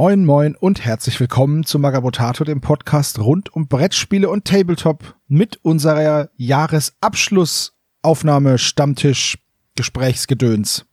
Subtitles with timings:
[0.00, 5.58] Moin, moin und herzlich willkommen zu Magabotato, dem Podcast rund um Brettspiele und Tabletop mit
[5.64, 9.38] unserer Jahresabschlussaufnahme Stammtisch
[9.74, 10.86] Gesprächsgedöns.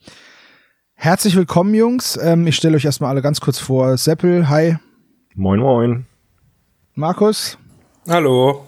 [0.96, 2.18] Herzlich willkommen, Jungs.
[2.18, 3.96] Ähm, ich stelle euch erstmal alle ganz kurz vor.
[3.96, 4.78] Seppel, hi.
[5.36, 6.08] Moin, moin.
[6.96, 7.60] Markus.
[8.10, 8.66] Hallo.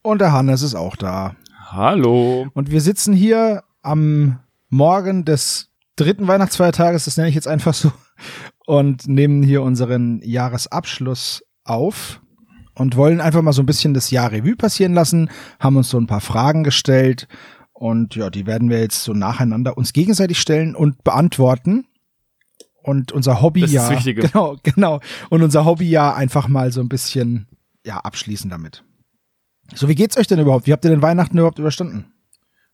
[0.00, 1.36] Und der Hannes ist auch da.
[1.66, 2.46] Hallo.
[2.54, 4.38] Und wir sitzen hier am
[4.70, 7.92] Morgen des dritten Weihnachtsfeiertages, das nenne ich jetzt einfach so,
[8.70, 12.20] und nehmen hier unseren Jahresabschluss auf
[12.76, 15.98] und wollen einfach mal so ein bisschen das Jahr Revue passieren lassen, haben uns so
[15.98, 17.26] ein paar Fragen gestellt
[17.72, 21.88] und ja, die werden wir jetzt so nacheinander uns gegenseitig stellen und beantworten.
[22.84, 25.00] Und unser Hobby Das ist ja, das genau, genau.
[25.30, 27.48] Und unser Hobby ja einfach mal so ein bisschen,
[27.84, 28.84] ja, abschließen damit.
[29.74, 30.68] So, wie geht's euch denn überhaupt?
[30.68, 32.12] Wie habt ihr den Weihnachten überhaupt überstanden?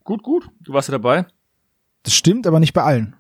[0.05, 0.51] Gut, gut.
[0.61, 1.25] Du warst ja dabei.
[2.03, 3.17] Das stimmt, aber nicht bei allen.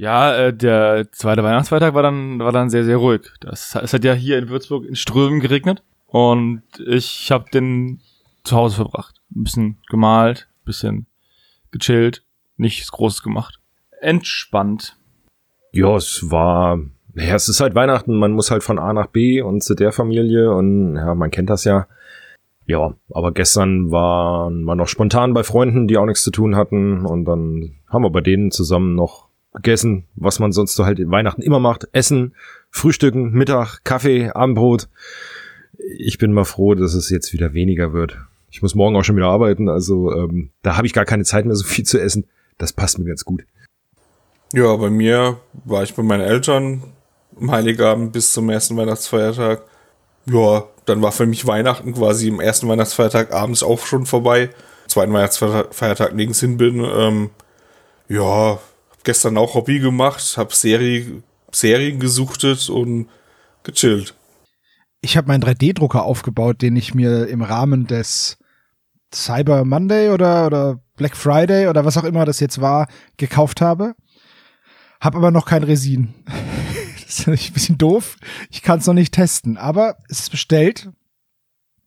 [0.00, 3.20] Ja, äh, der zweite Weihnachtsfeiertag war dann, war dann sehr, sehr ruhig.
[3.40, 8.00] Das, es hat ja hier in Würzburg in Strömen geregnet und ich habe den
[8.42, 9.20] zu Hause verbracht.
[9.36, 11.04] Ein bisschen gemalt, bisschen
[11.70, 12.24] gechillt,
[12.56, 13.60] nichts Großes gemacht.
[14.00, 14.96] Entspannt.
[15.70, 16.78] Ja, es war,
[17.12, 19.92] naja, es ist halt Weihnachten, man muss halt von A nach B und zu der
[19.92, 21.86] Familie und ja, man kennt das ja.
[22.64, 27.04] Ja, aber gestern waren wir noch spontan bei Freunden, die auch nichts zu tun hatten
[27.04, 31.10] und dann haben wir bei denen zusammen noch gegessen, was man sonst so halt in
[31.10, 31.88] Weihnachten immer macht.
[31.92, 32.34] Essen,
[32.70, 34.88] Frühstücken, Mittag, Kaffee, Abendbrot.
[35.98, 38.18] Ich bin mal froh, dass es jetzt wieder weniger wird.
[38.50, 41.46] Ich muss morgen auch schon wieder arbeiten, also ähm, da habe ich gar keine Zeit
[41.46, 42.26] mehr, so viel zu essen.
[42.58, 43.44] Das passt mir ganz gut.
[44.52, 46.82] Ja, bei mir war ich bei meinen Eltern
[47.40, 49.62] am Heiligabend bis zum ersten Weihnachtsfeiertag.
[50.26, 54.50] Ja, dann war für mich Weihnachten quasi im ersten Weihnachtsfeiertag abends auch schon vorbei.
[54.88, 56.84] Zweiten Weihnachtsfeiertag nirgends hin bin.
[56.84, 57.30] Ähm,
[58.08, 58.58] ja,
[59.04, 61.22] gestern auch Hobby gemacht, hab Serie,
[61.52, 63.08] Serien gesuchtet und
[63.62, 64.14] gechillt.
[65.00, 68.38] Ich habe meinen 3D-Drucker aufgebaut, den ich mir im Rahmen des
[69.12, 73.94] Cyber Monday oder, oder Black Friday oder was auch immer das jetzt war, gekauft habe.
[75.00, 76.14] Hab aber noch kein Resin.
[77.06, 78.16] das ist ein bisschen doof.
[78.50, 80.90] Ich kann es noch nicht testen, aber es ist bestellt.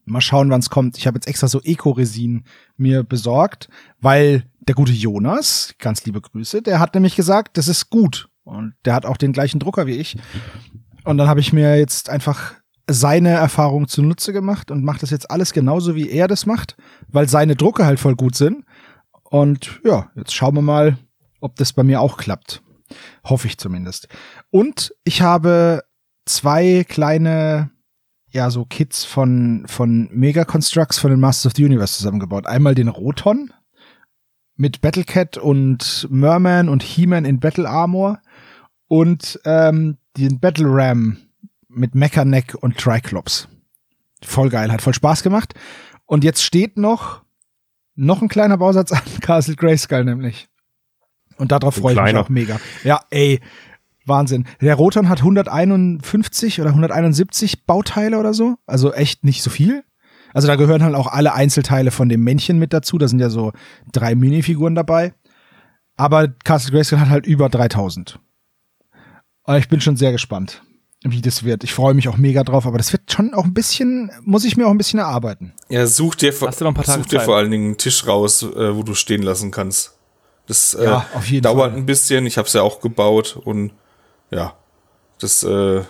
[0.06, 0.98] Mal schauen, wann es kommt.
[0.98, 2.44] Ich habe jetzt extra so Eco-Resin
[2.76, 3.70] mir besorgt,
[4.02, 8.30] weil der gute Jonas, ganz liebe Grüße, der hat nämlich gesagt, das ist gut.
[8.44, 10.18] Und der hat auch den gleichen Drucker wie ich.
[11.04, 12.54] Und dann habe ich mir jetzt einfach
[12.90, 16.76] seine Erfahrung zunutze gemacht und mache das jetzt alles genauso, wie er das macht,
[17.08, 18.66] weil seine Drucke halt voll gut sind.
[19.24, 20.98] Und ja, jetzt schauen wir mal,
[21.40, 22.62] ob das bei mir auch klappt.
[23.24, 24.08] Hoffe ich zumindest.
[24.52, 25.84] Und ich habe
[26.26, 27.72] zwei kleine,
[28.30, 32.46] ja, so Kits von, von Mega Constructs von den Masters of the Universe zusammengebaut.
[32.46, 33.52] Einmal den Roton
[34.56, 38.20] mit Battlecat und Merman und He-Man in Battle Armor
[38.88, 41.18] und ähm, den Battle Ram
[41.68, 43.48] mit Mechaneck und Triclops.
[44.24, 45.54] Voll geil, hat voll Spaß gemacht.
[46.06, 47.24] Und jetzt steht noch
[47.96, 50.48] noch ein kleiner Bausatz an Castle Grayskull nämlich.
[51.38, 52.60] Und darauf freue ich mich auch mega.
[52.84, 53.40] Ja, ey,
[54.06, 54.46] Wahnsinn.
[54.62, 58.56] Der Roton hat 151 oder 171 Bauteile oder so.
[58.66, 59.84] Also echt nicht so viel.
[60.34, 62.98] Also da gehören halt auch alle Einzelteile von dem Männchen mit dazu.
[62.98, 63.52] Da sind ja so
[63.92, 65.14] drei Minifiguren dabei.
[65.96, 68.20] Aber Castle Grayskull hat halt über 3000.
[69.44, 70.64] Aber ich bin schon sehr gespannt,
[71.04, 71.64] wie das wird.
[71.64, 74.58] Ich freue mich auch mega drauf, aber das wird schon auch ein bisschen, muss ich
[74.58, 75.54] mir auch ein bisschen erarbeiten.
[75.70, 77.66] Ja, such dir, vor- Hast du noch ein paar Tage such dir vor allen Dingen
[77.66, 79.98] einen Tisch raus, äh, wo du stehen lassen kannst.
[80.48, 81.80] Das äh, Ja, auf jeden dauert Fall.
[81.80, 82.26] ein bisschen.
[82.26, 83.72] Ich habe es ja auch gebaut und
[84.32, 84.56] ja,
[85.20, 85.82] das äh,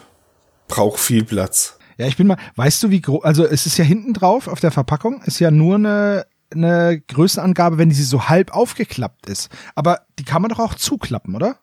[0.67, 1.77] braucht viel Platz.
[1.97, 4.59] Ja, ich bin mal, weißt du, wie groß, also es ist ja hinten drauf auf
[4.59, 9.49] der Verpackung, ist ja nur eine, eine Größenangabe, wenn die so halb aufgeklappt ist.
[9.75, 11.57] Aber die kann man doch auch zuklappen, oder?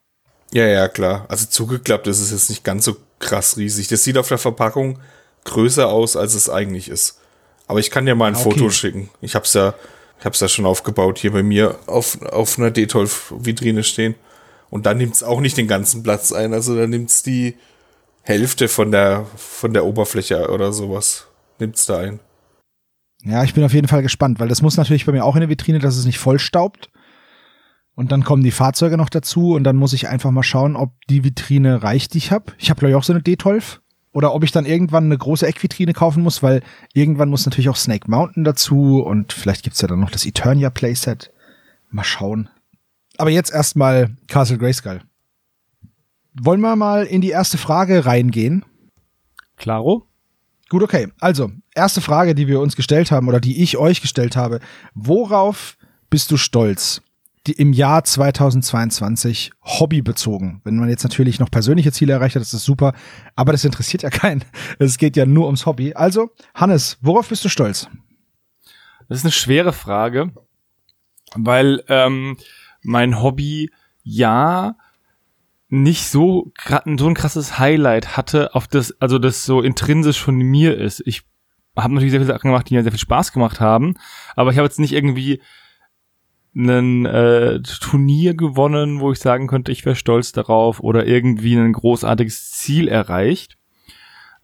[0.52, 1.26] Ja, ja, klar.
[1.28, 3.88] Also zugeklappt ist es jetzt nicht ganz so krass riesig.
[3.88, 4.98] Das sieht auf der Verpackung
[5.44, 7.20] größer aus, als es eigentlich ist.
[7.66, 8.42] Aber ich kann dir mal ein Okay.
[8.42, 9.10] Foto schicken.
[9.20, 9.74] Ich hab's ja,
[10.18, 14.16] ich hab's ja schon aufgebaut hier bei mir auf, auf einer D12-Vitrine stehen.
[14.70, 16.52] Und da nimmt's auch nicht den ganzen Platz ein.
[16.52, 17.56] Also da nimmt's die
[18.22, 21.26] Hälfte von der, von der Oberfläche oder sowas.
[21.58, 22.20] Nimmt's da ein.
[23.22, 25.40] Ja, ich bin auf jeden Fall gespannt, weil das muss natürlich bei mir auch in
[25.40, 26.90] der Vitrine, dass es nicht vollstaubt.
[27.94, 30.92] Und dann kommen die Fahrzeuge noch dazu und dann muss ich einfach mal schauen, ob
[31.08, 32.52] die Vitrine reicht, die ich habe.
[32.58, 33.80] Ich habe glaube ich auch so eine D12.
[34.12, 36.62] Oder ob ich dann irgendwann eine große Eckvitrine kaufen muss, weil
[36.94, 40.70] irgendwann muss natürlich auch Snake Mountain dazu und vielleicht gibt's ja dann noch das Eternia
[40.70, 41.30] Playset.
[41.90, 42.48] Mal schauen.
[43.18, 45.02] Aber jetzt erstmal Castle Grayskull.
[46.34, 48.64] Wollen wir mal in die erste Frage reingehen?
[49.56, 50.06] Klaro?
[50.68, 51.08] Gut, okay.
[51.20, 54.60] Also, erste Frage, die wir uns gestellt haben oder die ich euch gestellt habe.
[54.94, 55.76] Worauf
[56.08, 57.02] bist du stolz
[57.46, 60.60] die im Jahr 2022 hobbybezogen.
[60.64, 62.92] Wenn man jetzt natürlich noch persönliche Ziele erreicht hat, ist das super,
[63.34, 64.44] aber das interessiert ja keinen.
[64.78, 65.94] Es geht ja nur ums Hobby.
[65.94, 67.88] Also, Hannes, worauf bist du stolz?
[69.08, 70.32] Das ist eine schwere Frage,
[71.34, 72.36] weil ähm,
[72.82, 73.70] mein Hobby
[74.02, 74.76] ja
[75.70, 76.52] nicht so
[76.96, 81.02] so ein krasses Highlight hatte, auf das also das so intrinsisch von mir ist.
[81.06, 81.22] Ich
[81.76, 83.94] habe natürlich sehr viele Sachen gemacht, die mir sehr viel Spaß gemacht haben,
[84.34, 85.40] aber ich habe jetzt nicht irgendwie
[86.56, 91.72] ein äh, Turnier gewonnen, wo ich sagen könnte, ich wäre stolz darauf oder irgendwie ein
[91.72, 93.56] großartiges Ziel erreicht,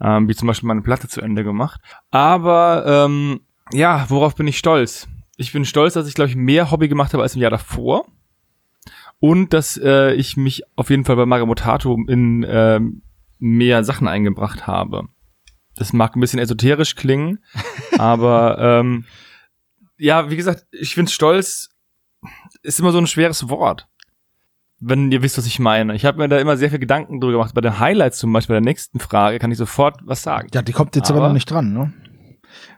[0.00, 1.80] ähm, wie zum Beispiel meine Platte zu Ende gemacht.
[2.12, 3.40] Aber ähm,
[3.72, 5.08] ja, worauf bin ich stolz?
[5.36, 8.06] Ich bin stolz, dass ich glaube ich mehr Hobby gemacht habe als im Jahr davor
[9.20, 12.80] und dass äh, ich mich auf jeden Fall bei Mario Motato in äh,
[13.38, 15.08] mehr Sachen eingebracht habe.
[15.76, 17.38] Das mag ein bisschen esoterisch klingen,
[17.98, 19.04] aber ähm,
[19.98, 21.70] ja, wie gesagt, ich finde stolz
[22.62, 23.88] ist immer so ein schweres Wort.
[24.78, 25.94] Wenn ihr wisst, was ich meine.
[25.94, 27.54] Ich habe mir da immer sehr viel Gedanken drüber gemacht.
[27.54, 30.48] Bei den Highlights zum Beispiel, bei der nächsten Frage, kann ich sofort was sagen.
[30.52, 31.94] Ja, die kommt jetzt aber, aber noch nicht dran, ne?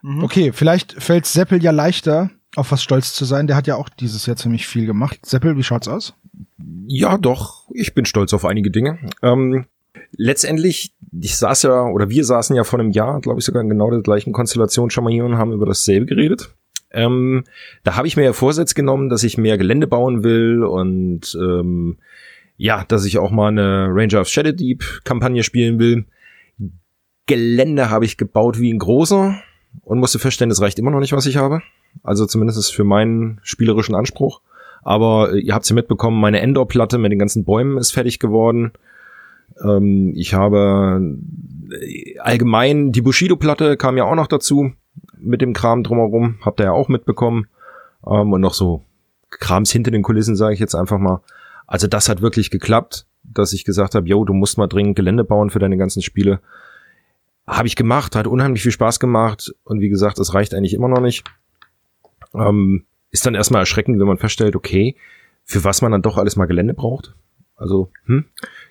[0.03, 0.23] Mhm.
[0.23, 3.49] Okay, vielleicht fällt Seppel ja leichter, auf was stolz zu sein.
[3.49, 5.27] Der hat ja auch dieses Jahr ziemlich viel gemacht.
[5.27, 6.15] Seppel, wie schaut's aus?
[6.87, 7.69] Ja, doch.
[7.73, 8.99] Ich bin stolz auf einige Dinge.
[9.23, 9.67] Ähm,
[10.13, 13.69] letztendlich, ich saß ja, oder wir saßen ja vor einem Jahr, glaube ich, sogar in
[13.69, 16.55] genau der gleichen Konstellation schon mal hier und haben über dasselbe geredet.
[16.91, 17.45] Ähm,
[17.85, 21.99] da habe ich mir ja Vorsatz genommen, dass ich mehr Gelände bauen will und ähm,
[22.57, 26.07] ja, dass ich auch mal eine Ranger of Shadow Deep Kampagne spielen will.
[27.27, 29.39] Gelände habe ich gebaut wie ein großer
[29.83, 31.61] und musste feststellen, es reicht immer noch nicht, was ich habe.
[32.03, 34.41] Also zumindest für meinen spielerischen Anspruch.
[34.83, 38.73] Aber äh, ihr habt ja mitbekommen, meine Endor-Platte mit den ganzen Bäumen ist fertig geworden.
[39.63, 41.17] Ähm, ich habe
[41.71, 44.73] äh, allgemein die Bushido-Platte kam ja auch noch dazu
[45.19, 47.47] mit dem Kram drumherum, habt ihr ja auch mitbekommen.
[48.07, 48.85] Ähm, und noch so
[49.31, 51.21] Krams hinter den Kulissen, sage ich jetzt einfach mal.
[51.67, 55.25] Also das hat wirklich geklappt, dass ich gesagt habe, yo, du musst mal dringend Gelände
[55.25, 56.41] bauen für deine ganzen Spiele.
[57.47, 60.89] Habe ich gemacht, hat unheimlich viel Spaß gemacht und wie gesagt, es reicht eigentlich immer
[60.89, 61.25] noch nicht.
[62.35, 64.97] Ähm, ist dann erstmal erschreckend, wenn man feststellt, okay,
[65.45, 67.15] für was man dann doch alles mal Gelände braucht.
[67.57, 68.27] Also, hm,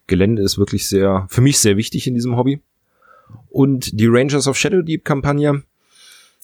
[0.05, 2.61] Gelände ist wirklich sehr, für mich sehr wichtig in diesem Hobby.
[3.49, 5.63] Und die Rangers of Shadow Deep Kampagne,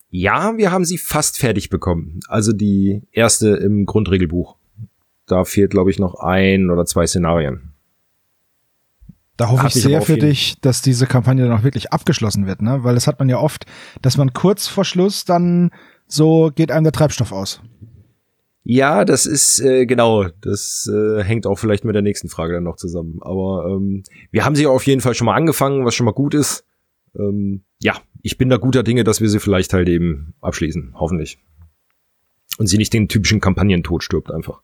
[0.09, 2.19] ja, wir haben sie fast fertig bekommen.
[2.27, 4.55] Also die erste im Grundregelbuch.
[5.25, 7.73] Da fehlt, glaube ich, noch ein oder zwei Szenarien.
[9.37, 12.83] Da hoffe ich sehr für dich, dass diese Kampagne dann auch wirklich abgeschlossen wird, ne?
[12.83, 13.65] Weil das hat man ja oft,
[14.01, 15.71] dass man kurz vor Schluss dann
[16.13, 17.61] so geht einem der Treibstoff aus.
[18.65, 22.63] Ja, das ist äh, genau, das äh, hängt auch vielleicht mit der nächsten Frage dann
[22.63, 23.19] noch zusammen.
[23.21, 26.33] Aber ähm, wir haben sie auf jeden Fall schon mal angefangen, was schon mal gut
[26.33, 26.65] ist.
[27.17, 31.39] Ähm, ja, ich bin da guter Dinge, dass wir sie vielleicht halt eben abschließen, hoffentlich.
[32.57, 34.61] Und sie nicht den typischen Kampagnentod stirbt einfach.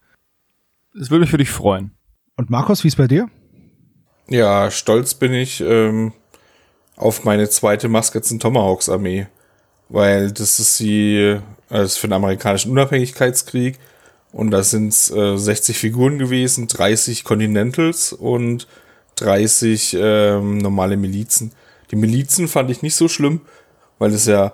[0.94, 1.92] Das würde mich für dich freuen.
[2.38, 3.30] Und Markus, wie ist bei dir?
[4.30, 6.14] Ja, stolz bin ich ähm,
[6.96, 9.28] auf meine zweite Muskets Tomahawks Armee,
[9.90, 11.40] weil das ist die,
[11.70, 13.78] das ist für den amerikanischen Unabhängigkeitskrieg
[14.32, 18.68] und da sind äh, 60 Figuren gewesen, 30 Continentals und
[19.16, 21.52] 30 ähm, normale Milizen.
[21.92, 23.42] Die Milizen fand ich nicht so schlimm,
[23.98, 24.54] weil es ja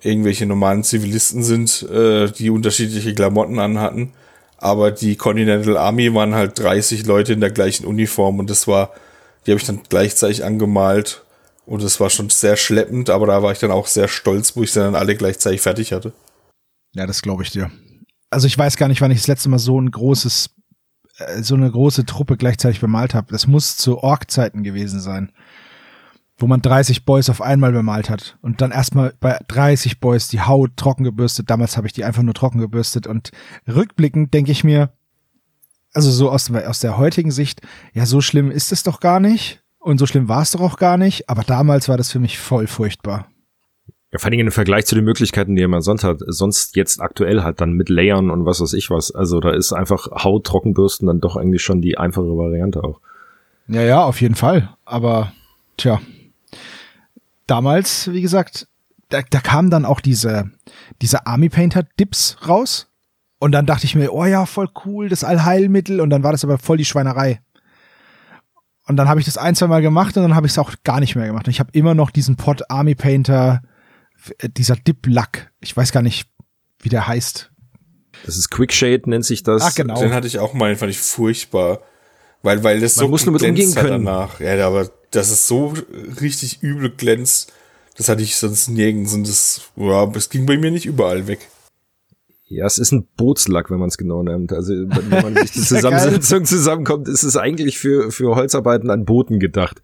[0.00, 4.12] irgendwelche normalen Zivilisten sind, äh, die unterschiedliche Klamotten anhatten.
[4.58, 8.92] Aber die Continental Army waren halt 30 Leute in der gleichen Uniform und das war,
[9.44, 11.25] die habe ich dann gleichzeitig angemalt
[11.66, 14.62] und das war schon sehr schleppend, aber da war ich dann auch sehr stolz, wo
[14.62, 16.12] ich sie dann alle gleichzeitig fertig hatte.
[16.94, 17.70] Ja, das glaube ich dir.
[18.30, 20.50] Also ich weiß gar nicht, wann ich das letzte Mal so ein großes,
[21.18, 23.32] äh, so eine große Truppe gleichzeitig bemalt habe.
[23.32, 25.32] Das muss zu Org-Zeiten gewesen sein
[26.38, 30.42] wo man 30 Boys auf einmal bemalt hat und dann erstmal bei 30 Boys die
[30.42, 31.48] Haut trocken gebürstet.
[31.48, 33.30] Damals habe ich die einfach nur trocken gebürstet und
[33.66, 34.90] rückblickend denke ich mir,
[35.94, 37.62] also so aus, aus der heutigen Sicht,
[37.94, 40.78] ja, so schlimm ist es doch gar nicht und so schlimm war es doch auch
[40.78, 43.28] gar nicht, aber damals war das für mich voll furchtbar.
[44.12, 47.42] Ja, vor allem im Vergleich zu den Möglichkeiten, die man sonst hat, sonst jetzt aktuell
[47.42, 49.12] hat, dann mit Layern und was weiß ich was.
[49.12, 53.00] Also da ist einfach Haut trockenbürsten dann doch eigentlich schon die einfache Variante auch.
[53.68, 54.74] Ja, ja, auf jeden Fall.
[54.84, 55.32] Aber
[55.76, 56.00] tja,
[57.46, 58.66] damals, wie gesagt,
[59.08, 60.50] da, da kamen dann auch diese,
[61.00, 62.88] diese Army Painter Dips raus.
[63.38, 66.00] Und dann dachte ich mir, oh ja, voll cool, das Allheilmittel.
[66.00, 67.40] Und dann war das aber voll die Schweinerei.
[68.88, 70.72] Und dann habe ich das ein, zwei Mal gemacht und dann habe ich es auch
[70.84, 71.46] gar nicht mehr gemacht.
[71.46, 73.62] Und ich habe immer noch diesen Pot Army Painter,
[74.38, 75.50] äh, dieser Dip Lack.
[75.60, 76.28] Ich weiß gar nicht,
[76.80, 77.50] wie der heißt.
[78.24, 79.62] Das ist Quickshade, nennt sich das.
[79.62, 80.00] Ach, genau.
[80.00, 81.80] Den hatte ich auch mal, den fand ich furchtbar.
[82.42, 84.04] Weil, weil das Man so muss nur mit umgehen können.
[84.04, 84.40] danach.
[84.40, 85.74] Ja, aber dass es so
[86.20, 87.52] richtig übel glänzt,
[87.96, 91.48] das hatte ich sonst nirgends und das, ja, das ging bei mir nicht überall weg.
[92.48, 94.52] Ja, es ist ein Bootslack, wenn man es genau nimmt.
[94.52, 99.40] Also wenn man sich die Zusammensetzung zusammenkommt, ist es eigentlich für, für Holzarbeiten an Booten
[99.40, 99.82] gedacht.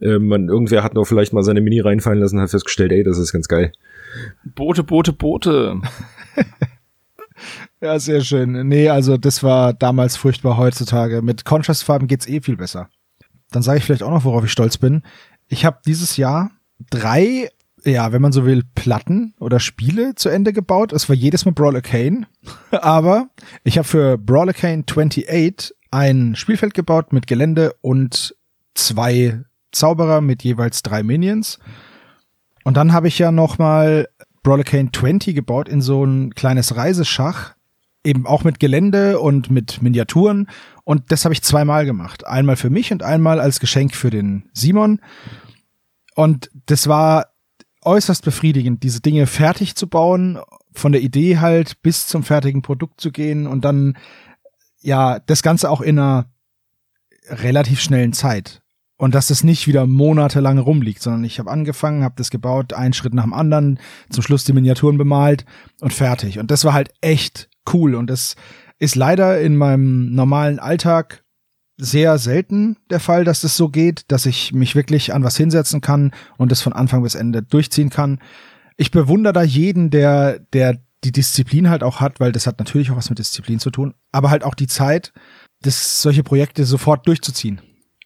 [0.00, 3.02] Äh, man, irgendwer hat noch vielleicht mal seine Mini reinfallen lassen und hat festgestellt, ey,
[3.02, 3.72] das ist ganz geil.
[4.54, 5.78] Boote, Boote, Boote.
[7.82, 8.66] ja, sehr schön.
[8.66, 11.20] Nee, also das war damals furchtbar heutzutage.
[11.20, 12.88] Mit Contrastfarben geht's eh viel besser.
[13.50, 15.02] Dann sage ich vielleicht auch noch, worauf ich stolz bin.
[15.48, 16.50] Ich habe dieses Jahr
[16.88, 17.50] drei
[17.84, 20.92] ja, wenn man so will, Platten oder Spiele zu Ende gebaut.
[20.92, 22.26] Es war jedes Mal Brawler Kane.
[22.70, 23.28] Aber
[23.64, 28.34] ich habe für Brawler Kane 28 ein Spielfeld gebaut mit Gelände und
[28.74, 29.40] zwei
[29.72, 31.58] Zauberer mit jeweils drei Minions.
[32.64, 34.08] Und dann habe ich ja noch mal
[34.42, 37.54] Brawler Kane 20 gebaut in so ein kleines Reiseschach.
[38.02, 40.48] Eben auch mit Gelände und mit Miniaturen.
[40.84, 42.26] Und das habe ich zweimal gemacht.
[42.26, 45.00] Einmal für mich und einmal als Geschenk für den Simon.
[46.14, 47.26] Und das war
[47.82, 50.38] äußerst befriedigend, diese Dinge fertig zu bauen,
[50.72, 53.96] von der Idee halt bis zum fertigen Produkt zu gehen und dann
[54.80, 56.26] ja das Ganze auch in einer
[57.28, 58.62] relativ schnellen Zeit.
[58.96, 62.92] Und dass es nicht wieder monatelang rumliegt, sondern ich habe angefangen, habe das gebaut, einen
[62.92, 65.46] Schritt nach dem anderen, zum Schluss die Miniaturen bemalt
[65.80, 66.38] und fertig.
[66.38, 67.94] Und das war halt echt cool.
[67.94, 68.36] Und das
[68.78, 71.24] ist leider in meinem normalen Alltag
[71.80, 75.80] sehr selten der Fall, dass das so geht, dass ich mich wirklich an was hinsetzen
[75.80, 78.20] kann und das von Anfang bis Ende durchziehen kann.
[78.76, 82.90] Ich bewundere da jeden, der, der die Disziplin halt auch hat, weil das hat natürlich
[82.90, 85.12] auch was mit Disziplin zu tun, aber halt auch die Zeit,
[85.62, 87.60] das, solche Projekte sofort durchzuziehen.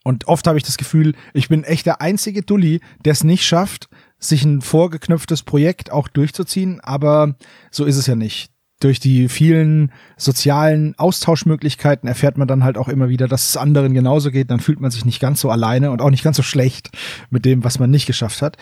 [0.04, 3.44] Und oft habe ich das Gefühl, ich bin echt der einzige Dulli, der es nicht
[3.44, 3.88] schafft,
[4.18, 7.36] sich ein vorgeknüpftes Projekt auch durchzuziehen, aber
[7.70, 8.53] so ist es ja nicht
[8.84, 13.94] durch die vielen sozialen Austauschmöglichkeiten erfährt man dann halt auch immer wieder, dass es anderen
[13.94, 14.50] genauso geht.
[14.50, 16.90] Dann fühlt man sich nicht ganz so alleine und auch nicht ganz so schlecht
[17.30, 18.58] mit dem, was man nicht geschafft hat.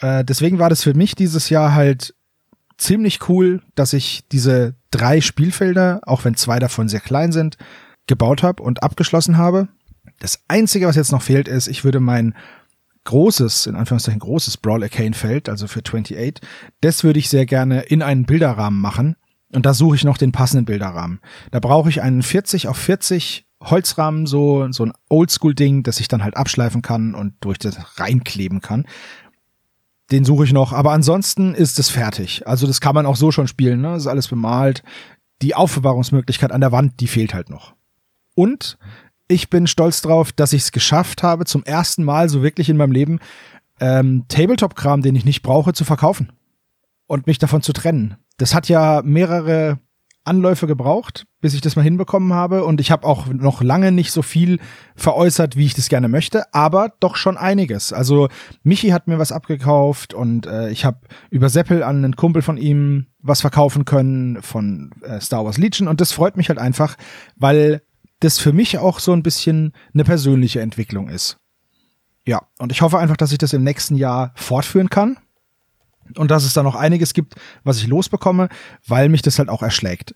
[0.00, 2.14] Äh, deswegen war das für mich dieses Jahr halt
[2.78, 7.58] ziemlich cool, dass ich diese drei Spielfelder, auch wenn zwei davon sehr klein sind,
[8.06, 9.68] gebaut habe und abgeschlossen habe.
[10.18, 12.34] Das Einzige, was jetzt noch fehlt, ist, ich würde mein
[13.04, 16.40] großes, in Anführungszeichen großes Brawl Arcane Feld, also für 28,
[16.80, 19.16] das würde ich sehr gerne in einen Bilderrahmen machen
[19.54, 21.20] und da suche ich noch den passenden Bilderrahmen.
[21.50, 26.24] Da brauche ich einen 40 auf 40 Holzrahmen, so, so ein Oldschool-Ding, das ich dann
[26.24, 28.86] halt abschleifen kann und durch das reinkleben kann.
[30.10, 32.46] Den suche ich noch, aber ansonsten ist es fertig.
[32.46, 33.92] Also das kann man auch so schon spielen, ne?
[33.92, 34.82] Das ist alles bemalt.
[35.42, 37.74] Die Aufbewahrungsmöglichkeit an der Wand, die fehlt halt noch.
[38.34, 38.78] Und
[39.28, 42.76] ich bin stolz drauf, dass ich es geschafft habe, zum ersten Mal so wirklich in
[42.76, 43.20] meinem Leben
[43.80, 46.32] ähm, Tabletop-Kram, den ich nicht brauche, zu verkaufen
[47.06, 49.78] und mich davon zu trennen das hat ja mehrere
[50.24, 52.64] Anläufe gebraucht, bis ich das mal hinbekommen habe.
[52.64, 54.60] Und ich habe auch noch lange nicht so viel
[54.94, 57.92] veräußert, wie ich das gerne möchte, aber doch schon einiges.
[57.92, 58.28] Also
[58.62, 62.56] Michi hat mir was abgekauft und äh, ich habe über Seppel an einen Kumpel von
[62.56, 65.88] ihm was verkaufen können von äh, Star Wars Legion.
[65.88, 66.96] Und das freut mich halt einfach,
[67.36, 67.82] weil
[68.20, 71.38] das für mich auch so ein bisschen eine persönliche Entwicklung ist.
[72.24, 75.18] Ja, und ich hoffe einfach, dass ich das im nächsten Jahr fortführen kann
[76.18, 78.48] und dass es da noch einiges gibt, was ich losbekomme,
[78.86, 80.14] weil mich das halt auch erschlägt.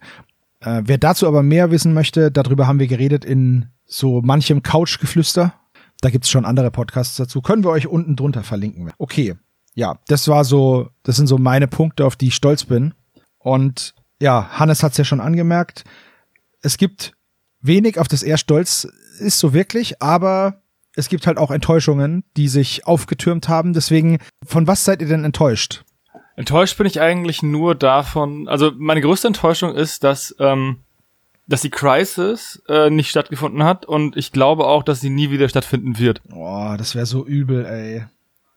[0.60, 5.54] Äh, wer dazu aber mehr wissen möchte, darüber haben wir geredet in so manchem Couchgeflüster.
[6.00, 7.40] Da gibt's schon andere Podcasts dazu.
[7.40, 8.90] Können wir euch unten drunter verlinken.
[8.98, 9.36] Okay,
[9.74, 12.94] ja, das war so, das sind so meine Punkte, auf die ich stolz bin.
[13.38, 15.84] Und ja, Hannes hat's ja schon angemerkt.
[16.62, 17.12] Es gibt
[17.60, 18.88] wenig, auf das er stolz
[19.18, 20.62] ist, so wirklich, aber
[20.96, 23.74] es gibt halt auch Enttäuschungen, die sich aufgetürmt haben.
[23.74, 25.84] Deswegen, von was seid ihr denn enttäuscht?
[26.36, 30.80] Enttäuscht bin ich eigentlich nur davon, also meine größte Enttäuschung ist, dass, ähm,
[31.46, 35.48] dass die Crisis äh, nicht stattgefunden hat und ich glaube auch, dass sie nie wieder
[35.48, 36.20] stattfinden wird.
[36.28, 38.04] Boah, das wäre so übel, ey.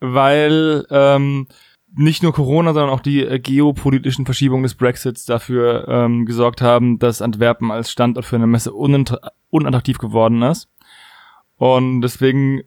[0.00, 1.46] Weil ähm,
[1.94, 6.98] nicht nur Corona, sondern auch die äh, geopolitischen Verschiebungen des Brexits dafür ähm, gesorgt haben,
[6.98, 10.68] dass Antwerpen als Standort für eine Messe unattraktiv geworden ist.
[11.56, 12.62] Und deswegen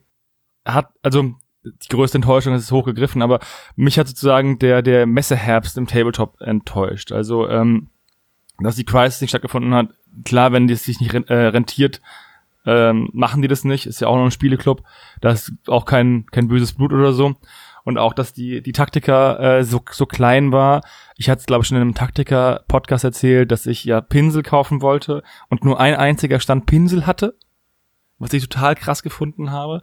[0.64, 3.40] hat, also die größte Enttäuschung ist hochgegriffen, aber
[3.76, 7.12] mich hat sozusagen der, der Messeherbst im Tabletop enttäuscht.
[7.12, 7.88] Also, ähm,
[8.58, 9.88] dass die Crisis nicht stattgefunden hat,
[10.24, 12.00] klar, wenn die sich nicht äh, rentiert,
[12.66, 13.86] ähm, machen die das nicht.
[13.86, 14.82] Ist ja auch noch ein Spieleclub.
[15.20, 17.34] Da ist auch kein, kein böses Blut oder so.
[17.82, 20.80] Und auch, dass die, die Taktiker äh, so, so klein war.
[21.16, 24.80] Ich hatte es, glaube ich, schon in einem Taktiker-Podcast erzählt, dass ich ja Pinsel kaufen
[24.80, 27.36] wollte und nur ein einziger Stand Pinsel hatte
[28.18, 29.82] was ich total krass gefunden habe.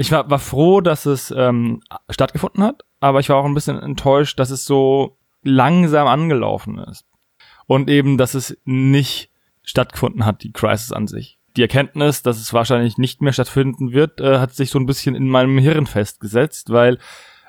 [0.00, 3.78] Ich war, war froh, dass es ähm, stattgefunden hat, aber ich war auch ein bisschen
[3.78, 7.04] enttäuscht, dass es so langsam angelaufen ist.
[7.66, 9.30] Und eben, dass es nicht
[9.62, 11.38] stattgefunden hat, die Crisis an sich.
[11.54, 15.14] Die Erkenntnis, dass es wahrscheinlich nicht mehr stattfinden wird, äh, hat sich so ein bisschen
[15.14, 16.96] in meinem Hirn festgesetzt, weil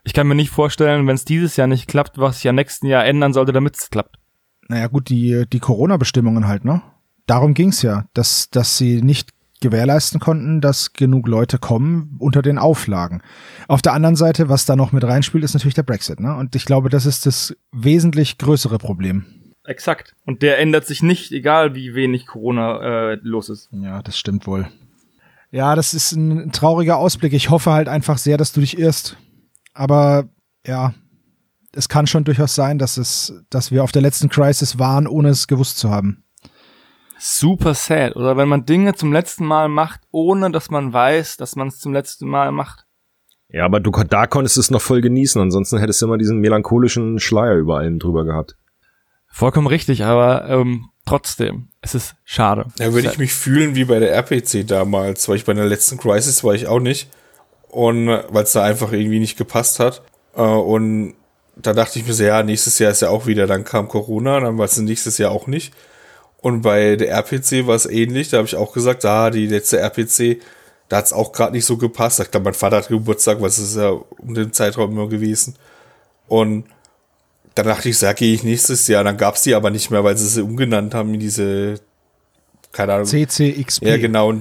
[0.04, 2.88] ich kann mir nicht vorstellen, wenn es dieses Jahr nicht klappt, was sich ja nächsten
[2.88, 4.20] Jahr ändern sollte, damit es klappt.
[4.68, 6.82] Naja, gut, die, die Corona-Bestimmungen halt, ne?
[7.28, 9.30] Darum ging's ja, dass, dass sie nicht
[9.62, 13.22] gewährleisten konnten, dass genug Leute kommen unter den Auflagen.
[13.68, 16.36] Auf der anderen Seite, was da noch mit reinspielt, ist natürlich der Brexit, ne?
[16.36, 19.26] Und ich glaube, das ist das wesentlich größere Problem.
[19.64, 20.16] Exakt.
[20.26, 23.70] Und der ändert sich nicht, egal wie wenig Corona äh, los ist.
[23.72, 24.68] Ja, das stimmt wohl.
[25.52, 27.34] Ja, das ist ein trauriger Ausblick.
[27.34, 29.18] Ich hoffe halt einfach sehr, dass du dich irrst.
[29.74, 30.30] Aber
[30.66, 30.94] ja,
[31.74, 35.30] es kann schon durchaus sein, dass es, dass wir auf der letzten Crisis waren, ohne
[35.30, 36.24] es gewusst zu haben.
[37.24, 38.16] Super sad.
[38.16, 41.78] Oder wenn man Dinge zum letzten Mal macht, ohne dass man weiß, dass man es
[41.78, 42.88] zum letzten Mal macht.
[43.48, 46.40] Ja, aber du, da konntest du es noch voll genießen, ansonsten hättest du immer diesen
[46.40, 48.56] melancholischen Schleier über allem drüber gehabt.
[49.28, 52.66] Vollkommen richtig, aber ähm, trotzdem, es ist schade.
[52.80, 56.00] Ja, würde ich mich fühlen wie bei der RPC damals, weil ich bei der letzten
[56.00, 57.12] Crisis war ich auch nicht.
[57.68, 60.02] Und weil es da einfach irgendwie nicht gepasst hat.
[60.36, 61.14] Äh, und
[61.56, 64.40] da dachte ich mir so, ja, nächstes Jahr ist ja auch wieder, dann kam Corona,
[64.40, 65.72] dann war es nächstes Jahr auch nicht.
[66.42, 69.80] Und bei der RPC war es ähnlich, da habe ich auch gesagt, ah, die letzte
[69.80, 70.42] RPC,
[70.90, 72.20] da hat es auch gerade nicht so gepasst.
[72.20, 75.56] Ich glaube, mein Vater hat Geburtstag, was ist ja um den Zeitraum immer gewesen.
[76.28, 76.66] Und
[77.56, 79.04] dann dachte ich, sag, gehe ich nächstes Jahr.
[79.04, 81.76] Dann gab's die aber nicht mehr, weil sie sie umgenannt haben in diese,
[82.72, 83.06] keine Ahnung.
[83.06, 83.86] CCXP.
[83.86, 84.34] Ja, genau,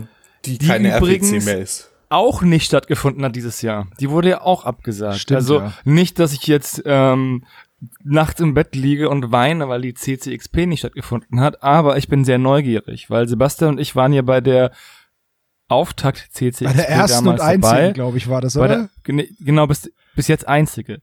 [0.44, 1.90] die, Die keine RPC mehr ist.
[2.08, 3.88] auch nicht stattgefunden hat dieses Jahr.
[4.00, 5.18] Die wurde ja auch abgesagt.
[5.18, 5.72] Stimmt, also ja.
[5.84, 7.44] nicht, dass ich jetzt ähm,
[8.02, 12.24] nachts im Bett liege und weine, weil die CCXP nicht stattgefunden hat, aber ich bin
[12.24, 14.72] sehr neugierig, weil Sebastian und ich waren ja bei der
[15.68, 17.70] Auftakt CCXP Bei der ersten und damals dabei.
[17.76, 18.90] einzigen, glaube ich, war das, oder?
[19.04, 21.00] der, genau, bis, bis jetzt einzige.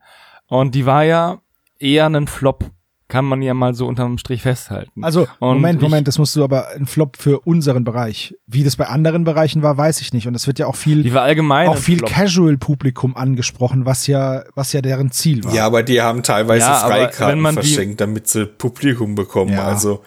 [0.48, 1.42] Und die war ja
[1.80, 2.70] eher ein Flop,
[3.10, 5.04] kann man ja mal so unterm Strich festhalten.
[5.04, 8.36] Also, Und Moment, Moment, das musst du aber ein Flop für unseren Bereich.
[8.48, 10.28] Wie das bei anderen Bereichen war, weiß ich nicht.
[10.28, 12.02] Und es wird ja auch viel, die war allgemein auch viel.
[12.02, 15.54] Casual-Publikum angesprochen, was ja, was ja deren Ziel war.
[15.54, 19.54] Ja, aber die haben teilweise Ja, Freikarten man die- verschenkt, damit sie Publikum bekommen.
[19.54, 19.64] Ja.
[19.64, 20.04] Also,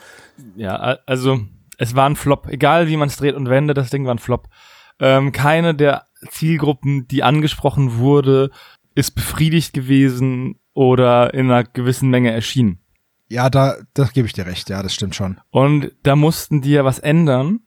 [0.57, 0.75] Ja,
[1.07, 1.41] also
[1.79, 2.49] es war ein Flop.
[2.51, 4.49] Egal wie man es dreht und wendet, das Ding war ein Flop.
[4.99, 8.51] Ähm, keine der Zielgruppen, die angesprochen wurde,
[8.95, 12.79] ist befriedigt gewesen oder in einer gewissen Menge erschienen.
[13.31, 14.69] Ja, da, da gebe ich dir recht.
[14.69, 15.41] Ja, das stimmt schon.
[15.51, 17.61] Und da mussten die ja was ändern.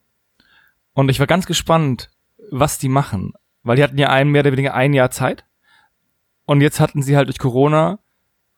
[0.93, 2.11] Und ich war ganz gespannt,
[2.51, 3.31] was die machen.
[3.63, 5.45] Weil die hatten ja ein, mehr oder weniger ein Jahr Zeit.
[6.45, 7.99] Und jetzt hatten sie halt durch Corona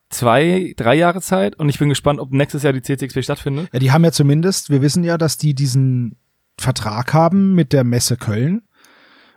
[0.09, 1.55] zwei, drei Jahre Zeit.
[1.55, 3.69] Und ich bin gespannt, ob nächstes Jahr die CCXP stattfindet.
[3.71, 6.17] Ja, die haben ja zumindest, wir wissen ja, dass die diesen
[6.57, 8.63] Vertrag haben mit der Messe Köln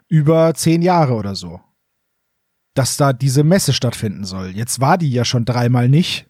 [0.09, 1.61] über zehn Jahre oder so.
[2.72, 4.52] Dass da diese Messe stattfinden soll.
[4.52, 6.27] Jetzt war die ja schon dreimal nicht.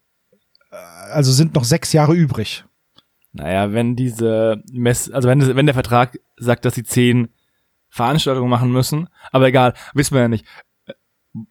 [1.10, 2.64] Also sind noch sechs Jahre übrig.
[3.32, 7.28] Naja, wenn diese Mess, also wenn, wenn der Vertrag sagt, dass sie zehn
[7.88, 10.46] Veranstaltungen machen müssen, aber egal, wissen wir ja nicht.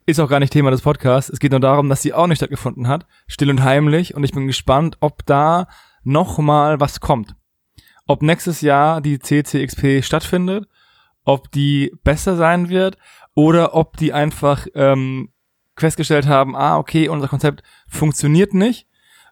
[0.05, 1.29] Ist auch gar nicht Thema des Podcasts.
[1.29, 3.05] Es geht nur darum, dass sie auch nicht stattgefunden hat.
[3.27, 4.15] Still und heimlich.
[4.15, 5.67] Und ich bin gespannt, ob da
[6.03, 7.35] noch mal was kommt.
[8.05, 10.67] Ob nächstes Jahr die CCXP stattfindet,
[11.23, 12.97] ob die besser sein wird
[13.35, 15.29] oder ob die einfach ähm,
[15.75, 18.86] festgestellt haben, ah, okay, unser Konzept funktioniert nicht.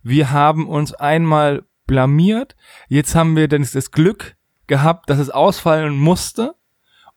[0.06, 2.56] Wir haben uns einmal blamiert.
[2.90, 4.36] Jetzt haben wir dann das Glück
[4.68, 6.54] gehabt, dass es ausfallen musste.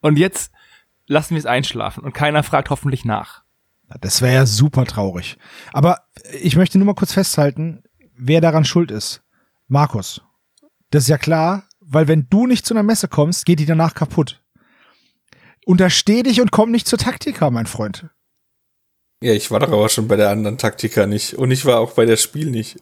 [0.00, 0.52] Und jetzt
[1.06, 3.44] lassen wir es einschlafen und keiner fragt hoffentlich nach.
[4.00, 5.36] Das wäre ja super traurig.
[5.74, 6.00] Aber
[6.40, 7.82] ich möchte nur mal kurz festhalten,
[8.16, 9.22] wer daran schuld ist.
[9.66, 10.22] Markus.
[10.90, 13.92] Das ist ja klar, weil wenn du nicht zu einer Messe kommst, geht die danach
[13.94, 14.42] kaputt.
[15.66, 18.08] Untersteh dich und komm nicht zur Taktika, mein Freund.
[19.22, 21.34] Ja, ich war doch aber schon bei der anderen Taktika nicht.
[21.34, 22.78] Und ich war auch bei der Spiel nicht.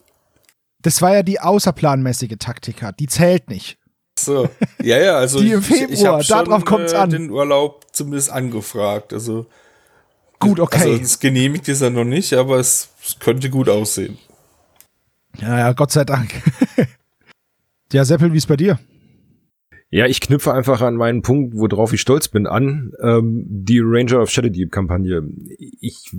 [0.82, 2.92] Das war ja die außerplanmäßige Taktika.
[2.92, 3.78] Die zählt nicht.
[4.18, 4.48] So.
[4.82, 7.10] Ja, ja, also Die im ich, ich Februar, hab schon, darauf kommt's äh, an.
[7.10, 9.12] den Urlaub zumindest angefragt.
[9.12, 9.46] Also
[10.38, 10.92] Gut, okay.
[10.92, 14.18] Also es genehmigt ist er noch nicht, aber es, es könnte gut aussehen.
[15.38, 16.30] ja, ja, Gott sei Dank.
[17.92, 18.78] ja, Seppel, wie ist bei dir?
[19.90, 22.92] Ja, ich knüpfe einfach an meinen Punkt, worauf ich stolz bin, an.
[23.00, 25.22] Ähm, die Ranger of Shadow Deep Kampagne.
[25.80, 26.12] Ich,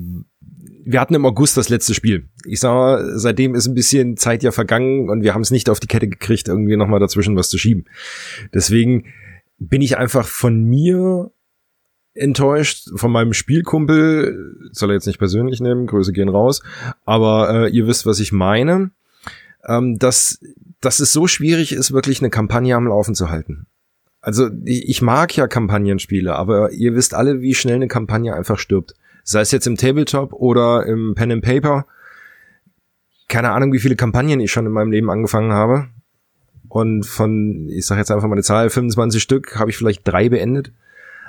[0.86, 2.30] wir hatten im August das letzte Spiel.
[2.46, 5.82] Ich mal, seitdem ist ein bisschen Zeit ja vergangen und wir haben es nicht auf
[5.82, 7.86] die Kette gekriegt, irgendwie nochmal dazwischen was zu schieben.
[8.54, 9.06] Deswegen
[9.60, 11.32] bin ich einfach von mir
[12.14, 16.64] enttäuscht, von meinem Spielkumpel, soll er jetzt nicht persönlich nehmen, Grüße gehen raus,
[17.06, 18.92] aber äh, ihr wisst, was ich meine,
[19.68, 20.40] ähm, dass
[20.82, 23.68] dass es so schwierig ist, wirklich eine Kampagne am Laufen zu halten.
[24.22, 28.94] Also ich mag ja Kampagnenspiele, aber ihr wisst alle, wie schnell eine Kampagne einfach stirbt.
[29.24, 31.86] Sei es jetzt im Tabletop oder im Pen and Paper.
[33.28, 35.88] Keine Ahnung, wie viele Kampagnen ich schon in meinem Leben angefangen habe.
[36.70, 40.30] Und von, ich sage jetzt einfach mal eine Zahl, 25 Stück, habe ich vielleicht drei
[40.30, 40.72] beendet.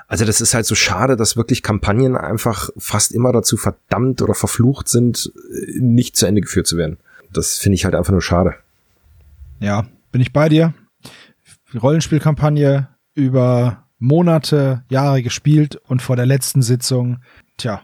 [0.09, 4.35] Also das ist halt so schade, dass wirklich Kampagnen einfach fast immer dazu verdammt oder
[4.35, 5.33] verflucht sind,
[5.79, 6.99] nicht zu Ende geführt zu werden.
[7.33, 8.55] Das finde ich halt einfach nur schade.
[9.61, 10.75] Ja, bin ich bei dir.
[11.75, 17.19] Rollenspielkampagne über Monate, Jahre gespielt und vor der letzten Sitzung,
[17.57, 17.83] tja,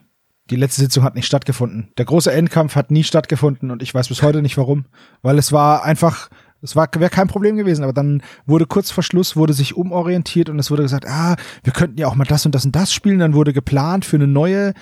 [0.50, 1.88] die letzte Sitzung hat nicht stattgefunden.
[1.98, 4.86] Der große Endkampf hat nie stattgefunden und ich weiß bis heute nicht warum,
[5.22, 6.28] weil es war einfach,
[6.62, 10.50] es war wäre kein Problem gewesen, aber dann wurde kurz vor Schluss wurde sich umorientiert
[10.50, 12.92] und es wurde gesagt, ah, wir könnten ja auch mal das und das und das
[12.92, 14.74] spielen, dann wurde geplant für eine neue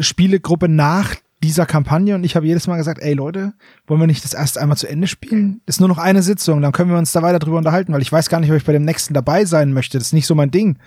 [0.00, 3.52] Spielegruppe nach dieser Kampagne und ich habe jedes Mal gesagt, ey Leute,
[3.86, 5.60] wollen wir nicht das erst einmal zu Ende spielen?
[5.66, 8.10] Ist nur noch eine Sitzung, dann können wir uns da weiter drüber unterhalten, weil ich
[8.12, 9.98] weiß gar nicht, ob ich bei dem nächsten dabei sein möchte.
[9.98, 10.78] Das ist nicht so mein Ding.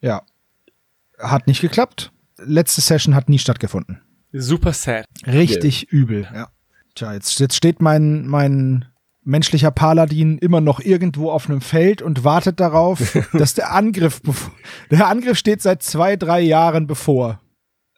[0.00, 0.22] Ja.
[1.18, 2.12] Hat nicht geklappt.
[2.38, 4.00] Letzte Session hat nie stattgefunden.
[4.32, 5.04] Super sad.
[5.26, 6.48] Richtig übel, ja.
[6.94, 8.84] Tja, jetzt, jetzt steht mein, mein
[9.24, 14.52] menschlicher Paladin immer noch irgendwo auf einem Feld und wartet darauf, dass der Angriff, bevor-
[14.90, 17.40] der Angriff steht seit zwei, drei Jahren bevor.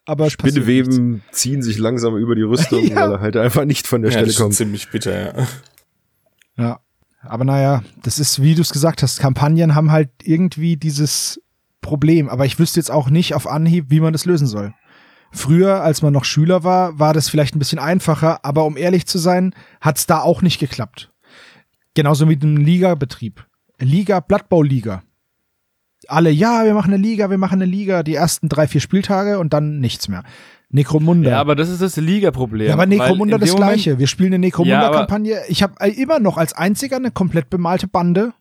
[0.05, 0.29] Aber.
[0.29, 2.95] Spinneweben ziehen sich langsam über die Rüstung, Ja.
[3.01, 4.53] weil er halt einfach nicht von der Ja, Stelle das ist kommt.
[4.55, 5.47] ziemlich bitter, ja.
[6.57, 6.79] Ja.
[7.23, 11.39] Aber naja, das ist, wie du es gesagt hast, Kampagnen haben halt irgendwie dieses
[11.81, 12.29] Problem.
[12.29, 14.73] Aber ich wüsste jetzt auch nicht auf Anhieb, wie man das lösen soll.
[15.31, 19.05] Früher, als man noch Schüler war, war das vielleicht ein bisschen einfacher, aber um ehrlich
[19.05, 21.11] zu sein, hat es da auch nicht geklappt.
[21.93, 23.45] Genauso wie im Liga-Betrieb.
[23.79, 25.03] Liga, Blattbauliga.
[26.11, 29.39] Alle, ja, wir machen eine Liga, wir machen eine Liga, die ersten drei, vier Spieltage
[29.39, 30.23] und dann nichts mehr.
[30.69, 31.29] Necromunda.
[31.31, 32.67] Ja, aber das ist das Liga-Problem.
[32.67, 33.99] Ja, aber Necromunda das Moment- gleiche.
[33.99, 35.41] Wir spielen eine Ja, Necromunda-Kampagne.
[35.49, 38.33] ich habe immer noch als einziger eine komplett bemalte Bande,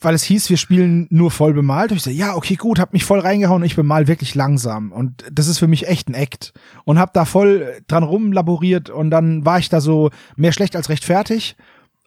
[0.00, 1.90] weil es hieß, wir spielen nur voll bemalt.
[1.90, 4.92] Und ich so, ja, okay, gut, hab mich voll reingehauen und ich bemal wirklich langsam.
[4.92, 6.52] Und das ist für mich echt ein Act.
[6.84, 10.88] Und hab da voll dran rumlaboriert und dann war ich da so mehr schlecht als
[10.88, 11.56] recht fertig,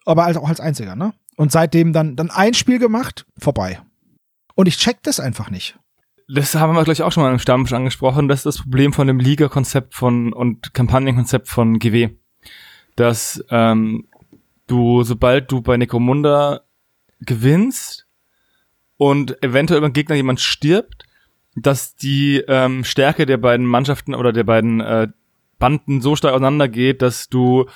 [0.06, 1.12] aber halt auch als einziger, ne?
[1.36, 3.80] Und seitdem dann, dann ein Spiel gemacht, vorbei.
[4.56, 5.78] Und ich check das einfach nicht.
[6.28, 8.26] Das haben wir gleich auch schon mal im Stammtisch angesprochen.
[8.26, 12.08] Das ist das Problem von dem Liga-Konzept von und Kampagnenkonzept von GW.
[12.96, 14.08] Dass ähm,
[14.66, 16.62] du, sobald du bei Necromunda
[17.20, 18.06] gewinnst
[18.96, 21.04] und eventuell beim Gegner jemand stirbt,
[21.54, 25.08] dass die ähm, Stärke der beiden Mannschaften oder der beiden äh,
[25.58, 27.66] Banden so stark auseinandergeht, dass du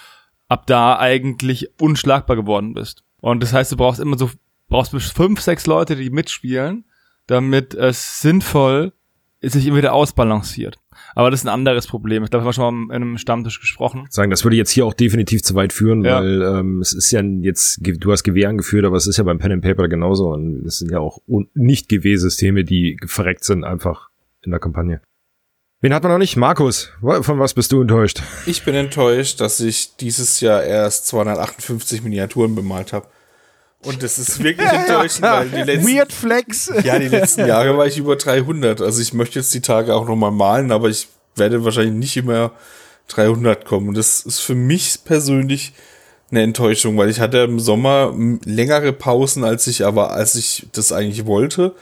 [0.49, 3.05] ab da eigentlich unschlagbar geworden bist.
[3.21, 4.31] Und das heißt, du brauchst immer so,
[4.71, 6.85] brauchst bis fünf, sechs Leute, die mitspielen,
[7.27, 8.93] damit es sinnvoll
[9.43, 10.77] sich immer wieder ausbalanciert.
[11.15, 12.25] Aber das ist ein anderes Problem.
[12.25, 14.07] Ich glaube, wir haben schon mal in einem Stammtisch gesprochen.
[14.11, 16.17] Sagen, das würde jetzt hier auch definitiv zu weit führen, Ja.
[16.21, 19.39] weil ähm, es ist ja jetzt, du hast Gewehr angeführt, aber es ist ja beim
[19.39, 21.21] Pen and Paper genauso und es sind ja auch
[21.55, 24.11] nicht GW-Systeme, die verreckt sind einfach
[24.43, 25.01] in der Kampagne.
[25.81, 26.37] Wen hat man noch nicht?
[26.37, 28.23] Markus, von was bist du enttäuscht?
[28.45, 33.07] Ich bin enttäuscht, dass ich dieses Jahr erst 258 Miniaturen bemalt habe.
[33.83, 36.71] Und das ist wirklich enttäuschend, weil die letzten, Weird Flex.
[36.85, 38.83] ja, die letzten Jahre war ich über 300.
[38.83, 42.53] Also ich möchte jetzt die Tage auch nochmal malen, aber ich werde wahrscheinlich nicht immer
[43.09, 43.89] 300 kommen.
[43.89, 45.73] Und das ist für mich persönlich
[46.31, 48.15] eine Enttäuschung, weil ich hatte im Sommer
[48.45, 51.75] längere Pausen, als ich aber, als ich das eigentlich wollte.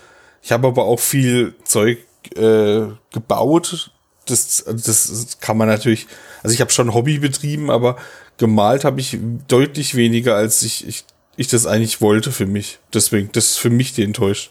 [0.43, 1.99] Ich habe aber auch viel Zeug
[2.37, 2.83] äh,
[3.13, 3.91] gebaut.
[4.27, 6.07] Das, das kann man natürlich,
[6.43, 7.97] also ich habe schon Hobby betrieben, aber
[8.37, 11.05] gemalt habe ich deutlich weniger, als ich, ich,
[11.39, 12.81] ich das eigentlich wollte für mich.
[12.93, 14.51] Deswegen, das ist für mich die enttäuscht.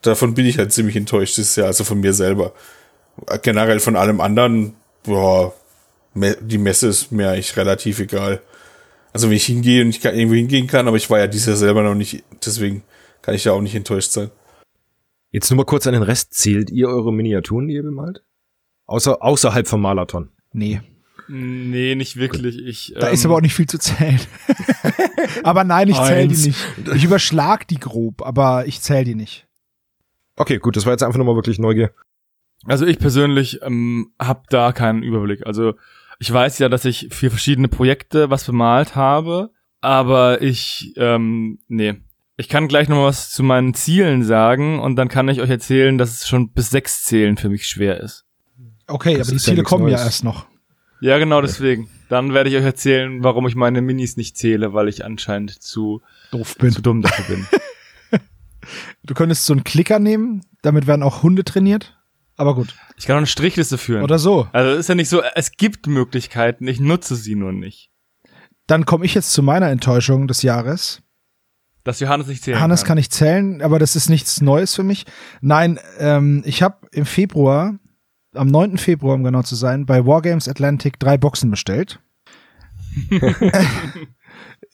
[0.00, 2.52] Davon bin ich halt ziemlich enttäuscht dieses Jahr, also von mir selber.
[3.42, 5.52] Generell von allem anderen, boah,
[6.14, 8.40] die Messe ist mir eigentlich relativ egal.
[9.12, 11.48] Also wenn ich hingehe und ich kann irgendwo hingehen kann, aber ich war ja dieses
[11.48, 12.84] Jahr selber noch nicht, deswegen
[13.22, 14.30] kann ich ja auch nicht enttäuscht sein.
[15.32, 16.32] Jetzt nur mal kurz an den Rest.
[16.32, 18.22] Zählt ihr eure Miniaturen, die ihr bemalt?
[18.86, 20.30] Außer, außerhalb vom Malathon.
[20.52, 20.80] Nee.
[21.32, 22.58] Nee, nicht wirklich.
[22.58, 24.18] Ich, Da ähm, ist aber auch nicht viel zu zählen.
[25.44, 26.58] aber nein, ich zähle die nicht.
[26.94, 29.46] Ich überschlag die grob, aber ich zähle die nicht.
[30.34, 31.92] Okay, gut, das war jetzt einfach nur mal wirklich Neugier.
[32.64, 35.46] Also ich persönlich ähm, habe da keinen Überblick.
[35.46, 35.74] Also
[36.18, 41.94] ich weiß ja, dass ich für verschiedene Projekte was bemalt habe, aber ich, ähm, nee.
[42.36, 45.50] Ich kann gleich noch mal was zu meinen Zielen sagen und dann kann ich euch
[45.50, 48.24] erzählen, dass es schon bis sechs Zählen für mich schwer ist.
[48.88, 50.04] Okay, Das aber die ist ja Ziele nichts kommen ja Neues.
[50.04, 50.49] erst noch.
[51.00, 51.88] Ja, genau deswegen.
[52.08, 56.02] Dann werde ich euch erzählen, warum ich meine Minis nicht zähle, weil ich anscheinend zu,
[56.30, 56.72] Doof bin.
[56.72, 57.46] zu dumm dafür bin.
[59.02, 61.98] Du könntest so einen Klicker nehmen, damit werden auch Hunde trainiert.
[62.36, 62.74] Aber gut.
[62.96, 64.02] Ich kann auch eine Strichliste führen.
[64.04, 64.48] Oder so.
[64.52, 67.90] Also es ist ja nicht so, es gibt Möglichkeiten, ich nutze sie nur nicht.
[68.66, 71.02] Dann komme ich jetzt zu meiner Enttäuschung des Jahres.
[71.82, 72.88] Dass Johannes nicht zählen Hannes kann.
[72.88, 75.06] kann ich zählen, aber das ist nichts Neues für mich.
[75.40, 77.79] Nein, ähm, ich habe im Februar,
[78.34, 78.78] am 9.
[78.78, 82.00] Februar, um genau zu sein, bei Wargames Atlantic drei Boxen bestellt.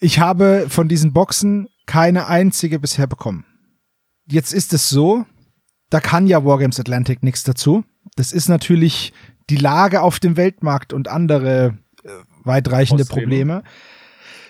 [0.01, 3.45] ich habe von diesen Boxen keine einzige bisher bekommen.
[4.27, 5.25] Jetzt ist es so,
[5.91, 7.85] da kann ja Wargames Atlantic nichts dazu.
[8.17, 9.13] Das ist natürlich
[9.51, 12.09] die Lage auf dem Weltmarkt und andere äh,
[12.45, 13.23] weitreichende Außerdem.
[13.23, 13.63] Probleme.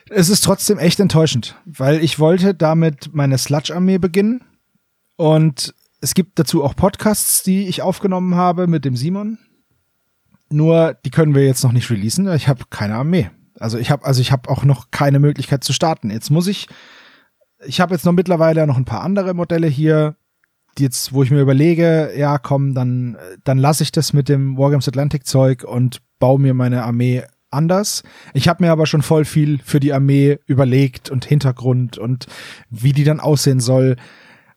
[0.09, 4.45] Es ist trotzdem echt enttäuschend, weil ich wollte damit meine Sludge-Armee beginnen
[5.17, 9.39] und es gibt dazu auch Podcasts, die ich aufgenommen habe mit dem Simon.
[10.51, 12.33] Nur die können wir jetzt noch nicht releasen.
[12.35, 13.31] Ich habe keine Armee.
[13.59, 16.11] Also ich habe also ich habe auch noch keine Möglichkeit zu starten.
[16.11, 16.69] Jetzt muss ich
[17.67, 20.17] ich habe jetzt noch mittlerweile noch ein paar andere Modelle hier,
[20.79, 24.57] die jetzt wo ich mir überlege, ja, komm, dann dann lasse ich das mit dem
[24.57, 28.03] Wargames Atlantic Zeug und baue mir meine Armee anders.
[28.35, 32.27] Ich habe mir aber schon voll viel für die Armee überlegt und Hintergrund und
[32.71, 33.97] wie die dann aussehen soll.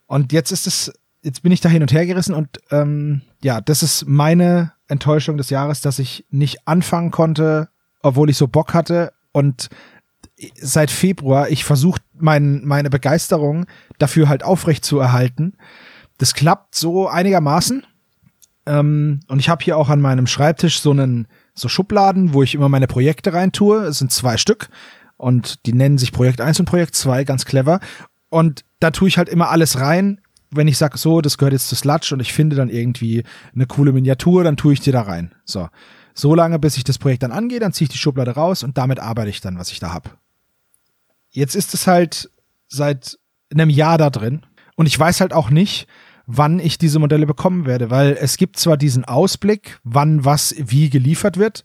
[0.06, 3.62] Und jetzt ist es, jetzt bin ich da hin und her gerissen und ähm, ja,
[3.62, 7.70] das ist meine Enttäuschung des Jahres, dass ich nicht anfangen konnte,
[8.02, 9.70] obwohl ich so Bock hatte und
[10.62, 13.66] seit Februar ich versucht mein, meine Begeisterung
[13.98, 15.54] dafür halt aufrecht zu erhalten.
[16.18, 17.86] Das klappt so einigermaßen.
[18.66, 22.56] Ähm, und ich habe hier auch an meinem Schreibtisch so einen so Schubladen, wo ich
[22.56, 23.84] immer meine Projekte reintue.
[23.86, 24.70] Es sind zwei Stück
[25.18, 27.80] und die nennen sich Projekt 1 und Projekt 2, ganz clever.
[28.30, 30.22] Und da tue ich halt immer alles rein.
[30.52, 33.68] Wenn ich sage, so, das gehört jetzt zu Sludge und ich finde dann irgendwie eine
[33.68, 35.34] coole Miniatur, dann tue ich die da rein.
[35.46, 35.70] So.
[36.14, 38.78] So lange, bis ich das Projekt dann angehe, dann ziehe ich die Schublade raus und
[38.78, 40.18] damit arbeite ich dann, was ich da hab.
[41.30, 42.30] Jetzt ist es halt
[42.68, 43.18] seit
[43.52, 44.42] einem Jahr da drin
[44.76, 45.88] und ich weiß halt auch nicht,
[46.26, 50.90] wann ich diese Modelle bekommen werde, weil es gibt zwar diesen Ausblick, wann was wie
[50.90, 51.64] geliefert wird,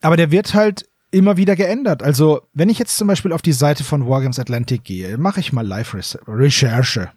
[0.00, 2.02] aber der wird halt immer wieder geändert.
[2.02, 5.52] Also, wenn ich jetzt zum Beispiel auf die Seite von Wargames Atlantic gehe, mache ich
[5.52, 7.10] mal Live-Recherche.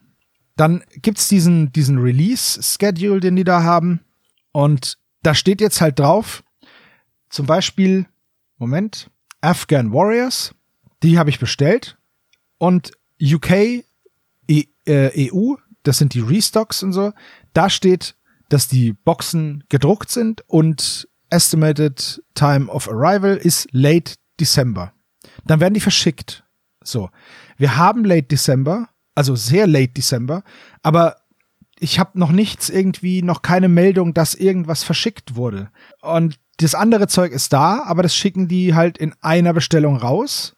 [0.56, 4.02] Dann gibt's diesen, diesen Release-Schedule, den die da haben.
[4.52, 6.44] Und da steht jetzt halt drauf,
[7.30, 8.06] zum Beispiel,
[8.58, 9.10] Moment,
[9.42, 10.54] Afghan Warriors,
[11.02, 11.98] die habe ich bestellt.
[12.60, 13.52] Und UK,
[14.48, 17.12] e, äh, EU, das sind die Restocks und so.
[17.54, 18.16] Da steht,
[18.50, 24.94] dass die Boxen gedruckt sind und estimated time of arrival ist late December.
[25.46, 26.44] Dann werden die verschickt.
[26.84, 27.10] So.
[27.58, 30.43] Wir haben late December, also sehr late December,
[30.82, 31.17] aber
[31.80, 35.69] ich habe noch nichts irgendwie, noch keine Meldung, dass irgendwas verschickt wurde.
[36.02, 40.56] Und das andere Zeug ist da, aber das schicken die halt in einer Bestellung raus.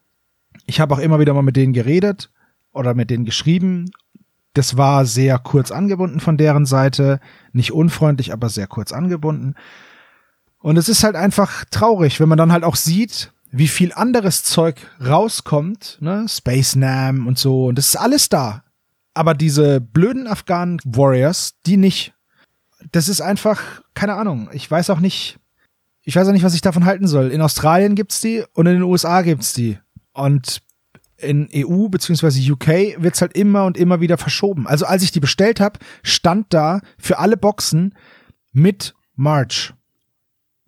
[0.66, 2.32] Ich habe auch immer wieder mal mit denen geredet
[2.72, 3.92] oder mit denen geschrieben
[4.56, 7.20] das war sehr kurz angebunden von deren Seite.
[7.52, 9.56] Nicht unfreundlich, aber sehr kurz angebunden.
[10.60, 14.44] Und es ist halt einfach traurig, wenn man dann halt auch sieht, wie viel anderes
[14.44, 16.26] Zeug rauskommt, ne?
[16.28, 17.68] Space Nam und so.
[17.68, 18.64] Und das ist alles da.
[19.14, 22.14] Aber diese blöden Afghanen Warriors, die nicht.
[22.92, 24.50] Das ist einfach, keine Ahnung.
[24.52, 25.40] Ich weiß auch nicht,
[26.04, 27.32] ich weiß auch nicht, was ich davon halten soll.
[27.32, 29.80] In Australien gibt's die und in den USA gibt's die.
[30.14, 30.62] Und
[31.18, 32.52] in EU bzw.
[32.52, 34.68] UK wird's halt immer und immer wieder verschoben.
[34.68, 37.96] Also als ich die bestellt habe, stand da für alle Boxen
[38.52, 39.74] mit March.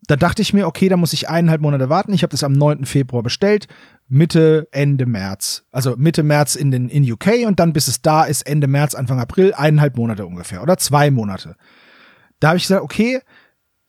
[0.08, 2.14] Da dachte ich mir, okay, da muss ich eineinhalb Monate warten.
[2.14, 2.86] Ich habe das am 9.
[2.86, 3.68] Februar bestellt,
[4.08, 5.66] Mitte, Ende März.
[5.72, 8.96] Also Mitte März in den in UK und dann bis es da ist, Ende März,
[8.96, 11.58] Anfang April, eineinhalb Monate ungefähr oder zwei Monate.
[12.40, 13.20] Da habe ich gesagt, okay,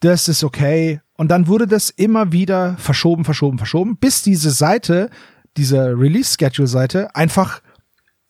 [0.00, 1.00] das ist okay.
[1.16, 5.10] Und dann wurde das immer wieder verschoben, verschoben, verschoben, bis diese Seite
[5.56, 7.60] dieser Release-Schedule-Seite einfach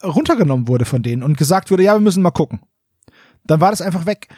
[0.03, 2.61] runtergenommen wurde von denen und gesagt wurde, ja, wir müssen mal gucken.
[3.45, 4.29] Dann war das einfach weg.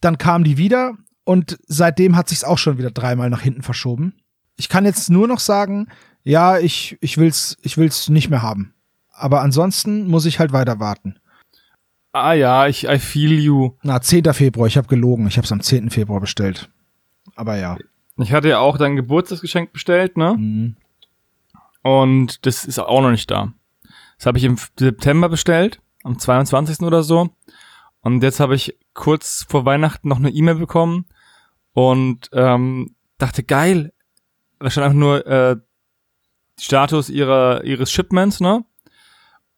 [0.00, 4.14] Dann kam die wieder und seitdem hat sich's auch schon wieder dreimal nach hinten verschoben.
[4.56, 5.88] Ich kann jetzt nur noch sagen,
[6.22, 8.74] ja, ich, ich will's, ich will's nicht mehr haben.
[9.10, 11.18] Aber ansonsten muss ich halt weiter warten.
[12.12, 13.72] Ah ja, ich I feel you.
[13.82, 14.32] Na, 10.
[14.34, 15.26] Februar, ich habe gelogen.
[15.26, 15.90] Ich habe es am 10.
[15.90, 16.68] Februar bestellt.
[17.34, 17.76] Aber ja.
[18.18, 20.36] Ich hatte ja auch dein Geburtstagsgeschenk bestellt, ne?
[20.38, 20.76] Mhm.
[21.82, 23.52] Und das ist auch noch nicht da.
[24.16, 26.80] Das habe ich im September bestellt, am 22.
[26.80, 27.30] oder so.
[28.00, 31.06] Und jetzt habe ich kurz vor Weihnachten noch eine E-Mail bekommen
[31.74, 33.92] und ähm, dachte, geil,
[34.58, 35.56] da stand einfach nur äh,
[36.58, 38.64] Status ihrer, ihres Shipments, ne?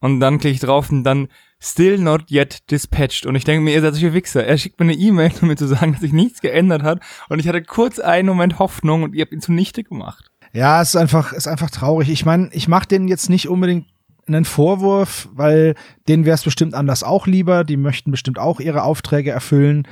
[0.01, 3.27] Und dann klicke ich drauf und dann still not yet dispatched.
[3.27, 4.45] Und ich denke mir, ihr seid solche Wichser.
[4.45, 7.01] Er schickt mir eine E-Mail, um mir zu sagen, dass sich nichts geändert hat.
[7.29, 10.31] Und ich hatte kurz einen Moment Hoffnung und ihr habt ihn zunichte gemacht.
[10.53, 12.09] Ja, es ist einfach, ist einfach traurig.
[12.09, 13.87] Ich meine, ich mache denen jetzt nicht unbedingt
[14.27, 15.75] einen Vorwurf, weil
[16.09, 17.65] denen wäre es bestimmt anders auch lieber.
[17.65, 19.87] Die möchten bestimmt auch ihre Aufträge erfüllen.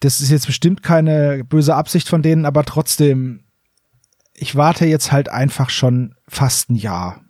[0.00, 3.44] Das ist jetzt bestimmt keine böse Absicht von denen, aber trotzdem,
[4.34, 7.22] ich warte jetzt halt einfach schon fast ein Jahr.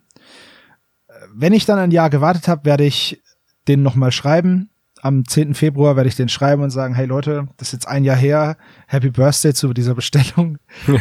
[1.34, 3.22] Wenn ich dann ein Jahr gewartet habe, werde ich
[3.66, 4.70] denen nochmal schreiben
[5.02, 5.54] am 10.
[5.54, 8.56] Februar werde ich den schreiben und sagen, hey Leute, das ist jetzt ein Jahr her,
[8.86, 10.58] Happy Birthday zu dieser Bestellung.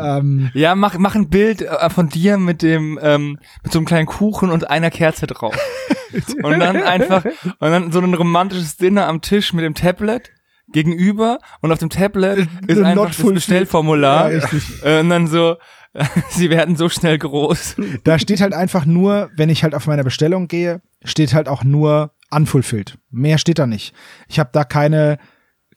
[0.00, 3.86] ähm, ja, mach, mach ein Bild äh, von dir mit dem, ähm, mit so einem
[3.86, 5.56] kleinen Kuchen und einer Kerze drauf.
[6.42, 10.30] und dann einfach, und dann so ein romantisches Dinner am Tisch mit dem Tablet,
[10.72, 13.32] gegenüber und auf dem Tablet ist Not einfach das.
[13.34, 14.32] Bestellformular.
[14.32, 14.44] Ja.
[14.82, 15.56] Äh, und dann so,
[16.30, 17.76] sie werden so schnell groß.
[18.04, 21.64] Da steht halt einfach nur, wenn ich halt auf meine Bestellung gehe, steht halt auch
[21.64, 22.98] nur unfulfilled.
[23.10, 23.94] Mehr steht da nicht.
[24.28, 25.18] Ich habe da keine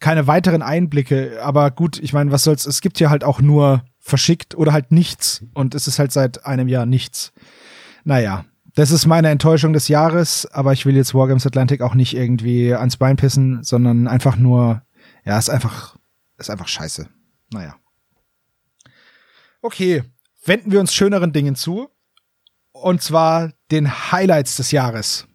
[0.00, 3.84] keine weiteren Einblicke, aber gut, ich meine, was soll's, es gibt ja halt auch nur
[4.00, 7.32] verschickt oder halt nichts und es ist halt seit einem Jahr nichts.
[8.04, 8.44] Naja,
[8.74, 12.74] das ist meine Enttäuschung des Jahres, aber ich will jetzt Wargames Atlantic auch nicht irgendwie
[12.74, 14.82] ans Bein pissen, sondern einfach nur,
[15.24, 15.96] ja, ist einfach,
[16.38, 17.08] ist einfach scheiße.
[17.52, 17.76] Naja.
[19.62, 20.02] Okay,
[20.44, 21.88] wenden wir uns schöneren Dingen zu.
[22.72, 25.26] Und zwar den Highlights des Jahres.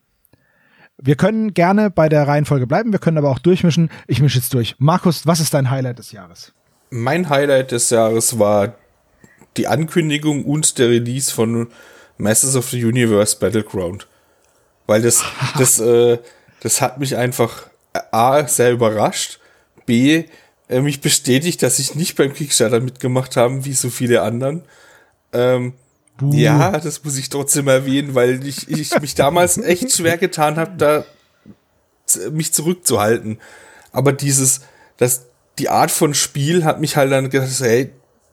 [0.97, 3.89] Wir können gerne bei der Reihenfolge bleiben, wir können aber auch durchmischen.
[4.07, 4.75] Ich mische jetzt durch.
[4.79, 6.53] Markus, was ist dein Highlight des Jahres?
[6.89, 8.75] Mein Highlight des Jahres war
[9.55, 11.69] die Ankündigung und der Release von
[12.19, 14.07] Masters of the Universe Battleground.
[14.85, 15.23] Weil das,
[15.57, 16.19] das, äh,
[16.59, 19.39] das hat mich einfach äh, A, sehr überrascht,
[19.85, 20.25] B,
[20.67, 24.63] äh, mich bestätigt, dass ich nicht beim Kickstarter mitgemacht habe, wie so viele anderen.
[25.33, 25.73] Ähm,
[26.21, 30.73] ja, das muss ich trotzdem erwähnen, weil ich, ich mich damals echt schwer getan habe,
[30.77, 31.05] da
[32.31, 33.39] mich zurückzuhalten.
[33.91, 34.61] Aber dieses,
[34.97, 35.27] das,
[35.59, 37.91] die Art von Spiel hat mich halt dann gedacht, hey,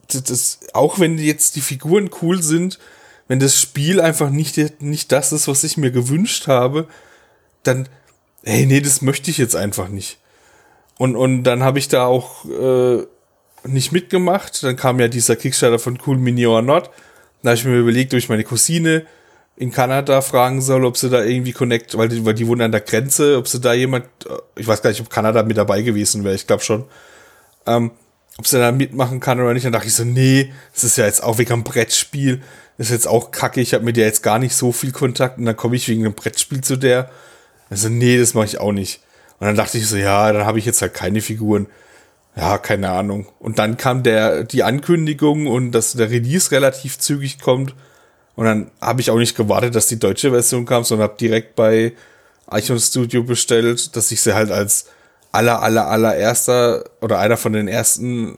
[0.09, 2.79] das, das, auch wenn jetzt die Figuren cool sind,
[3.27, 6.87] wenn das Spiel einfach nicht, nicht das ist, was ich mir gewünscht habe,
[7.63, 7.89] dann,
[8.43, 10.19] hey, nee, das möchte ich jetzt einfach nicht.
[10.97, 13.05] Und, und dann habe ich da auch äh,
[13.67, 14.63] nicht mitgemacht.
[14.63, 16.89] Dann kam ja dieser Kickstarter von Cool Mini or Not.
[17.43, 19.05] Da habe ich mir überlegt, ob ich meine Cousine
[19.55, 22.71] in Kanada fragen soll, ob sie da irgendwie connect, weil die, weil die wohnen an
[22.71, 25.81] der Grenze, ob sie da jemand, äh, ich weiß gar nicht, ob Kanada mit dabei
[25.81, 26.85] gewesen wäre, ich glaube schon,
[27.65, 27.91] ähm,
[28.37, 29.65] ob sie da mitmachen kann oder nicht.
[29.65, 32.41] Dann dachte ich so, nee, das ist ja jetzt auch wegen einem Brettspiel,
[32.77, 35.45] ist jetzt auch kacke, ich habe mit der jetzt gar nicht so viel Kontakt und
[35.45, 37.09] dann komme ich wegen einem Brettspiel zu der.
[37.69, 39.01] Also nee, das mache ich auch nicht.
[39.39, 41.67] Und dann dachte ich so, ja, dann habe ich jetzt halt keine Figuren.
[42.35, 43.27] Ja, keine Ahnung.
[43.39, 47.73] Und dann kam der die Ankündigung und dass der Release relativ zügig kommt.
[48.35, 51.55] Und dann habe ich auch nicht gewartet, dass die deutsche Version kam, sondern habe direkt
[51.55, 51.93] bei
[52.51, 54.85] Icon Studio bestellt, dass ich sie halt als
[55.31, 58.37] aller, aller, allererster oder einer von den ersten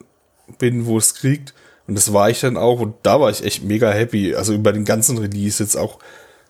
[0.57, 1.53] bin, wo es kriegt.
[1.89, 2.79] Und das war ich dann auch.
[2.79, 4.35] Und da war ich echt mega happy.
[4.35, 5.99] Also über den ganzen Release, jetzt auch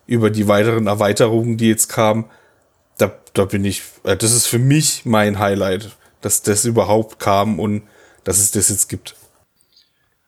[0.05, 2.25] über die weiteren Erweiterungen, die jetzt kamen.
[2.97, 7.59] Da, da bin ich, äh, das ist für mich mein Highlight, dass das überhaupt kam
[7.59, 7.83] und
[8.25, 9.15] dass es das jetzt gibt.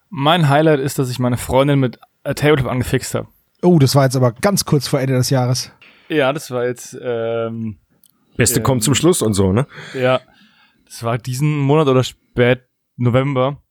[0.10, 3.28] Mein Highlight ist, dass ich meine Freundin mit äh, Tabletop angefixt habe.
[3.62, 5.72] Oh, das war jetzt aber ganz kurz vor Ende des Jahres.
[6.08, 7.78] Ja, das war jetzt, ähm,
[8.38, 9.68] Beste Ähm, kommt zum Schluss und so, ne?
[9.94, 10.22] ja,
[10.86, 12.64] das war diesen Monat oder spät
[12.98, 13.62] November,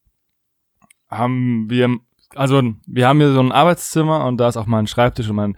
[1.10, 1.98] haben wir,
[2.34, 5.56] also wir haben hier so ein Arbeitszimmer und da ist auch mein Schreibtisch und mein,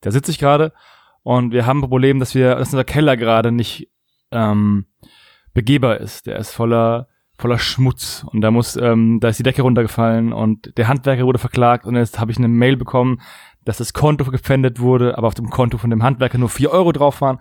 [0.00, 0.72] da sitze ich gerade
[1.22, 3.90] und wir haben ein Problem, dass wir, dass unser Keller gerade nicht
[4.30, 4.86] ähm,
[5.54, 6.26] begehbar ist.
[6.26, 10.76] Der ist voller voller Schmutz und da muss, ähm, da ist die Decke runtergefallen und
[10.78, 13.20] der Handwerker wurde verklagt und jetzt habe ich eine Mail bekommen,
[13.64, 16.92] dass das Konto gepfändet wurde, aber auf dem Konto von dem Handwerker nur vier Euro
[16.92, 17.38] drauf waren.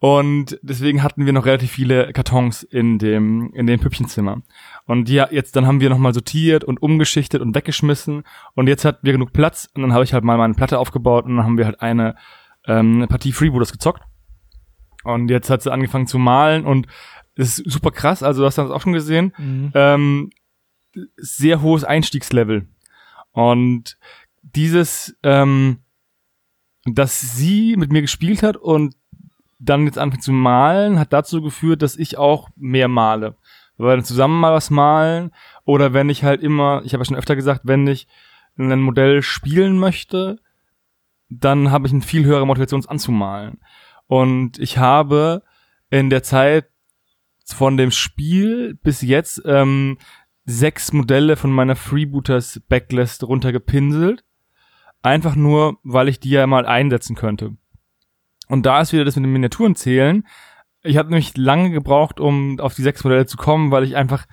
[0.00, 4.42] Und deswegen hatten wir noch relativ viele Kartons in dem, in dem Püppchenzimmer.
[4.88, 8.22] Und ja, jetzt, dann haben wir nochmal sortiert und umgeschichtet und weggeschmissen.
[8.54, 9.68] Und jetzt hatten wir genug Platz.
[9.74, 12.16] Und dann habe ich halt mal meine Platte aufgebaut und dann haben wir halt eine,
[12.66, 14.02] ähm, eine Partie Freebooters gezockt.
[15.04, 16.86] Und jetzt hat sie angefangen zu malen und
[17.34, 18.22] es ist super krass.
[18.22, 19.34] Also, du hast das auch schon gesehen.
[19.74, 20.30] Ähm,
[21.18, 22.66] sehr hohes Einstiegslevel.
[23.32, 23.98] Und
[24.40, 25.80] dieses, ähm,
[26.86, 28.96] dass sie mit mir gespielt hat und
[29.58, 33.36] dann jetzt anfängt zu malen, hat dazu geführt, dass ich auch mehr male.
[33.78, 35.32] Weil dann zusammen mal was malen
[35.64, 38.08] oder wenn ich halt immer, ich habe ja schon öfter gesagt, wenn ich
[38.58, 40.40] ein Modell spielen möchte,
[41.28, 43.60] dann habe ich eine viel höhere Motivation, es anzumalen.
[44.06, 45.42] Und ich habe
[45.90, 46.66] in der Zeit
[47.46, 49.98] von dem Spiel bis jetzt ähm,
[50.44, 54.24] sechs Modelle von meiner Freebooters Backlist runtergepinselt.
[55.02, 57.56] Einfach nur, weil ich die ja mal einsetzen könnte.
[58.48, 60.26] Und da ist wieder das mit den Miniaturen zählen.
[60.82, 64.26] Ich habe nämlich lange gebraucht, um auf die sechs Modelle zu kommen, weil ich einfach,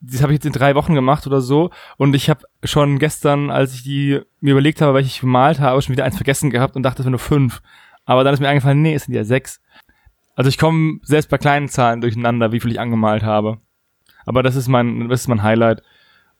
[0.00, 1.70] das habe ich jetzt in drei Wochen gemacht oder so.
[1.96, 5.82] Und ich habe schon gestern, als ich die mir überlegt habe, welche ich gemalt habe,
[5.82, 7.62] schon wieder eins vergessen gehabt und dachte, es wären nur fünf.
[8.04, 9.60] Aber dann ist mir eingefallen, nee, es sind ja sechs.
[10.36, 13.58] Also ich komme selbst bei kleinen Zahlen durcheinander, wie viel ich angemalt habe.
[14.26, 15.82] Aber das ist mein, das ist mein Highlight.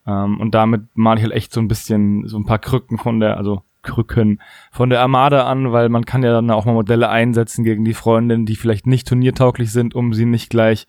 [0.06, 3.20] Ähm, und damit male ich halt echt so ein bisschen so ein paar Krücken von
[3.20, 7.08] der, also Krücken von der Armada an, weil man kann ja dann auch mal Modelle
[7.08, 10.86] einsetzen gegen die Freundin, die vielleicht nicht turniertauglich sind, um sie nicht gleich,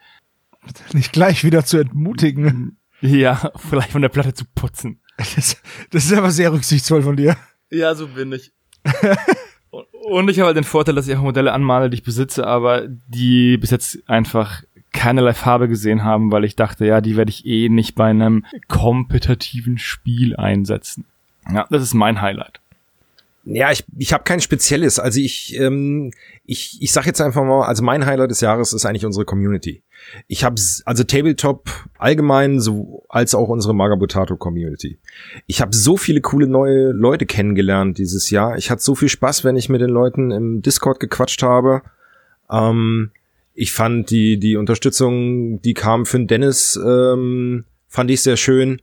[0.94, 2.78] Nicht gleich wieder zu entmutigen.
[3.02, 5.00] ja, vielleicht von der Platte zu putzen.
[5.18, 7.36] Das, das ist aber sehr rücksichtsvoll von dir.
[7.72, 8.52] Ja, so bin ich.
[9.72, 12.46] und, und ich habe halt den Vorteil, dass ich auch Modelle anmale, die ich besitze,
[12.46, 17.30] aber die bis jetzt einfach keinerlei Farbe gesehen haben, weil ich dachte, ja, die werde
[17.30, 21.06] ich eh nicht bei einem kompetitiven Spiel einsetzen.
[21.52, 22.60] Ja, das ist mein Highlight.
[23.50, 25.00] Ja, ich, ich habe kein spezielles.
[25.00, 26.12] Also ich, ähm,
[26.44, 29.84] ich, ich sag jetzt einfach mal, also mein Highlight des Jahres ist eigentlich unsere Community.
[30.28, 35.00] Ich habe also Tabletop allgemein so als auch unsere Magabotato Community.
[35.46, 38.58] Ich habe so viele coole neue Leute kennengelernt dieses Jahr.
[38.58, 41.84] Ich hatte so viel Spaß, wenn ich mit den Leuten im Discord gequatscht habe.
[42.52, 43.12] Ähm,
[43.54, 48.82] ich fand die die Unterstützung, die kam für den Dennis, ähm, fand ich sehr schön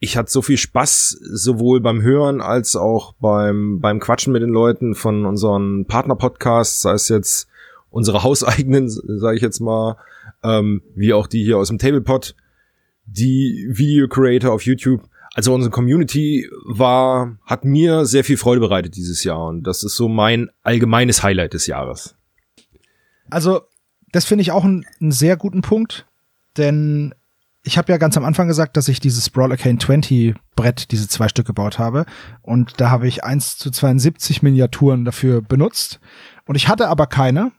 [0.00, 4.50] ich hatte so viel Spaß, sowohl beim Hören als auch beim, beim Quatschen mit den
[4.50, 7.48] Leuten von unseren Partner-Podcasts, sei es jetzt
[7.90, 9.98] unsere hauseigenen, sage ich jetzt mal,
[10.42, 12.34] ähm, wie auch die hier aus dem Tablepod,
[13.04, 15.02] die Video Creator auf YouTube.
[15.34, 19.96] Also unsere Community war, hat mir sehr viel Freude bereitet dieses Jahr und das ist
[19.96, 22.16] so mein allgemeines Highlight des Jahres.
[23.28, 23.60] Also,
[24.12, 26.06] das finde ich auch einen sehr guten Punkt,
[26.56, 27.14] denn
[27.62, 31.08] ich habe ja ganz am Anfang gesagt, dass ich dieses Brawl Arcane 20 Brett, diese
[31.08, 32.06] zwei Stück gebaut habe.
[32.42, 36.00] Und da habe ich 1 zu 72 Miniaturen dafür benutzt.
[36.46, 37.52] Und ich hatte aber keine.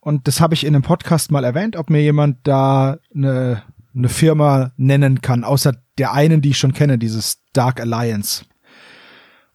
[0.00, 3.62] Und das habe ich in einem Podcast mal erwähnt, ob mir jemand da eine,
[3.94, 8.44] eine Firma nennen kann, außer der einen, die ich schon kenne, dieses Dark Alliance.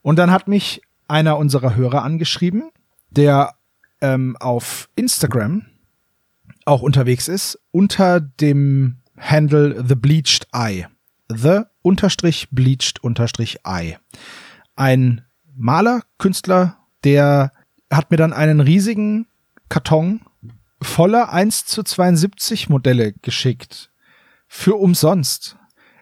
[0.01, 2.69] Und dann hat mich einer unserer Hörer angeschrieben,
[3.09, 3.55] der
[4.01, 5.65] ähm, auf Instagram
[6.65, 10.88] auch unterwegs ist, unter dem Handle The Bleached Eye.
[11.30, 13.97] The unterstrich bleached unterstrich eye.
[14.76, 15.22] Ein
[15.55, 17.51] Maler, Künstler, der
[17.91, 19.28] hat mir dann einen riesigen
[19.70, 20.22] Karton
[20.82, 23.91] voller 1 zu 72 Modelle geschickt.
[24.47, 25.57] Für umsonst.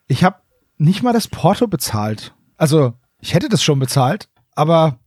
[0.07, 0.41] Ich habe
[0.77, 2.33] nicht mal das Porto bezahlt.
[2.57, 4.99] Also, ich hätte das schon bezahlt, aber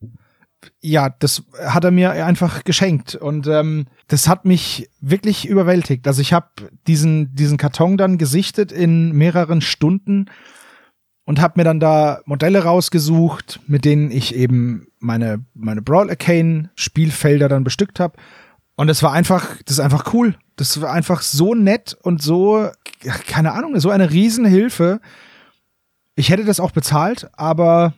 [0.80, 6.06] ja, das hat er mir einfach geschenkt und ähm, das hat mich wirklich überwältigt.
[6.06, 6.48] Also ich habe
[6.86, 10.26] diesen diesen Karton dann gesichtet in mehreren Stunden
[11.24, 16.70] und habe mir dann da Modelle rausgesucht, mit denen ich eben meine meine Brawl Arcane
[16.74, 18.16] Spielfelder dann bestückt habe
[18.76, 20.36] und es war einfach, das ist einfach cool.
[20.56, 22.68] Das war einfach so nett und so
[23.26, 25.00] keine Ahnung, so eine Riesenhilfe.
[26.16, 27.94] Ich hätte das auch bezahlt, aber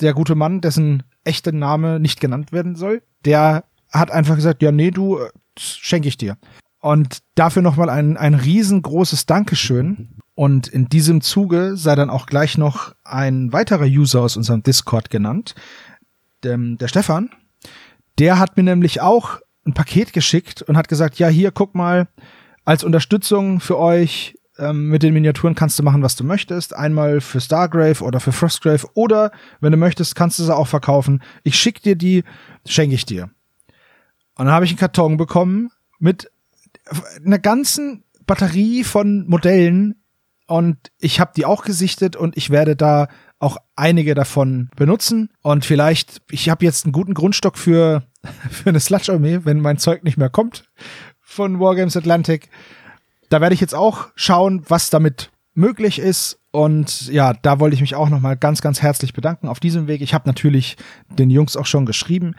[0.00, 4.72] der gute Mann, dessen echter Name nicht genannt werden soll, der hat einfach gesagt, ja,
[4.72, 6.36] nee, du, äh, schenke ich dir.
[6.80, 10.18] Und dafür nochmal ein, ein riesengroßes Dankeschön.
[10.34, 15.10] Und in diesem Zuge sei dann auch gleich noch ein weiterer User aus unserem Discord
[15.10, 15.54] genannt,
[16.42, 17.30] der, der Stefan.
[18.18, 22.08] Der hat mir nämlich auch ein Paket geschickt und hat gesagt, ja, hier, guck mal,
[22.64, 26.74] als Unterstützung für euch ähm, mit den Miniaturen kannst du machen, was du möchtest.
[26.74, 29.30] Einmal für Stargrave oder für Frostgrave oder
[29.60, 31.22] wenn du möchtest, kannst du sie auch verkaufen.
[31.42, 32.24] Ich schick dir die,
[32.66, 33.30] schenke ich dir.
[34.36, 36.30] Und dann habe ich einen Karton bekommen mit
[37.24, 39.96] einer ganzen Batterie von Modellen
[40.46, 45.64] und ich habe die auch gesichtet und ich werde da auch einige davon benutzen und
[45.64, 48.04] vielleicht ich habe jetzt einen guten Grundstock für
[48.50, 50.64] für eine Sludge Armee, wenn mein Zeug nicht mehr kommt
[51.20, 52.48] von Wargames Atlantic
[53.28, 56.38] da werde ich jetzt auch schauen, was damit möglich ist.
[56.50, 60.00] Und ja, da wollte ich mich auch nochmal ganz, ganz herzlich bedanken auf diesem Weg.
[60.00, 60.76] Ich habe natürlich
[61.18, 62.34] den Jungs auch schon geschrieben,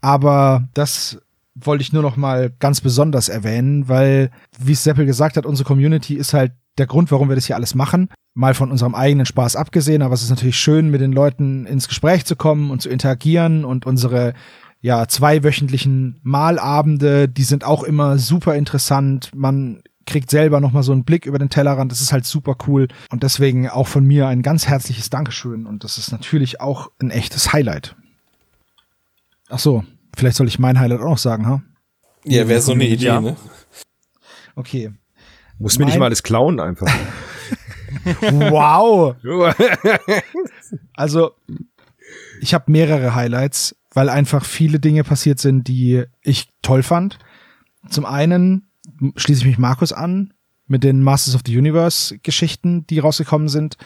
[0.00, 1.18] aber das
[1.54, 6.14] wollte ich nur noch mal ganz besonders erwähnen, weil, wie Seppel gesagt hat, unsere Community
[6.14, 8.08] ist halt der Grund, warum wir das hier alles machen.
[8.34, 11.86] Mal von unserem eigenen Spaß abgesehen, aber es ist natürlich schön, mit den Leuten ins
[11.86, 14.34] Gespräch zu kommen und zu interagieren und unsere
[14.80, 19.30] ja, zweiwöchentlichen Malabende, die sind auch immer super interessant.
[19.34, 21.90] Man kriegt selber nochmal so einen Blick über den Tellerrand.
[21.90, 22.88] Das ist halt super cool.
[23.10, 25.66] Und deswegen auch von mir ein ganz herzliches Dankeschön.
[25.66, 27.96] Und das ist natürlich auch ein echtes Highlight.
[29.48, 29.84] Ach so,
[30.16, 31.62] vielleicht soll ich mein Highlight auch noch sagen, ha?
[32.24, 33.20] Ja, wäre so eine Idee, ja.
[33.20, 33.36] ne?
[34.56, 34.92] Okay.
[35.58, 36.86] Muss mir nicht mal alles klauen einfach.
[38.20, 39.14] wow.
[40.94, 41.32] also,
[42.40, 47.18] ich habe mehrere Highlights, weil einfach viele Dinge passiert sind, die ich toll fand.
[47.88, 48.63] Zum einen
[49.16, 50.32] schließe ich mich Markus an
[50.66, 53.76] mit den Masters of the Universe Geschichten, die rausgekommen sind.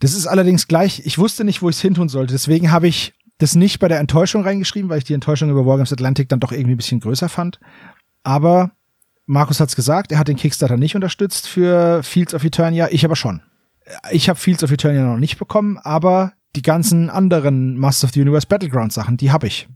[0.00, 2.32] Das ist allerdings gleich, ich wusste nicht, wo ich es hintun sollte.
[2.32, 5.92] Deswegen habe ich das nicht bei der Enttäuschung reingeschrieben, weil ich die Enttäuschung über Wargames
[5.92, 7.60] Atlantic dann doch irgendwie ein bisschen größer fand.
[8.22, 8.72] Aber
[9.26, 13.16] Markus hat's gesagt, er hat den Kickstarter nicht unterstützt für Fields of Eternia, ich aber
[13.16, 13.42] schon.
[14.10, 18.20] Ich habe Fields of Eternia noch nicht bekommen, aber die ganzen anderen Masters of the
[18.20, 19.68] Universe Battleground Sachen, die habe ich.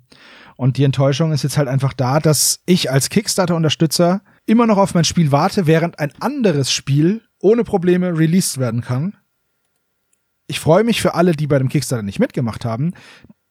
[0.58, 4.92] Und die Enttäuschung ist jetzt halt einfach da, dass ich als Kickstarter-Unterstützer immer noch auf
[4.92, 9.16] mein Spiel warte, während ein anderes Spiel ohne Probleme released werden kann.
[10.48, 12.92] Ich freue mich für alle, die bei dem Kickstarter nicht mitgemacht haben,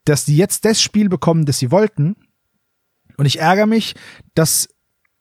[0.04, 2.18] dass die jetzt das Spiel bekommen, das sie wollten.
[3.16, 3.96] Und ich ärgere mich,
[4.36, 4.68] dass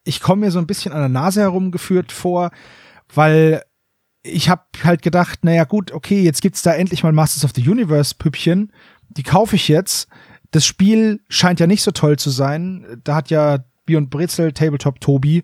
[0.03, 2.51] ich komme mir so ein bisschen an der Nase herumgeführt vor,
[3.13, 3.63] weil
[4.23, 7.65] ich habe halt gedacht, naja gut, okay, jetzt gibt's da endlich mal Masters of the
[7.65, 8.73] Universe Püppchen,
[9.07, 10.09] die kaufe ich jetzt.
[10.51, 12.85] Das Spiel scheint ja nicht so toll zu sein.
[13.03, 15.43] Da hat ja Beyond Brezel Tabletop Tobi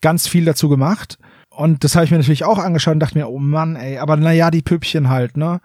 [0.00, 1.18] ganz viel dazu gemacht.
[1.50, 4.16] Und das habe ich mir natürlich auch angeschaut und dachte mir, oh Mann, ey, aber
[4.16, 5.60] naja, die Püppchen halt, ne?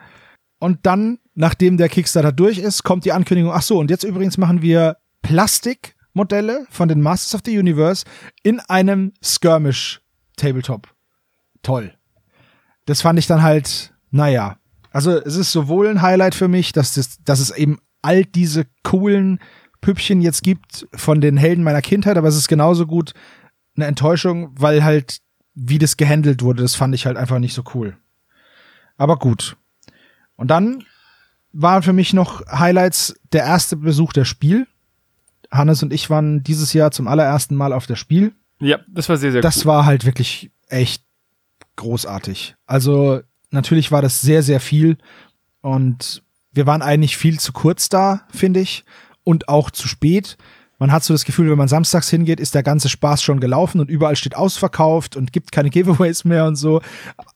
[0.59, 4.37] Und dann, nachdem der Kickstarter durch ist, kommt die Ankündigung, ach so, und jetzt übrigens
[4.37, 8.05] machen wir Plastikmodelle von den Masters of the Universe
[8.43, 10.01] in einem Skirmish
[10.35, 10.93] Tabletop.
[11.63, 11.93] Toll.
[12.85, 14.57] Das fand ich dann halt, naja.
[14.91, 18.65] Also es ist sowohl ein Highlight für mich, dass, das, dass es eben all diese
[18.83, 19.39] coolen
[19.81, 23.13] Püppchen jetzt gibt von den Helden meiner Kindheit, aber es ist genauso gut
[23.75, 25.19] eine Enttäuschung, weil halt,
[25.55, 27.97] wie das gehandelt wurde, das fand ich halt einfach nicht so cool.
[28.97, 29.55] Aber gut.
[30.35, 30.83] Und dann
[31.51, 34.67] waren für mich noch Highlights der erste Besuch der Spiel.
[35.51, 38.33] Hannes und ich waren dieses Jahr zum allerersten Mal auf der Spiel.
[38.59, 39.65] Ja, das war sehr, sehr Das cool.
[39.65, 41.03] war halt wirklich echt
[41.77, 42.55] großartig.
[42.65, 44.97] Also natürlich war das sehr, sehr viel
[45.61, 46.21] und
[46.51, 48.83] wir waren eigentlich viel zu kurz da, finde ich,
[49.23, 50.37] und auch zu spät.
[50.79, 53.81] Man hat so das Gefühl, wenn man samstags hingeht, ist der ganze Spaß schon gelaufen
[53.81, 56.81] und überall steht ausverkauft und gibt keine Giveaways mehr und so.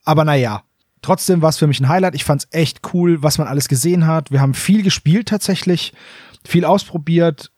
[0.03, 0.63] Aber naja,
[1.01, 2.15] trotzdem war es für mich ein Highlight.
[2.15, 4.31] Ich fand es echt cool, was man alles gesehen hat.
[4.31, 5.93] Wir haben viel gespielt tatsächlich,
[6.45, 7.51] viel ausprobiert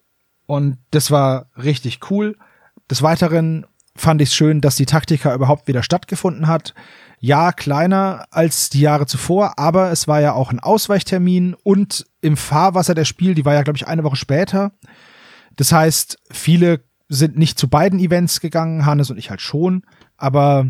[0.47, 2.35] und das war richtig cool.
[2.89, 6.73] Des Weiteren fand ich es schön, dass die Taktika überhaupt wieder stattgefunden hat.
[7.19, 12.37] Ja, kleiner als die Jahre zuvor, aber es war ja auch ein Ausweichtermin und im
[12.37, 14.73] Fahrwasser der Spiel, die war ja, glaube ich, eine Woche später.
[15.55, 19.83] Das heißt, viele sind nicht zu beiden Events gegangen, Hannes und ich halt schon,
[20.17, 20.67] aber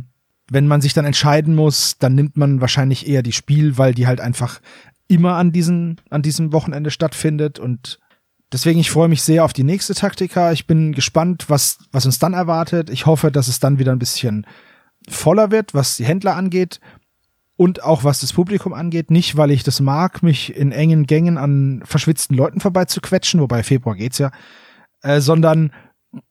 [0.50, 4.06] wenn man sich dann entscheiden muss, dann nimmt man wahrscheinlich eher die Spiel, weil die
[4.06, 4.62] halt einfach
[5.08, 8.00] immer an diesen, an diesem Wochenende stattfindet und
[8.52, 10.52] Deswegen, ich freue mich sehr auf die nächste Taktika.
[10.52, 12.90] Ich bin gespannt, was, was uns dann erwartet.
[12.90, 14.46] Ich hoffe, dass es dann wieder ein bisschen
[15.10, 16.80] voller wird, was die Händler angeht
[17.58, 19.12] und auch was das Publikum angeht.
[19.12, 23.96] Nicht, weil ich das mag, mich in engen Gängen an verschwitzten Leuten vorbeizuquetschen, wobei Februar
[23.96, 24.32] geht's ja,
[25.02, 25.72] äh, sondern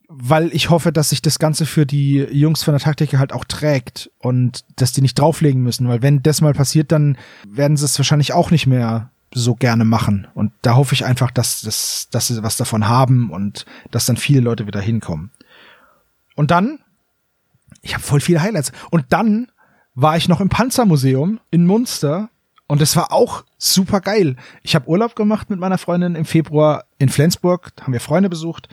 [0.08, 3.44] weil ich hoffe, dass sich das Ganze für die Jungs von der Taktika halt auch
[3.44, 7.16] trägt und dass die nicht drauflegen müssen, weil wenn das mal passiert, dann
[7.48, 10.28] werden sie es wahrscheinlich auch nicht mehr so gerne machen.
[10.34, 14.16] Und da hoffe ich einfach, dass, das, dass sie was davon haben und dass dann
[14.16, 15.32] viele Leute wieder hinkommen.
[16.36, 16.78] Und dann,
[17.84, 18.72] ich habe voll viele Highlights.
[18.90, 19.48] Und dann
[19.94, 22.30] war ich noch im Panzermuseum in Munster
[22.66, 24.36] und es war auch super geil.
[24.62, 28.68] Ich habe Urlaub gemacht mit meiner Freundin im Februar in Flensburg, haben wir Freunde besucht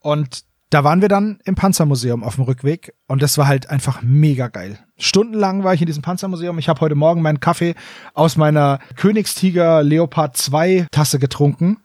[0.00, 4.02] und da waren wir dann im Panzermuseum auf dem Rückweg und das war halt einfach
[4.02, 4.78] mega geil.
[4.98, 6.58] Stundenlang war ich in diesem Panzermuseum.
[6.58, 7.74] Ich habe heute Morgen meinen Kaffee
[8.12, 11.78] aus meiner Königstiger Leopard 2 Tasse getrunken.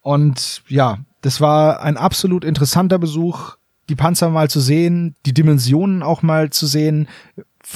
[0.00, 3.56] Und ja, das war ein absolut interessanter Besuch,
[3.88, 7.08] die Panzer mal zu sehen, die Dimensionen auch mal zu sehen,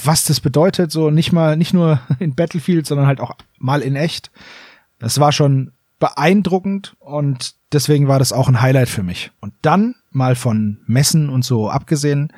[0.04, 3.96] was das bedeutet, so nicht mal, nicht nur in Battlefield, sondern halt auch mal in
[3.96, 4.30] echt.
[4.98, 9.32] Das war schon beeindruckend und deswegen war das auch ein Highlight für mich.
[9.40, 12.32] Und dann, mal von Messen und so abgesehen,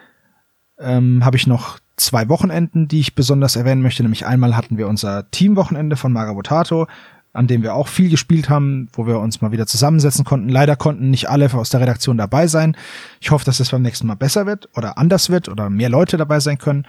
[0.78, 4.02] ähm, habe ich noch zwei Wochenenden, die ich besonders erwähnen möchte.
[4.02, 6.88] Nämlich einmal hatten wir unser Teamwochenende von Magabotato,
[7.32, 10.48] an dem wir auch viel gespielt haben, wo wir uns mal wieder zusammensetzen konnten.
[10.48, 12.76] Leider konnten nicht alle aus der Redaktion dabei sein.
[13.20, 16.16] Ich hoffe, dass es beim nächsten Mal besser wird oder anders wird oder mehr Leute
[16.16, 16.86] dabei sein können.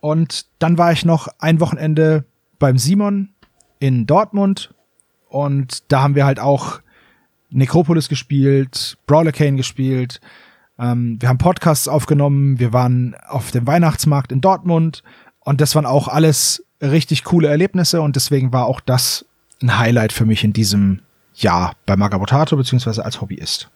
[0.00, 2.24] Und dann war ich noch ein Wochenende
[2.58, 3.30] beim Simon
[3.78, 4.74] in Dortmund
[5.28, 6.80] und da haben wir halt auch
[7.48, 10.20] Necropolis gespielt, Brawler Kane gespielt.
[10.78, 12.58] Ähm, wir haben Podcasts aufgenommen.
[12.58, 15.02] Wir waren auf dem Weihnachtsmarkt in Dortmund.
[15.40, 18.02] Und das waren auch alles richtig coole Erlebnisse.
[18.02, 19.24] Und deswegen war auch das
[19.62, 21.00] ein Highlight für mich in diesem
[21.34, 23.70] Jahr bei Magabotato, beziehungsweise als Hobbyist.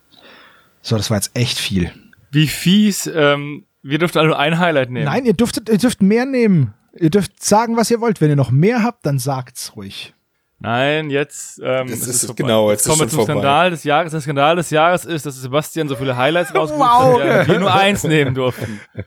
[0.83, 1.91] So, das war jetzt echt viel.
[2.31, 3.07] Wie fies.
[3.07, 5.07] Ähm, wir dürften alle nur ein Highlight nehmen.
[5.07, 6.75] Nein, ihr dürftet, ihr dürft mehr nehmen.
[6.99, 8.21] Ihr dürft sagen, was ihr wollt.
[8.21, 10.13] Wenn ihr noch mehr habt, dann sagt's ruhig.
[10.59, 12.43] Nein, jetzt ähm, Das es ist vorbei.
[12.43, 13.33] genau, jetzt ist kommen wir zum vorbei.
[13.35, 14.13] Skandal des Jahres.
[14.13, 17.21] Der Skandal des Jahres ist, dass Sebastian so viele Highlights rausgesucht Wow.
[17.21, 18.81] hat, während wir nur eins nehmen durften.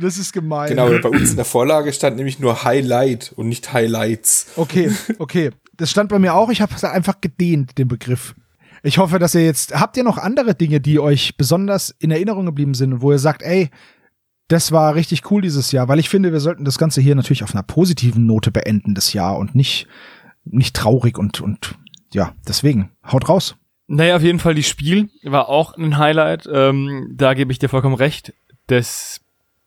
[0.00, 0.68] Das ist gemein.
[0.68, 4.48] Genau, bei uns in der Vorlage stand nämlich nur Highlight und nicht Highlights.
[4.56, 5.50] Okay, okay.
[5.76, 6.50] Das stand bei mir auch.
[6.50, 8.34] Ich habe es einfach gedehnt, den Begriff.
[8.82, 9.78] Ich hoffe, dass ihr jetzt.
[9.78, 13.18] Habt ihr noch andere Dinge, die euch besonders in Erinnerung geblieben sind und wo ihr
[13.18, 13.70] sagt, ey,
[14.50, 17.44] das war richtig cool dieses Jahr, weil ich finde, wir sollten das Ganze hier natürlich
[17.44, 19.86] auf einer positiven Note beenden, das Jahr und nicht,
[20.44, 21.76] nicht traurig und, und
[22.12, 23.54] ja, deswegen, haut raus.
[23.86, 26.48] Naja, auf jeden Fall die Spiel war auch ein Highlight.
[26.52, 28.32] Ähm, da gebe ich dir vollkommen recht.
[28.66, 29.20] Das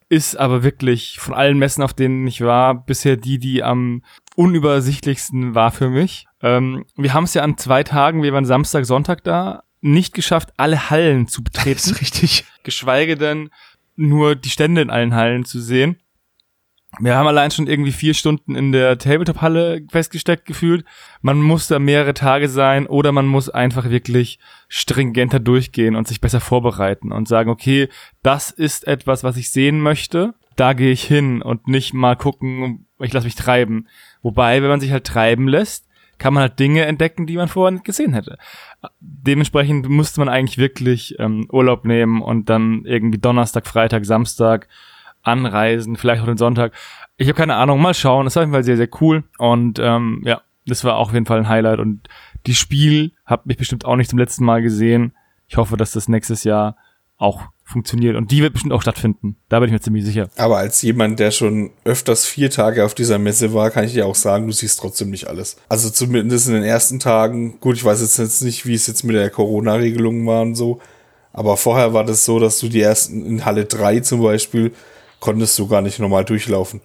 [0.09, 4.03] ist aber wirklich von allen Messen, auf denen ich war, bisher die, die am
[4.35, 6.25] unübersichtlichsten war für mich.
[6.41, 9.63] Ähm, wir haben es ja an zwei Tagen, wir waren Samstag, Sonntag da.
[9.81, 11.75] nicht geschafft, alle Hallen zu betreten.
[11.75, 12.45] Das ist richtig.
[12.63, 13.49] Geschweige denn
[13.95, 15.97] nur die Stände in allen Hallen zu sehen.
[16.99, 20.85] Wir haben allein schon irgendwie vier Stunden in der Tabletop-Halle festgesteckt gefühlt.
[21.21, 24.37] Man muss da mehrere Tage sein oder man muss einfach wirklich
[24.67, 27.89] stringenter durchgehen und sich besser vorbereiten und sagen, okay,
[28.21, 30.35] das ist etwas, was ich sehen möchte.
[30.55, 33.87] Da gehe ich hin und nicht mal gucken, ich lasse mich treiben.
[34.21, 35.87] Wobei, wenn man sich halt treiben lässt,
[36.19, 38.37] kann man halt Dinge entdecken, die man vorher nicht gesehen hätte.
[38.99, 44.67] Dementsprechend musste man eigentlich wirklich ähm, Urlaub nehmen und dann irgendwie Donnerstag, Freitag, Samstag
[45.23, 46.73] anreisen, vielleicht auch den Sonntag.
[47.17, 48.27] Ich habe keine Ahnung, mal schauen.
[48.27, 49.23] Es war auf jeden Fall sehr, sehr cool.
[49.37, 51.79] Und ähm, ja, das war auch auf jeden Fall ein Highlight.
[51.79, 52.07] Und
[52.45, 55.13] die Spiel habe ich bestimmt auch nicht zum letzten Mal gesehen.
[55.47, 56.77] Ich hoffe, dass das nächstes Jahr
[57.17, 58.15] auch funktioniert.
[58.15, 59.37] Und die wird bestimmt auch stattfinden.
[59.49, 60.29] Da bin ich mir ziemlich sicher.
[60.37, 64.05] Aber als jemand, der schon öfters vier Tage auf dieser Messe war, kann ich dir
[64.05, 65.57] auch sagen, du siehst trotzdem nicht alles.
[65.69, 69.15] Also zumindest in den ersten Tagen, gut, ich weiß jetzt nicht, wie es jetzt mit
[69.15, 70.81] der Corona-Regelung war und so.
[71.31, 74.73] Aber vorher war das so, dass du die ersten in Halle 3 zum Beispiel
[75.23, 76.81] konntest du gar nicht normal durchlaufen.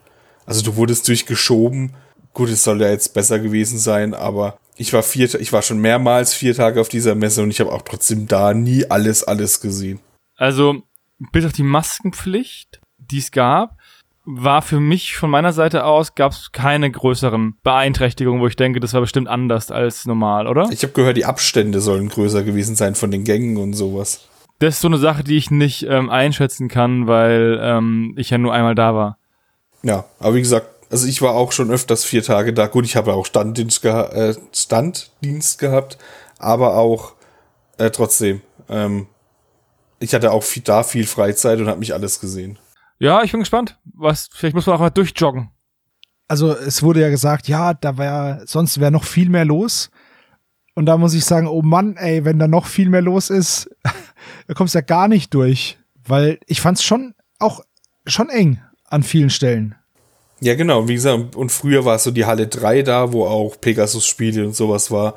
[0.47, 1.95] Also du wurdest durchgeschoben.
[2.34, 5.78] Gut, es soll ja jetzt besser gewesen sein, aber ich war vier, ich war schon
[5.78, 9.61] mehrmals vier Tage auf dieser Messe und ich habe auch trotzdem da nie alles, alles
[9.61, 9.99] gesehen.
[10.36, 10.84] Also,
[11.32, 13.76] bis auf die Maskenpflicht, die es gab,
[14.24, 18.78] war für mich von meiner Seite aus, gab es keine größeren Beeinträchtigungen, wo ich denke,
[18.78, 20.68] das war bestimmt anders als normal, oder?
[20.70, 24.28] Ich habe gehört, die Abstände sollen größer gewesen sein von den Gängen und sowas.
[24.59, 28.39] Das ist so eine Sache, die ich nicht ähm, einschätzen kann, weil ähm, ich ja
[28.39, 29.19] nur einmal da war.
[29.83, 32.67] Ja, aber wie gesagt, also ich war auch schon öfters vier Tage da.
[32.67, 35.99] Gut, ich habe auch Standdienst, geha äh, Standdienst gehabt,
[36.39, 37.13] aber auch
[37.77, 38.41] äh, trotzdem.
[38.69, 39.07] Ähm,
[40.01, 42.59] ich hatte auch viel, da viel Freizeit und habe mich alles gesehen.
[42.99, 43.79] Ja, ich bin gespannt.
[43.85, 45.51] Was, vielleicht muss man auch mal durchjoggen.
[46.27, 49.91] Also es wurde ja gesagt, ja, da wäre, sonst wäre noch viel mehr los.
[50.79, 53.68] Und da muss ich sagen, oh Mann, ey, wenn da noch viel mehr los ist,
[54.47, 55.76] da kommst du ja gar nicht durch.
[56.07, 57.64] Weil ich fand's schon auch
[58.07, 59.74] schon eng an vielen Stellen.
[60.39, 60.87] Ja, genau.
[60.87, 64.55] Wie gesagt, und früher war es so die Halle 3 da, wo auch Pegasus-Spiele und
[64.55, 65.14] sowas war.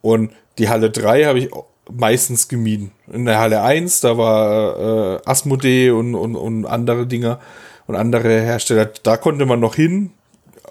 [0.00, 1.50] Und die Halle 3 habe ich
[1.92, 2.92] meistens gemieden.
[3.12, 7.38] In der Halle 1, da war äh, Asmodee und, und, und andere Dinger
[7.86, 10.12] und andere Hersteller, da konnte man noch hin.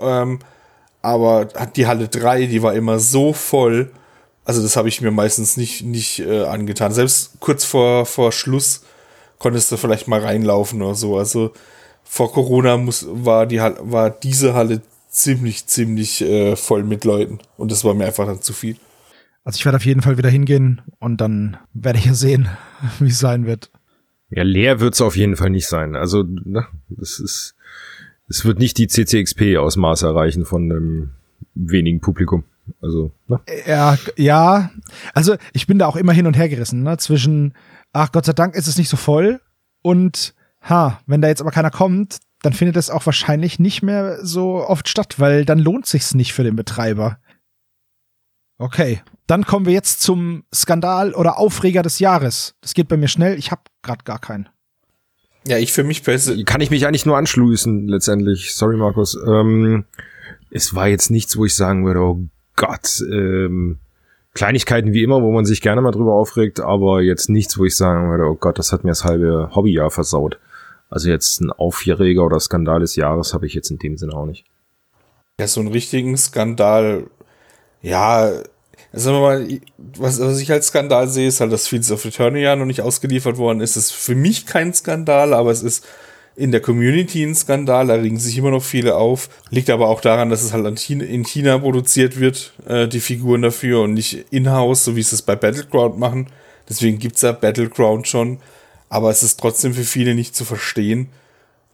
[0.01, 0.39] Ähm,
[1.03, 1.45] aber
[1.75, 3.91] die Halle 3, die war immer so voll.
[4.45, 6.93] Also das habe ich mir meistens nicht, nicht äh, angetan.
[6.93, 8.83] Selbst kurz vor, vor Schluss
[9.39, 11.17] konntest du vielleicht mal reinlaufen oder so.
[11.17, 11.51] Also
[12.03, 17.39] vor Corona muss, war, die, war diese Halle ziemlich, ziemlich äh, voll mit Leuten.
[17.57, 18.77] Und das war mir einfach dann zu viel.
[19.43, 22.47] Also ich werde auf jeden Fall wieder hingehen und dann werde ich ja sehen,
[22.99, 23.71] wie es sein wird.
[24.29, 25.95] Ja, leer wird's auf jeden Fall nicht sein.
[25.95, 27.55] Also, ne, das ist,
[28.27, 31.11] es wird nicht die CCXP-Ausmaß erreichen von einem
[31.53, 32.43] wenigen Publikum.
[32.81, 33.39] Also, ne?
[33.65, 34.71] Ja, ja.
[35.13, 36.97] Also ich bin da auch immer hin und her gerissen, ne?
[36.97, 37.53] Zwischen,
[37.93, 39.41] ach Gott sei Dank ist es nicht so voll
[39.81, 44.23] und ha, wenn da jetzt aber keiner kommt, dann findet es auch wahrscheinlich nicht mehr
[44.23, 47.17] so oft statt, weil dann lohnt sich's nicht für den Betreiber.
[48.57, 52.55] Okay, dann kommen wir jetzt zum Skandal oder Aufreger des Jahres.
[52.61, 54.49] Das geht bei mir schnell, ich habe gerade gar keinen.
[55.47, 56.45] Ja, ich für mich persönlich.
[56.45, 58.55] Kann ich mich eigentlich nur anschließen, letztendlich.
[58.55, 59.15] Sorry, Markus.
[59.27, 59.85] Ähm,
[60.49, 63.79] es war jetzt nichts, wo ich sagen würde, oh Gott, ähm,
[64.33, 67.75] Kleinigkeiten wie immer, wo man sich gerne mal drüber aufregt, aber jetzt nichts, wo ich
[67.75, 70.39] sagen würde, oh Gott, das hat mir das halbe Hobbyjahr versaut.
[70.89, 74.25] Also jetzt ein Aufreger oder Skandal des Jahres habe ich jetzt in dem Sinne auch
[74.25, 74.45] nicht.
[75.39, 77.07] Ja, so einen richtigen Skandal,
[77.81, 78.31] ja,
[78.91, 79.47] also mal,
[79.77, 83.37] was, was ich als Skandal sehe, ist halt, dass Fields of Eternia noch nicht ausgeliefert
[83.37, 83.75] worden ist.
[83.75, 85.85] Das ist für mich kein Skandal, aber es ist
[86.35, 89.29] in der Community ein Skandal, da regen sich immer noch viele auf.
[89.51, 93.81] Liegt aber auch daran, dass es halt in China produziert wird, äh, die Figuren dafür
[93.81, 96.27] und nicht in-house, so wie sie es bei Battleground machen.
[96.67, 98.39] Deswegen gibt's ja Battleground schon.
[98.89, 101.07] Aber es ist trotzdem für viele nicht zu verstehen,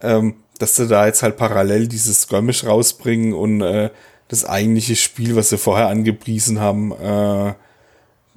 [0.00, 3.90] ähm, dass sie da jetzt halt parallel dieses Skirmish rausbringen und äh,
[4.28, 7.54] das eigentliche Spiel, was sie vorher angepriesen haben, äh,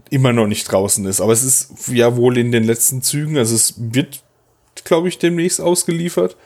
[0.09, 1.21] immer noch nicht draußen ist.
[1.21, 4.21] Aber es ist ja wohl in den letzten Zügen, also es wird
[4.85, 6.37] glaube ich, demnächst ausgeliefert.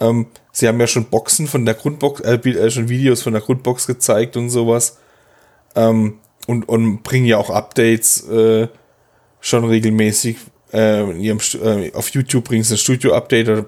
[0.00, 3.42] Ähm, sie haben ja schon Boxen von der Grundbox, äh, äh, schon Videos von der
[3.42, 4.98] Grundbox gezeigt und sowas.
[5.76, 8.68] Ähm, und, und bringen ja auch Updates äh,
[9.40, 10.36] schon regelmäßig.
[10.72, 13.64] Äh, in ihrem, äh, auf YouTube bringen sie ein Studio-Update oder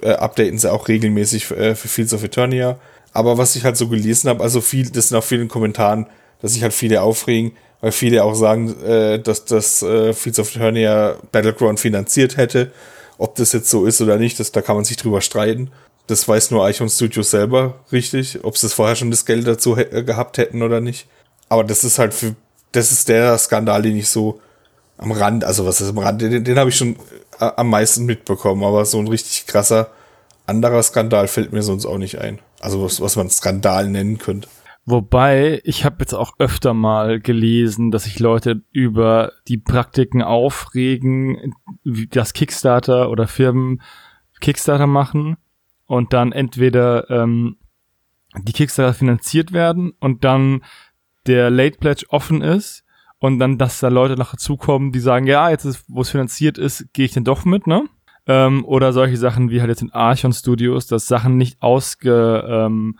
[0.00, 2.78] äh, updaten sie auch regelmäßig für, äh, für Fields of Eternia.
[3.12, 6.06] Aber was ich halt so gelesen habe, also viel, das sind auch vielen Kommentaren,
[6.40, 7.52] dass sich halt viele aufregen,
[7.82, 12.72] weil viele auch sagen, äh, dass das äh, Fields of Eternia Battleground finanziert hätte
[13.22, 15.70] ob das jetzt so ist oder nicht, das, da kann man sich drüber streiten.
[16.08, 20.38] Das weiß nur Eichhorn Studios selber richtig, ob sie vorher schon das Geld dazu gehabt
[20.38, 21.06] hätten oder nicht.
[21.48, 22.34] Aber das ist halt für,
[22.72, 24.40] das ist der Skandal, den ich so
[24.98, 26.96] am Rand, also was ist am Rand, den, den habe ich schon
[27.38, 29.92] äh, am meisten mitbekommen, aber so ein richtig krasser
[30.46, 32.40] anderer Skandal fällt mir sonst auch nicht ein.
[32.60, 34.48] Also was, was man Skandal nennen könnte.
[34.84, 41.54] Wobei, ich habe jetzt auch öfter mal gelesen, dass sich Leute über die Praktiken aufregen,
[41.84, 43.80] wie das Kickstarter oder Firmen
[44.40, 45.36] Kickstarter machen
[45.86, 47.58] und dann entweder ähm,
[48.36, 50.64] die Kickstarter finanziert werden und dann
[51.26, 52.84] der Late Pledge offen ist
[53.18, 56.58] und dann, dass da Leute noch dazukommen, die sagen, ja, jetzt ist, wo es finanziert
[56.58, 57.84] ist, gehe ich denn doch mit, ne?
[58.32, 62.96] Ähm, oder solche Sachen wie halt jetzt in Archon Studios, dass Sachen nicht ausgeliefert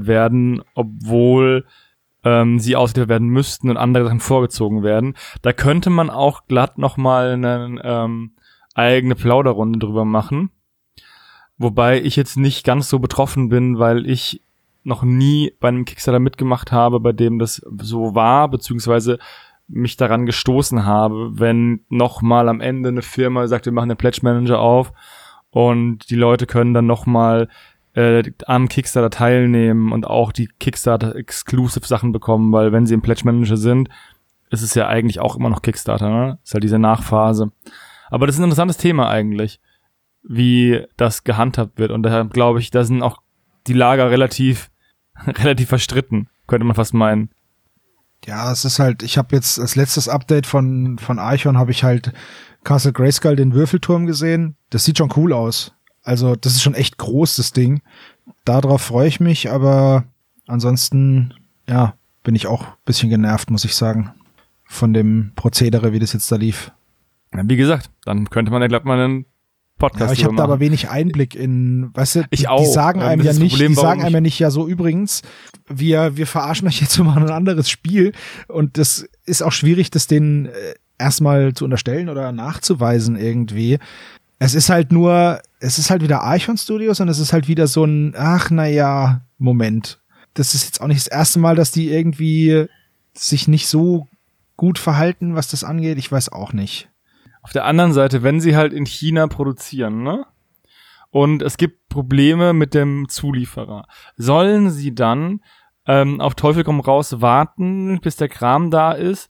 [0.00, 1.64] ähm, werden, obwohl
[2.24, 5.14] ähm, sie ausgeliefert werden müssten und andere Sachen vorgezogen werden.
[5.42, 8.32] Da könnte man auch glatt nochmal eine ähm,
[8.74, 10.50] eigene Plauderrunde drüber machen.
[11.56, 14.42] Wobei ich jetzt nicht ganz so betroffen bin, weil ich
[14.82, 19.20] noch nie bei einem Kickstarter mitgemacht habe, bei dem das so war, beziehungsweise
[19.66, 24.20] mich daran gestoßen habe, wenn nochmal am Ende eine Firma sagt, wir machen den Pledge
[24.22, 24.92] Manager auf
[25.50, 27.48] und die Leute können dann nochmal
[27.94, 33.02] äh, am Kickstarter teilnehmen und auch die Kickstarter Exclusive Sachen bekommen, weil wenn sie im
[33.02, 33.88] Pledge Manager sind,
[34.50, 36.38] ist es ja eigentlich auch immer noch Kickstarter, ne?
[36.44, 37.52] Ist halt diese Nachphase.
[38.10, 39.60] Aber das ist ein interessantes Thema eigentlich,
[40.22, 43.22] wie das gehandhabt wird und daher glaube ich, da sind auch
[43.66, 44.70] die Lager relativ
[45.26, 47.30] relativ verstritten, könnte man fast meinen.
[48.26, 51.84] Ja, es ist halt, ich habe jetzt als letztes Update von, von Archon habe ich
[51.84, 52.12] halt
[52.64, 54.56] Castle Grayskull, den Würfelturm gesehen.
[54.70, 55.74] Das sieht schon cool aus.
[56.02, 57.82] Also, das ist schon echt groß, das Ding.
[58.44, 60.04] Darauf freue ich mich, aber
[60.46, 61.34] ansonsten,
[61.68, 64.12] ja, bin ich auch bisschen genervt, muss ich sagen.
[64.64, 66.72] Von dem Prozedere, wie das jetzt da lief.
[67.30, 69.26] Wie gesagt, dann könnte man ja glatt mal einen
[69.78, 70.14] Podcast.
[70.14, 72.60] Ja, ich habe da aber wenig Einblick in, weißt du, ich die, auch.
[72.60, 75.22] die sagen einem ja nicht, Problem, die sagen einem ja nicht, ja so übrigens,
[75.68, 78.12] wir, wir verarschen euch jetzt mal ein anderes Spiel
[78.48, 83.78] und das ist auch schwierig, das denen äh, erstmal zu unterstellen oder nachzuweisen irgendwie.
[84.38, 87.66] Es ist halt nur, es ist halt wieder Archon Studios und es ist halt wieder
[87.66, 90.00] so ein, ach na ja, Moment.
[90.34, 92.66] Das ist jetzt auch nicht das erste Mal, dass die irgendwie
[93.12, 94.06] sich nicht so
[94.56, 95.98] gut verhalten, was das angeht.
[95.98, 96.88] Ich weiß auch nicht.
[97.44, 100.24] Auf der anderen Seite, wenn sie halt in China produzieren, ne?
[101.10, 103.86] Und es gibt Probleme mit dem Zulieferer,
[104.16, 105.42] sollen sie dann
[105.86, 109.28] ähm, auf Teufel komm raus warten, bis der Kram da ist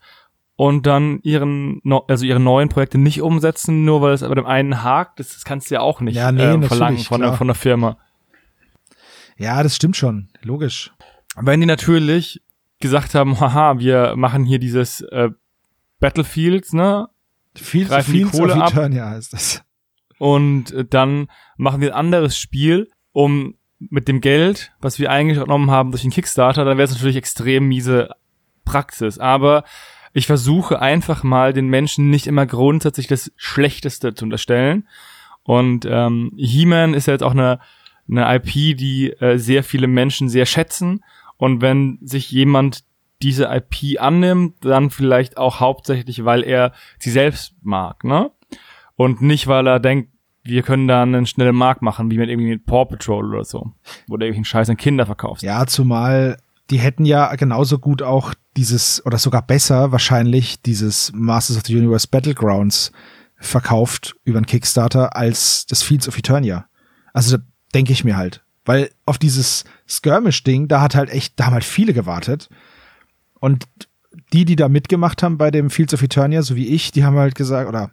[0.54, 4.84] und dann ihren, also ihre neuen Projekte nicht umsetzen, nur weil es bei dem einen
[4.84, 5.18] hakt?
[5.18, 7.56] Das, das kannst du ja auch nicht Ja, nee, ähm, verlangen von der, von der
[7.56, 7.98] Firma.
[9.36, 10.28] Ja, das stimmt schon.
[10.42, 10.92] Logisch.
[11.34, 12.40] Wenn die natürlich
[12.78, 15.30] gesagt haben, haha, wir machen hier dieses äh,
[15.98, 17.08] Battlefields, ne?
[17.56, 18.72] Viel zu Greifen die viel Kohle of ab.
[18.72, 19.62] Eternia heißt das.
[20.18, 25.70] und äh, dann machen wir ein anderes Spiel, um mit dem Geld, was wir eingenommen
[25.70, 28.10] haben durch den Kickstarter, dann wäre es natürlich extrem miese
[28.64, 29.18] Praxis.
[29.18, 29.64] Aber
[30.12, 34.88] ich versuche einfach mal den Menschen nicht immer grundsätzlich das Schlechteste zu unterstellen.
[35.42, 37.58] Und ähm, He-Man ist ja jetzt auch eine,
[38.08, 41.04] eine IP, die äh, sehr viele Menschen sehr schätzen.
[41.36, 42.84] Und wenn sich jemand
[43.22, 48.30] diese IP annimmt, dann vielleicht auch hauptsächlich, weil er sie selbst mag, ne?
[48.96, 50.10] Und nicht, weil er denkt,
[50.42, 53.72] wir können da einen schnellen Markt machen, wie mit irgendwie mit Paw Patrol oder so.
[54.06, 55.42] Wo du irgendwelchen Scheiß an Kinder verkaufst.
[55.42, 56.36] Ja, zumal
[56.70, 61.76] die hätten ja genauso gut auch dieses, oder sogar besser wahrscheinlich, dieses Masters of the
[61.76, 62.92] Universe Battlegrounds
[63.36, 66.66] verkauft über einen Kickstarter als das Fields of Eternia.
[67.12, 67.36] Also
[67.74, 68.42] denke ich mir halt.
[68.64, 72.48] Weil auf dieses Skirmish-Ding, da hat halt echt, da haben halt viele gewartet.
[73.44, 73.66] Und
[74.32, 77.18] die, die da mitgemacht haben bei dem Fields of Eternia, so wie ich, die haben
[77.18, 77.90] halt gesagt, oder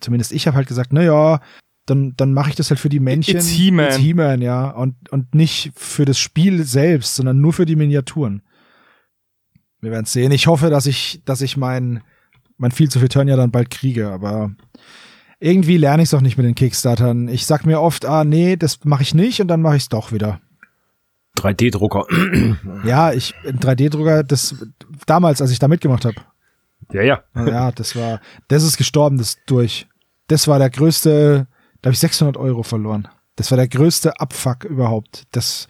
[0.00, 1.40] zumindest ich habe halt gesagt, na ja,
[1.86, 3.36] dann, dann mache ich das halt für die Männchen.
[3.36, 3.86] It's He-Man.
[3.86, 4.70] It's He-Man, ja.
[4.70, 8.42] Und, und nicht für das Spiel selbst, sondern nur für die Miniaturen.
[9.80, 10.32] Wir werden sehen.
[10.32, 12.02] Ich hoffe, dass ich, dass ich mein,
[12.56, 14.50] mein Fields of Eternia dann bald kriege, aber
[15.38, 17.28] irgendwie lerne ich es auch nicht mit den Kickstartern.
[17.28, 19.90] Ich sag mir oft, ah, nee, das mache ich nicht und dann mache ich es
[19.90, 20.40] doch wieder.
[21.38, 22.06] 3D-Drucker.
[22.84, 24.54] Ja, ich, ein 3D-Drucker, das,
[25.06, 26.16] damals, als ich da mitgemacht habe,
[26.92, 27.22] ja, ja.
[27.34, 29.86] ja, das war, das ist gestorben, das durch.
[30.28, 31.46] Das war der größte,
[31.80, 33.08] da habe ich 600 Euro verloren.
[33.36, 35.26] Das war der größte Abfuck überhaupt.
[35.32, 35.68] Das,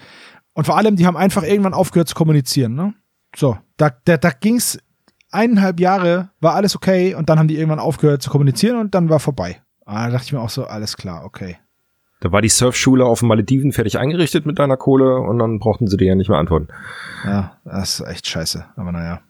[0.55, 2.95] und vor allem, die haben einfach irgendwann aufgehört zu kommunizieren, ne?
[3.37, 4.79] So, da, da, da ging's
[5.31, 9.11] eineinhalb Jahre, war alles okay und dann haben die irgendwann aufgehört zu kommunizieren und dann
[9.11, 9.61] war vorbei.
[9.85, 11.59] Ah, da dachte ich mir auch so, alles klar, okay.
[12.21, 15.87] Da war die Surfschule auf den Malediven fertig eingerichtet mit deiner Kohle und dann brauchten
[15.87, 16.69] sie dir ja nicht mehr antworten.
[17.25, 19.21] Ja, das ist echt scheiße, aber naja.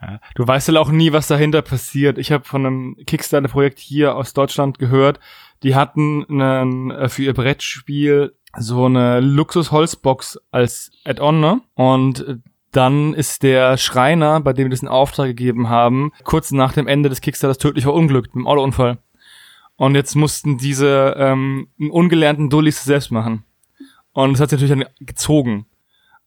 [0.00, 0.20] Ja.
[0.34, 2.18] Du weißt ja auch nie, was dahinter passiert.
[2.18, 5.20] Ich habe von einem Kickstarter-Projekt hier aus Deutschland gehört,
[5.62, 11.60] die hatten einen, äh, für ihr Brettspiel so eine Luxus-Holzbox als Add-on, ne?
[11.74, 12.40] Und
[12.70, 16.86] dann ist der Schreiner, bei dem wir das in Auftrag gegeben haben, kurz nach dem
[16.86, 18.98] Ende des Kickstarters tödlich verunglückt mit dem Autounfall.
[19.76, 23.44] Und jetzt mussten diese ähm, ungelernten Dullis selbst machen.
[24.12, 25.66] Und das hat sich natürlich dann gezogen.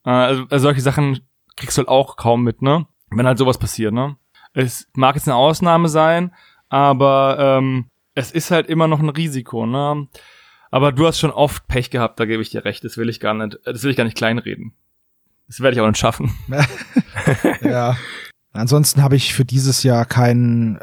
[0.06, 1.22] Äh, also, also solche Sachen
[1.56, 2.86] kriegst du halt auch kaum mit, ne?
[3.10, 4.18] Wenn halt sowas passiert, ne?
[4.54, 6.34] Es mag jetzt eine Ausnahme sein,
[6.70, 7.86] aber ähm,
[8.16, 10.08] es ist halt immer noch ein Risiko, ne?
[10.70, 12.84] Aber du hast schon oft Pech gehabt, da gebe ich dir recht.
[12.84, 14.74] Das will ich gar nicht, das will ich gar nicht kleinreden.
[15.48, 16.38] Das werde ich auch nicht schaffen.
[17.62, 17.96] ja.
[18.52, 20.82] Ansonsten habe ich für dieses Jahr keinen äh,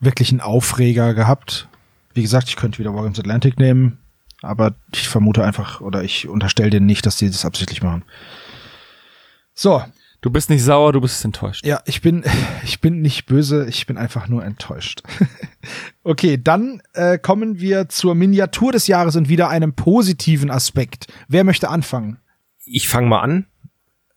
[0.00, 1.68] wirklichen Aufreger gehabt.
[2.14, 3.98] Wie gesagt, ich könnte wieder Wargames Atlantic nehmen,
[4.42, 8.04] aber ich vermute einfach oder ich unterstelle denen nicht, dass die das absichtlich machen.
[9.54, 9.82] So.
[10.22, 11.64] Du bist nicht sauer, du bist enttäuscht.
[11.64, 12.24] Ja, ich bin,
[12.64, 15.02] ich bin nicht böse, ich bin einfach nur enttäuscht.
[16.04, 21.06] okay, dann äh, kommen wir zur Miniatur des Jahres und wieder einem positiven Aspekt.
[21.28, 22.18] Wer möchte anfangen?
[22.66, 23.46] Ich fange mal an,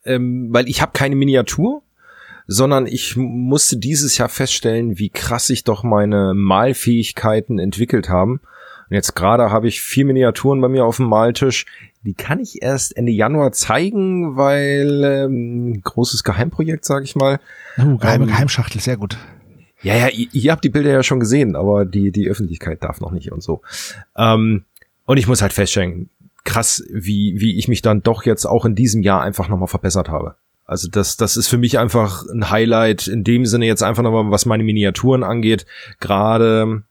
[0.03, 1.83] ähm, weil ich habe keine Miniatur,
[2.47, 8.41] sondern ich musste dieses Jahr feststellen, wie krass sich doch meine Malfähigkeiten entwickelt haben.
[8.89, 11.65] Und jetzt gerade habe ich vier Miniaturen bei mir auf dem Maltisch.
[12.03, 17.39] Die kann ich erst Ende Januar zeigen, weil ähm, großes Geheimprojekt, sage ich mal.
[17.77, 19.17] Uh, geheime ähm, Geheimschachtel, sehr gut.
[19.81, 23.01] Ja, ja, ihr, ihr, habt die Bilder ja schon gesehen, aber die, die Öffentlichkeit darf
[23.01, 23.61] noch nicht und so.
[24.17, 24.65] Ähm,
[25.05, 26.09] und ich muss halt feststellen,
[26.43, 30.09] krass, wie, wie ich mich dann doch jetzt auch in diesem Jahr einfach nochmal verbessert
[30.09, 30.35] habe.
[30.65, 34.31] Also das, das ist für mich einfach ein Highlight in dem Sinne jetzt einfach nochmal,
[34.31, 35.65] was meine Miniaturen angeht.
[35.99, 36.83] Gerade,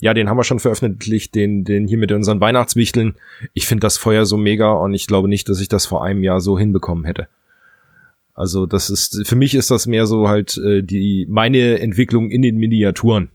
[0.00, 3.16] ja, den haben wir schon veröffentlicht, den, den hier mit unseren Weihnachtswichteln.
[3.54, 6.22] Ich finde das Feuer so mega und ich glaube nicht, dass ich das vor einem
[6.22, 7.28] Jahr so hinbekommen hätte.
[8.34, 12.42] Also das ist, für mich ist das mehr so halt äh, die, meine Entwicklung in
[12.42, 13.30] den Miniaturen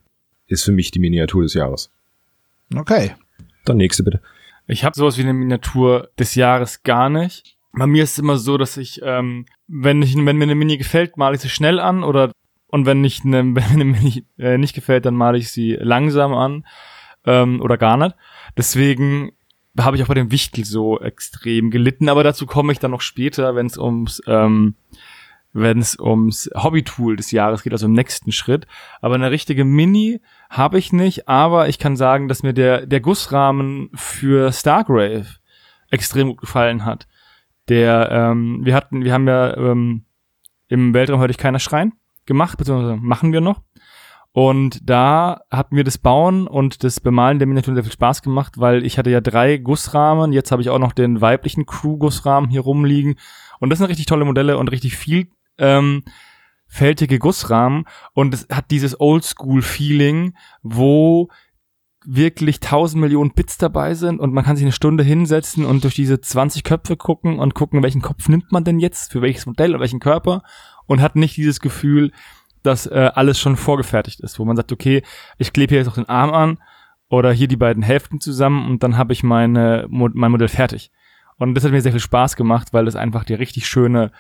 [0.46, 1.90] ist für mich die Miniatur des Jahres.
[2.76, 3.16] Okay.
[3.66, 4.22] Dann nächste bitte.
[4.68, 7.58] Ich habe sowas wie eine Miniatur des Jahres gar nicht.
[7.74, 10.78] Bei mir ist es immer so, dass ich, ähm, wenn, ich, wenn mir eine Mini
[10.78, 12.32] gefällt, male ich sie schnell an oder
[12.68, 15.78] und wenn, nicht eine, wenn mir eine Mini äh, nicht gefällt, dann male ich sie
[15.80, 16.66] langsam an
[17.26, 18.16] ähm, oder gar nicht.
[18.58, 19.32] Deswegen
[19.80, 23.02] habe ich auch bei dem Wichtel so extrem gelitten, aber dazu komme ich dann noch
[23.02, 24.76] später, wenn es ums ähm,
[25.54, 28.68] wenn es ums Hobbytool des Jahres geht, also im nächsten Schritt.
[29.02, 33.02] Aber eine richtige Mini habe ich nicht, aber ich kann sagen, dass mir der, der
[33.02, 35.26] Gussrahmen für Stargrave
[35.90, 37.08] extrem gut gefallen hat.
[37.70, 40.06] Der, ähm, wir hatten, wir haben ja ähm,
[40.68, 41.94] im Weltraum heute keiner Schrein
[42.26, 43.62] gemacht, beziehungsweise machen wir noch.
[44.34, 48.54] Und da hat mir das Bauen und das Bemalen der Miniaturen sehr viel Spaß gemacht,
[48.58, 52.62] weil ich hatte ja drei Gussrahmen, jetzt habe ich auch noch den weiblichen Crew-Gussrahmen hier
[52.62, 53.16] rumliegen.
[53.60, 56.04] Und das sind richtig tolle Modelle und richtig viel ähm,
[56.72, 61.28] fältige Gussrahmen und es hat dieses Oldschool-Feeling, wo
[62.04, 65.96] wirklich tausend Millionen Bits dabei sind und man kann sich eine Stunde hinsetzen und durch
[65.96, 69.76] diese 20 Köpfe gucken und gucken, welchen Kopf nimmt man denn jetzt, für welches Modell
[69.76, 70.42] und welchen Körper
[70.88, 72.12] und hat nicht dieses Gefühl,
[72.64, 75.04] dass äh, alles schon vorgefertigt ist, wo man sagt, okay,
[75.38, 76.58] ich klebe hier jetzt noch den Arm an
[77.10, 80.92] oder hier die beiden Hälften zusammen und dann habe ich meine, mein Modell fertig.
[81.38, 84.12] Und das hat mir sehr viel Spaß gemacht, weil es einfach die richtig schöne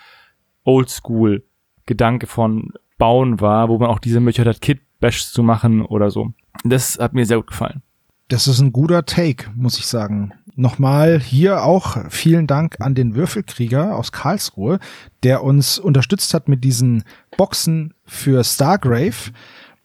[0.64, 6.34] Oldschool-Gedanke von Bauen war, wo man auch diese Möglichkeit hat, Kit-Bash zu machen oder so.
[6.64, 7.82] Das hat mir sehr gut gefallen.
[8.28, 10.34] Das ist ein guter Take, muss ich sagen.
[10.56, 14.80] Nochmal hier auch vielen Dank an den Würfelkrieger aus Karlsruhe,
[15.24, 17.04] der uns unterstützt hat mit diesen
[17.36, 19.32] Boxen für Stargrave.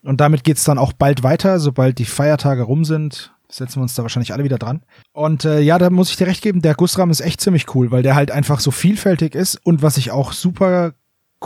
[0.03, 3.95] Und damit geht's dann auch bald weiter, sobald die Feiertage rum sind setzen wir uns
[3.95, 4.83] da wahrscheinlich alle wieder dran.
[5.13, 7.91] Und äh, ja, da muss ich dir recht geben, der Gussrahmen ist echt ziemlich cool,
[7.91, 9.57] weil der halt einfach so vielfältig ist.
[9.65, 10.95] Und was ich auch super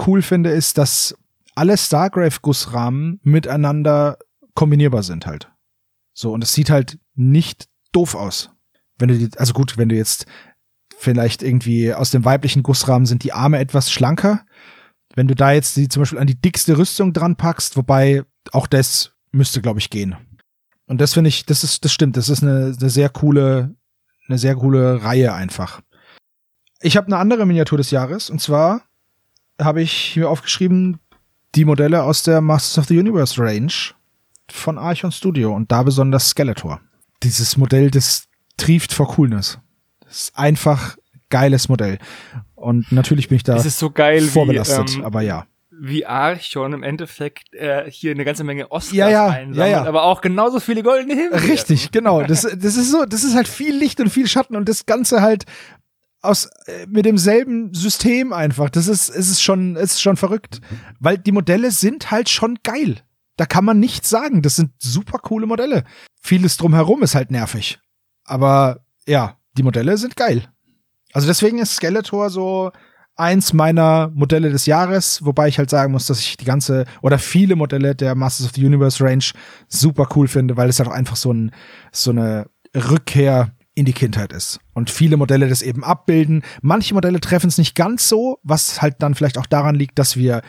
[0.07, 1.14] cool finde, ist, dass
[1.55, 4.18] alle Stargrave-Gussrahmen miteinander
[4.55, 5.51] kombinierbar sind halt.
[6.12, 8.51] So, und es sieht halt nicht doof aus.
[8.98, 10.26] Wenn du die, also gut, wenn du jetzt
[11.01, 14.44] vielleicht irgendwie aus dem weiblichen Gussrahmen sind die Arme etwas schlanker.
[15.14, 18.66] Wenn du da jetzt die zum Beispiel an die dickste Rüstung dran packst, wobei auch
[18.66, 20.16] das müsste, glaube ich, gehen.
[20.86, 23.74] Und das finde ich, das ist, das stimmt, das ist eine, eine sehr coole,
[24.28, 25.80] eine sehr coole Reihe einfach.
[26.80, 28.82] Ich habe eine andere Miniatur des Jahres und zwar
[29.61, 31.01] habe ich mir aufgeschrieben
[31.55, 33.72] die Modelle aus der Masters of the Universe Range
[34.53, 36.80] von Archon Studio und da besonders Skeletor.
[37.22, 39.59] Dieses Modell, das trieft vor Coolness.
[40.01, 40.96] Das ist einfach
[41.28, 41.98] geiles Modell.
[42.55, 45.46] Und natürlich bin ich da so geil vorbelastet, wie, ähm, aber ja
[45.82, 49.84] wie Archon im Endeffekt äh, hier eine ganze Menge Oscars ja, ja, einsammelt, ja, ja.
[49.86, 51.38] aber auch genauso viele goldene Himmel.
[51.38, 52.22] Richtig, genau.
[52.22, 55.22] Das, das ist so, das ist halt viel Licht und viel Schatten und das Ganze
[55.22, 55.46] halt
[56.20, 58.68] aus äh, mit demselben System einfach.
[58.68, 60.61] Das ist, es ist schon, es ist schon verrückt,
[60.98, 62.96] weil die Modelle sind halt schon geil.
[63.41, 64.43] Da kann man nichts sagen.
[64.43, 65.84] Das sind super coole Modelle.
[66.20, 67.80] Vieles drumherum ist halt nervig,
[68.26, 70.45] aber ja, die Modelle sind geil.
[71.14, 72.70] Also deswegen ist Skeletor so
[73.16, 77.18] eins meiner Modelle des Jahres, wobei ich halt sagen muss, dass ich die ganze oder
[77.18, 79.24] viele Modelle der Masters of the Universe Range
[79.68, 81.51] super cool finde, weil es halt auch einfach so, ein,
[81.93, 82.45] so eine
[82.76, 84.61] Rückkehr in die Kindheit ist.
[84.74, 86.43] Und viele Modelle das eben abbilden.
[86.61, 90.18] Manche Modelle treffen es nicht ganz so, was halt dann vielleicht auch daran liegt, dass
[90.18, 90.43] wir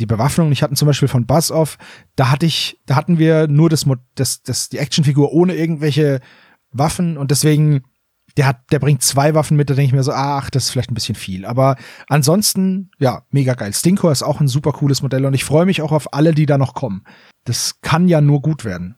[0.00, 1.78] die Bewaffnung nicht hatten, zum Beispiel von Buzz Off.
[2.16, 6.20] Da hatte ich, da hatten wir nur das, das, das, die Actionfigur ohne irgendwelche
[6.70, 7.82] Waffen und deswegen
[8.36, 10.70] der hat, der bringt zwei Waffen mit, da denke ich mir so, ach, das ist
[10.70, 11.46] vielleicht ein bisschen viel.
[11.46, 11.76] Aber
[12.06, 13.72] ansonsten, ja, mega geil.
[13.72, 16.46] Stinkor ist auch ein super cooles Modell und ich freue mich auch auf alle, die
[16.46, 17.04] da noch kommen.
[17.44, 18.96] Das kann ja nur gut werden.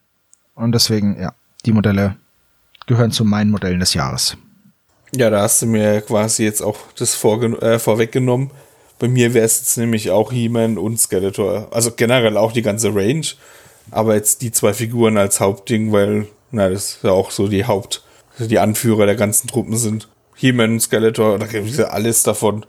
[0.55, 1.34] Und deswegen, ja,
[1.64, 2.16] die Modelle
[2.86, 4.36] gehören zu meinen Modellen des Jahres.
[5.14, 8.51] Ja, da hast du mir quasi jetzt auch das äh, vorweggenommen.
[8.99, 11.68] Bei mir wäre es jetzt nämlich auch He-Man und Skeletor.
[11.70, 13.26] Also generell auch die ganze Range.
[13.90, 17.64] Aber jetzt die zwei Figuren als Hauptding, weil, na, das ist ja auch so die
[17.64, 18.03] Haupt,
[18.38, 20.09] die Anführer der ganzen Truppen sind.
[20.34, 22.66] He-Man und Skeletor, da gibt es ja alles davon.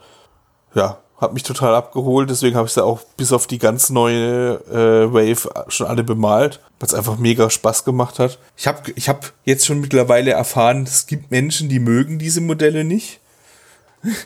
[0.73, 4.53] Ja, hat mich total abgeholt, deswegen habe ich sie auch bis auf die ganz neue
[4.71, 8.39] äh, Wave schon alle bemalt, weil es einfach mega Spaß gemacht hat.
[8.55, 12.85] Ich habe ich hab jetzt schon mittlerweile erfahren, es gibt Menschen, die mögen diese Modelle
[12.85, 13.19] nicht.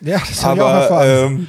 [0.01, 1.07] Ja, das habe ich auch erfahren.
[1.07, 1.47] Ähm,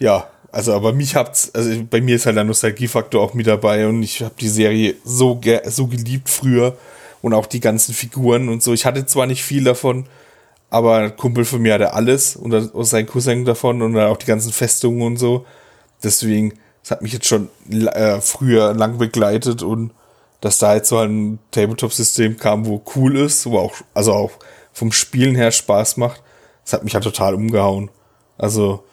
[0.00, 3.86] ja, also aber mich habt's, also bei mir ist halt der Nostalgiefaktor auch mit dabei
[3.86, 6.76] und ich habe die Serie so, so geliebt früher
[7.22, 8.72] und auch die ganzen Figuren und so.
[8.72, 10.06] Ich hatte zwar nicht viel davon,
[10.70, 14.52] aber ein Kumpel von mir hatte alles und sein Cousin davon und auch die ganzen
[14.52, 15.44] Festungen und so.
[16.02, 19.92] Deswegen, das hat mich jetzt schon äh, früher lang begleitet und
[20.40, 24.32] dass da jetzt so ein Tabletop-System kam, wo cool ist, wo auch, also auch
[24.72, 26.22] vom Spielen her Spaß macht,
[26.64, 27.90] das hat mich ja total umgehauen.
[28.38, 28.84] Also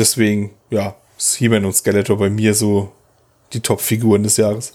[0.00, 2.92] deswegen, ja, ist He-Man und Skeletor bei mir so
[3.52, 4.72] die Top-Figuren des Jahres.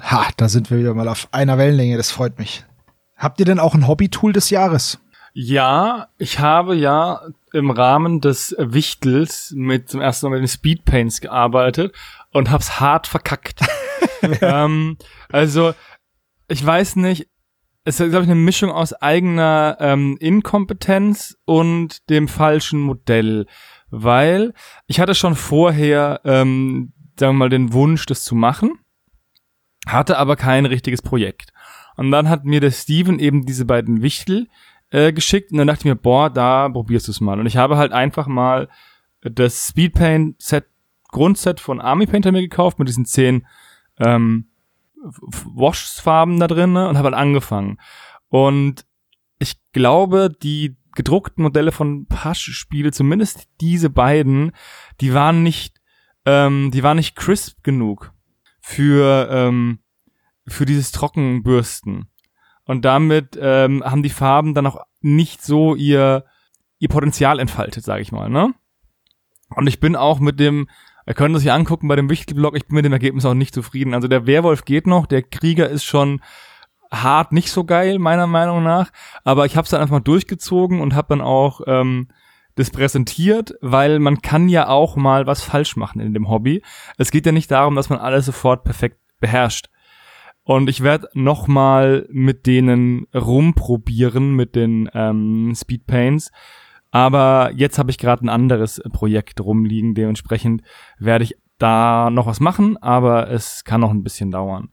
[0.00, 2.64] Ha, da sind wir wieder mal auf einer Wellenlänge, das freut mich.
[3.16, 4.98] Habt ihr denn auch ein Hobby-Tool des Jahres?
[5.34, 11.20] Ja, ich habe ja im Rahmen des Wichtels mit zum ersten Mal mit den Speedpaints
[11.20, 11.94] gearbeitet
[12.32, 13.60] und hab's hart verkackt.
[14.40, 14.96] ähm,
[15.30, 15.74] also,
[16.48, 17.28] ich weiß nicht,
[17.84, 23.46] es ist, glaube ich, eine Mischung aus eigener ähm, Inkompetenz und dem falschen Modell.
[23.94, 24.54] Weil
[24.86, 28.78] ich hatte schon vorher, ähm, sagen wir mal, den Wunsch, das zu machen,
[29.86, 31.52] hatte aber kein richtiges Projekt.
[31.96, 34.48] Und dann hat mir der Steven eben diese beiden Wichtel
[34.88, 37.38] äh, geschickt und dann dachte ich mir, boah, da probierst du es mal.
[37.38, 38.70] Und ich habe halt einfach mal
[39.20, 40.64] das Speedpaint Set,
[41.08, 43.46] Grundset von Army Painter mir gekauft mit diesen zehn
[43.98, 44.48] ähm,
[45.02, 47.78] Wash-Farben da drin ne, und habe halt angefangen.
[48.28, 48.86] Und
[49.38, 54.52] ich glaube, die gedruckten Modelle von Pasch-Spiele, zumindest diese beiden,
[55.00, 55.80] die waren nicht,
[56.26, 58.12] ähm, die waren nicht crisp genug
[58.60, 59.80] für ähm,
[60.46, 62.06] für dieses Trockenbürsten.
[62.64, 66.24] Und damit ähm, haben die Farben dann auch nicht so ihr,
[66.78, 68.28] ihr Potenzial entfaltet, sage ich mal.
[68.28, 68.54] Ne?
[69.50, 70.68] Und ich bin auch mit dem,
[71.06, 73.54] ihr könnt es sich angucken bei dem Wichtelblock, ich bin mit dem Ergebnis auch nicht
[73.54, 73.94] zufrieden.
[73.94, 76.20] Also der Werwolf geht noch, der Krieger ist schon
[76.92, 78.90] hart nicht so geil, meiner Meinung nach.
[79.24, 82.08] Aber ich habe es dann einfach mal durchgezogen und habe dann auch ähm,
[82.54, 86.62] das präsentiert, weil man kann ja auch mal was falsch machen in dem Hobby.
[86.98, 89.68] Es geht ja nicht darum, dass man alles sofort perfekt beherrscht.
[90.44, 96.30] Und ich werde nochmal mit denen rumprobieren, mit den ähm, Speedpaints.
[96.90, 99.94] Aber jetzt habe ich gerade ein anderes Projekt rumliegen.
[99.94, 100.62] Dementsprechend
[100.98, 104.72] werde ich da noch was machen, aber es kann noch ein bisschen dauern.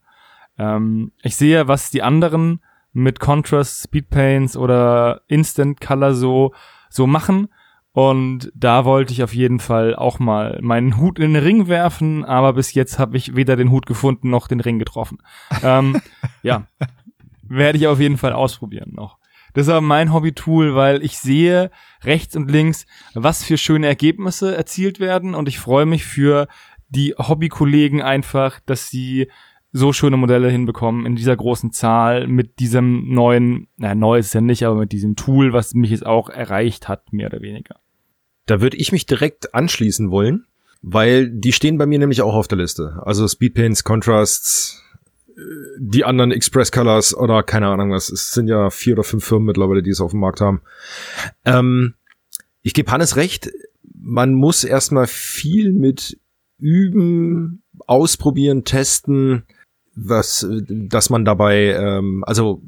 [0.60, 6.54] Ähm, ich sehe, was die anderen mit Contrast, Speedpaints oder Instant Color so,
[6.90, 7.48] so machen
[7.92, 12.24] und da wollte ich auf jeden Fall auch mal meinen Hut in den Ring werfen,
[12.24, 15.18] aber bis jetzt habe ich weder den Hut gefunden noch den Ring getroffen.
[15.64, 16.02] ähm,
[16.44, 16.68] ja,
[17.44, 19.18] werde ich auf jeden Fall ausprobieren noch.
[19.54, 21.72] Das ist aber mein Hobby-Tool, weil ich sehe
[22.04, 22.86] rechts und links,
[23.16, 26.48] was für schöne Ergebnisse erzielt werden und ich freue mich für
[26.90, 29.30] die Hobbykollegen einfach, dass sie
[29.72, 34.34] so schöne Modelle hinbekommen in dieser großen Zahl mit diesem neuen, naja, neu ist es
[34.34, 37.80] ja nicht, aber mit diesem Tool, was mich jetzt auch erreicht hat, mehr oder weniger.
[38.46, 40.46] Da würde ich mich direkt anschließen wollen,
[40.82, 43.00] weil die stehen bei mir nämlich auch auf der Liste.
[43.04, 44.84] Also Speedpaints, Contrasts,
[45.38, 45.42] äh,
[45.78, 48.10] die anderen Express Colors oder keine Ahnung was.
[48.10, 50.62] Es sind ja vier oder fünf Firmen mittlerweile, die es auf dem Markt haben.
[51.46, 51.94] Ähm,
[52.64, 53.52] ich gebe Hannes recht,
[53.84, 56.20] man muss erstmal viel mit
[56.58, 59.44] üben, ausprobieren, testen,
[60.02, 62.62] was, dass man dabei, ähm, also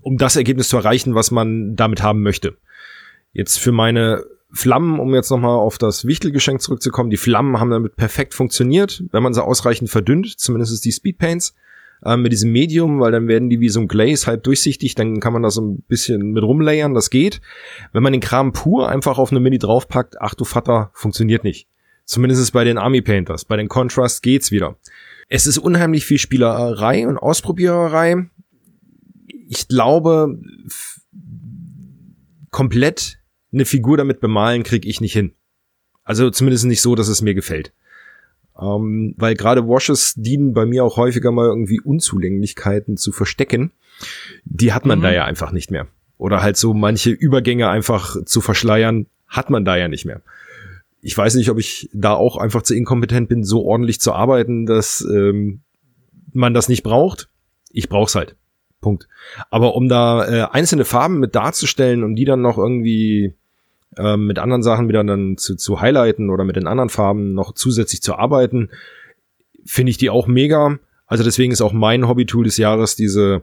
[0.00, 2.56] um das Ergebnis zu erreichen, was man damit haben möchte.
[3.32, 7.96] Jetzt für meine Flammen, um jetzt nochmal auf das Wichtelgeschenk zurückzukommen, die Flammen haben damit
[7.96, 11.54] perfekt funktioniert, wenn man sie ausreichend verdünnt, zumindest die Speedpaints.
[12.04, 15.20] äh, mit diesem Medium, weil dann werden die wie so ein Glaze halb durchsichtig, dann
[15.20, 17.40] kann man da so ein bisschen mit rumlayern, das geht.
[17.92, 21.68] Wenn man den Kram pur einfach auf eine Mini draufpackt, ach du Vater, funktioniert nicht.
[22.04, 23.46] Zumindest ist bei den Army Painters.
[23.46, 24.76] Bei den Contrast geht's wieder.
[25.34, 28.26] Es ist unheimlich viel Spielerei und Ausprobiererei.
[29.48, 30.38] Ich glaube,
[32.52, 33.18] komplett
[33.52, 35.32] eine Figur damit bemalen kriege ich nicht hin.
[36.04, 37.72] Also zumindest nicht so, dass es mir gefällt.
[38.56, 43.72] Ähm, weil gerade Washes dienen bei mir auch häufiger mal irgendwie Unzulänglichkeiten zu verstecken.
[44.44, 45.02] Die hat man mhm.
[45.02, 45.88] da ja einfach nicht mehr.
[46.16, 50.22] Oder halt so manche Übergänge einfach zu verschleiern, hat man da ja nicht mehr.
[51.04, 54.64] Ich weiß nicht, ob ich da auch einfach zu inkompetent bin, so ordentlich zu arbeiten,
[54.64, 55.60] dass ähm,
[56.32, 57.28] man das nicht braucht.
[57.70, 58.36] Ich brauch's halt.
[58.80, 59.06] Punkt.
[59.50, 63.34] Aber um da äh, einzelne Farben mit darzustellen, um die dann noch irgendwie
[63.98, 67.52] ähm, mit anderen Sachen wieder dann zu, zu highlighten oder mit den anderen Farben noch
[67.52, 68.70] zusätzlich zu arbeiten,
[69.66, 70.78] finde ich die auch mega.
[71.06, 73.42] Also deswegen ist auch mein Hobby-Tool des Jahres diese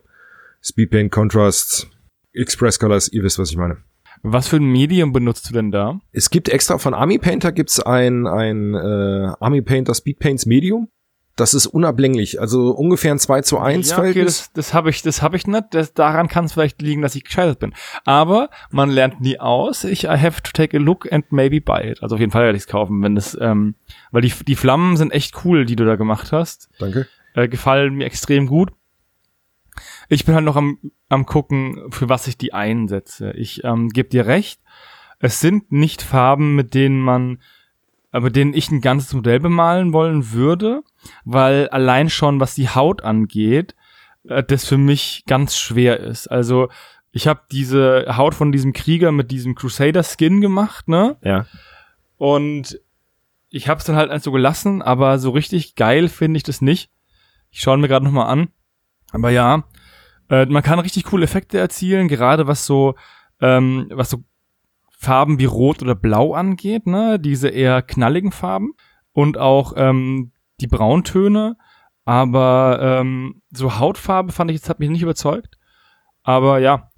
[0.64, 1.88] Speedpaint Contrasts
[2.34, 3.08] Express Colors.
[3.08, 3.78] Ihr wisst, was ich meine.
[4.24, 6.00] Was für ein Medium benutzt du denn da?
[6.12, 10.90] Es gibt extra von Army Painter gibt's ein, ein äh, Army Painter Speedpaints Medium
[11.36, 12.40] das ist unablänglich.
[12.40, 15.48] Also ungefähr ein 2 zu 1 ja, okay, das, das habe ich, das habe ich
[15.48, 15.66] nicht.
[15.72, 17.74] Das, daran kann es vielleicht liegen, dass ich gescheitert bin.
[18.06, 19.84] Aber man lernt nie aus.
[19.84, 22.04] Ich I have to take a look and maybe buy it.
[22.04, 23.76] Also auf jeden Fall werde ich es kaufen, wenn das, ähm,
[24.12, 26.70] weil die, die Flammen sind echt cool, die du da gemacht hast.
[26.80, 27.08] Danke.
[27.34, 28.72] Äh, gefallen mir extrem gut.
[30.12, 30.78] Ich bin halt noch am,
[31.10, 33.32] am gucken, für was ich die einsetze.
[33.32, 34.60] Ich ähm, gebe dir recht.
[35.20, 37.40] Es sind nicht Farben, mit denen man
[38.12, 40.84] aber denen ich ein ganzes Modell bemalen wollen würde,
[41.24, 43.76] weil allein schon, was die Haut angeht,
[44.28, 46.28] äh, das für mich ganz schwer ist.
[46.28, 46.70] Also
[47.12, 51.18] ich habe diese Haut von diesem Krieger mit diesem Crusader-Skin gemacht, ne?
[51.24, 51.46] Ja.
[52.18, 52.80] Und
[53.50, 56.90] ich habe es dann halt so gelassen, aber so richtig geil finde ich das nicht.
[57.50, 58.50] Ich schaue mir gerade noch mal an.
[59.12, 59.64] Aber ja,
[60.32, 62.96] äh, man kann richtig coole Effekte erzielen, gerade was so
[63.42, 64.24] ähm, was so
[64.98, 67.20] Farben wie Rot oder Blau angeht, ne?
[67.20, 68.74] Diese eher knalligen Farben
[69.14, 71.58] und auch ähm, die Brauntöne.
[72.06, 75.58] Aber ähm, so Hautfarbe fand ich jetzt hat mich nicht überzeugt.
[76.24, 76.92] Aber ja,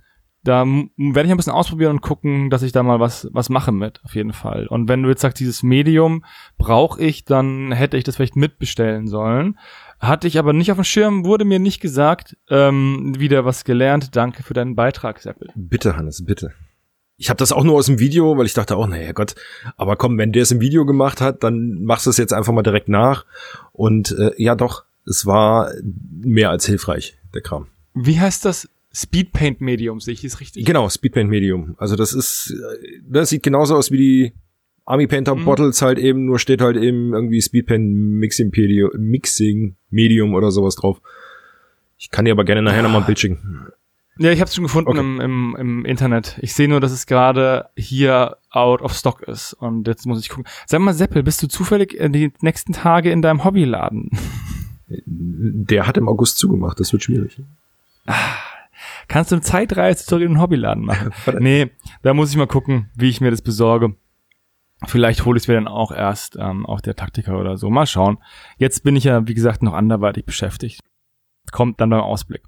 [0.43, 3.71] da werde ich ein bisschen ausprobieren und gucken, dass ich da mal was was mache
[3.71, 4.67] mit, auf jeden Fall.
[4.67, 6.25] Und wenn du jetzt sagst, dieses Medium
[6.57, 9.57] brauche ich, dann hätte ich das vielleicht mitbestellen sollen.
[10.03, 12.37] Hatte ich aber nicht auf dem Schirm, wurde mir nicht gesagt.
[12.49, 14.15] Ähm, wieder was gelernt.
[14.15, 15.49] Danke für deinen Beitrag, Seppel.
[15.55, 16.53] Bitte, Hannes, bitte
[17.17, 19.35] ich habe das auch nur aus dem Video, weil ich dachte, oh naja Gott,
[19.77, 22.53] aber komm, wenn der es im Video gemacht hat, dann machst du es jetzt einfach
[22.53, 23.25] mal direkt nach.
[23.71, 25.71] Und äh, ja doch, es war
[26.21, 27.67] mehr als hilfreich, der Kram.
[27.93, 28.67] Wie heißt das?
[28.95, 30.65] Speedpaint Medium, sehe ich es richtig?
[30.65, 31.75] Genau, Speedpaint Medium.
[31.77, 34.33] Also das ist, äh, das sieht genauso aus wie die
[34.85, 35.45] Army Painter mhm.
[35.45, 40.75] Bottles halt eben, nur steht halt eben irgendwie Speedpaint Mixing, Medium, Mixing Medium oder sowas
[40.75, 41.01] drauf.
[41.97, 42.83] Ich kann dir aber gerne nachher ah.
[42.83, 43.67] nochmal ein Bild schicken.
[44.19, 44.99] Ja, ich habe es schon gefunden okay.
[44.99, 46.37] im, im, im Internet.
[46.41, 49.53] Ich sehe nur, dass es gerade hier out of stock ist.
[49.53, 50.45] Und jetzt muss ich gucken.
[50.67, 54.11] Sag mal, Seppel, bist du zufällig in die nächsten Tage in deinem Hobbyladen?
[54.87, 57.41] Der hat im August zugemacht, das wird schwierig.
[58.05, 58.35] Ah,
[59.07, 61.11] kannst du eine Zeitreise zurück in den Hobbyladen machen?
[61.39, 61.71] nee,
[62.03, 63.95] da muss ich mal gucken, wie ich mir das besorge.
[64.87, 67.69] Vielleicht hole ich es mir dann auch erst ähm, auf der Taktiker oder so.
[67.69, 68.17] Mal schauen.
[68.57, 70.81] Jetzt bin ich ja, wie gesagt, noch anderweitig beschäftigt.
[71.51, 72.43] Kommt dann beim Ausblick.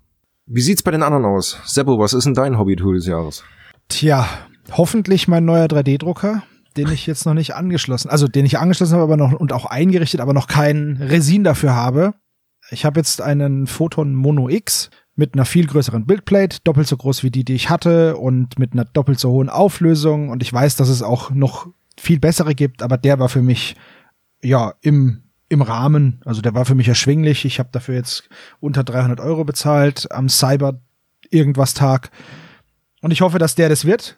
[0.45, 1.59] Wie sieht's bei den anderen aus?
[1.65, 3.43] Seppo, was ist denn dein Hobby-Tool des Jahres?
[3.87, 4.27] Tja,
[4.71, 6.43] hoffentlich mein neuer 3D-Drucker,
[6.77, 9.65] den ich jetzt noch nicht angeschlossen, also den ich angeschlossen habe, aber noch und auch
[9.65, 12.13] eingerichtet, aber noch kein Resin dafür habe.
[12.69, 17.23] Ich habe jetzt einen Photon Mono X mit einer viel größeren Bildplate, doppelt so groß
[17.23, 20.75] wie die, die ich hatte und mit einer doppelt so hohen Auflösung und ich weiß,
[20.75, 23.75] dass es auch noch viel bessere gibt, aber der war für mich
[24.41, 26.21] ja im im Rahmen.
[26.25, 27.45] Also der war für mich erschwinglich.
[27.45, 28.27] Ich habe dafür jetzt
[28.59, 30.79] unter 300 Euro bezahlt am Cyber
[31.29, 32.09] irgendwas Tag.
[33.01, 34.17] Und ich hoffe, dass der das wird,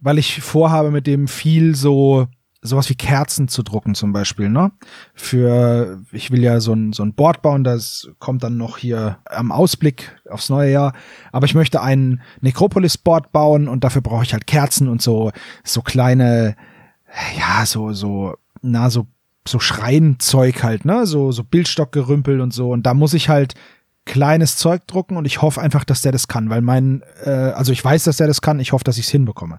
[0.00, 2.28] weil ich vorhabe, mit dem viel so
[2.64, 4.70] sowas wie Kerzen zu drucken zum Beispiel, ne?
[5.14, 9.18] Für, ich will ja so ein, so ein Board bauen, das kommt dann noch hier
[9.24, 10.92] am Ausblick aufs neue Jahr.
[11.32, 15.32] Aber ich möchte ein Necropolis-Board bauen und dafür brauche ich halt Kerzen und so,
[15.64, 16.56] so kleine,
[17.36, 19.06] ja, so, so, na, so
[19.46, 21.06] so Schreinzeug halt, ne?
[21.06, 22.70] So, so Bildstockgerümpel und so.
[22.70, 23.54] Und da muss ich halt
[24.04, 27.72] kleines Zeug drucken und ich hoffe einfach, dass der das kann, weil mein, äh, also
[27.72, 29.58] ich weiß, dass der das kann, ich hoffe, dass ich es hinbekomme.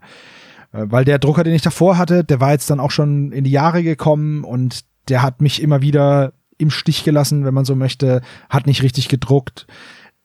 [0.71, 3.43] Äh, weil der Drucker, den ich davor hatte, der war jetzt dann auch schon in
[3.43, 7.75] die Jahre gekommen und der hat mich immer wieder im Stich gelassen, wenn man so
[7.75, 9.65] möchte, hat nicht richtig gedruckt,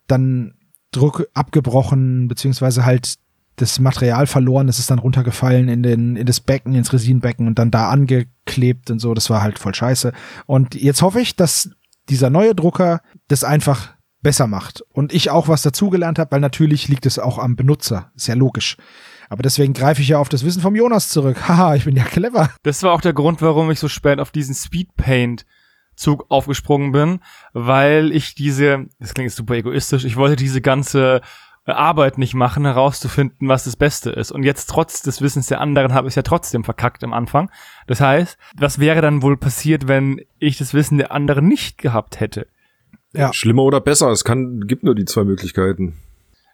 [0.07, 0.55] dann
[0.91, 3.15] Druck abgebrochen, beziehungsweise halt
[3.61, 7.59] das Material verloren, es ist dann runtergefallen in den in das Becken, ins Resinbecken und
[7.59, 9.15] dann da angeklebt und so.
[9.15, 10.13] Das war halt voll scheiße.
[10.47, 11.71] Und jetzt hoffe ich, dass
[12.09, 13.91] dieser neue Drucker das einfach
[14.23, 14.83] besser macht.
[14.93, 18.11] Und ich auch was dazugelernt habe, weil natürlich liegt es auch am Benutzer.
[18.17, 18.77] Ist ja logisch.
[19.29, 21.37] Aber deswegen greife ich ja auf das Wissen vom Jonas zurück.
[21.49, 22.51] Haha, ich bin ja clever.
[22.63, 25.45] Das war auch der Grund, warum ich so spät auf diesen Speedpaint
[25.99, 27.21] Zug aufgesprungen bin,
[27.53, 31.21] weil ich diese, das klingt super egoistisch, ich wollte diese ganze
[31.77, 34.31] Arbeit nicht machen, herauszufinden, was das Beste ist.
[34.31, 37.51] Und jetzt trotz des Wissens der anderen habe ich es ja trotzdem verkackt am Anfang.
[37.87, 42.21] Das heißt, was wäre dann wohl passiert, wenn ich das Wissen der anderen nicht gehabt
[42.21, 42.47] hätte?
[43.13, 43.33] Ja.
[43.33, 45.99] Schlimmer oder besser, es kann, gibt nur die zwei Möglichkeiten.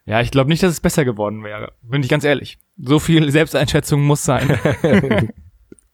[0.06, 1.72] Ja, ich glaube nicht, dass es besser geworden wäre.
[1.82, 2.58] Bin ich ganz ehrlich.
[2.76, 4.58] So viel Selbsteinschätzung muss sein.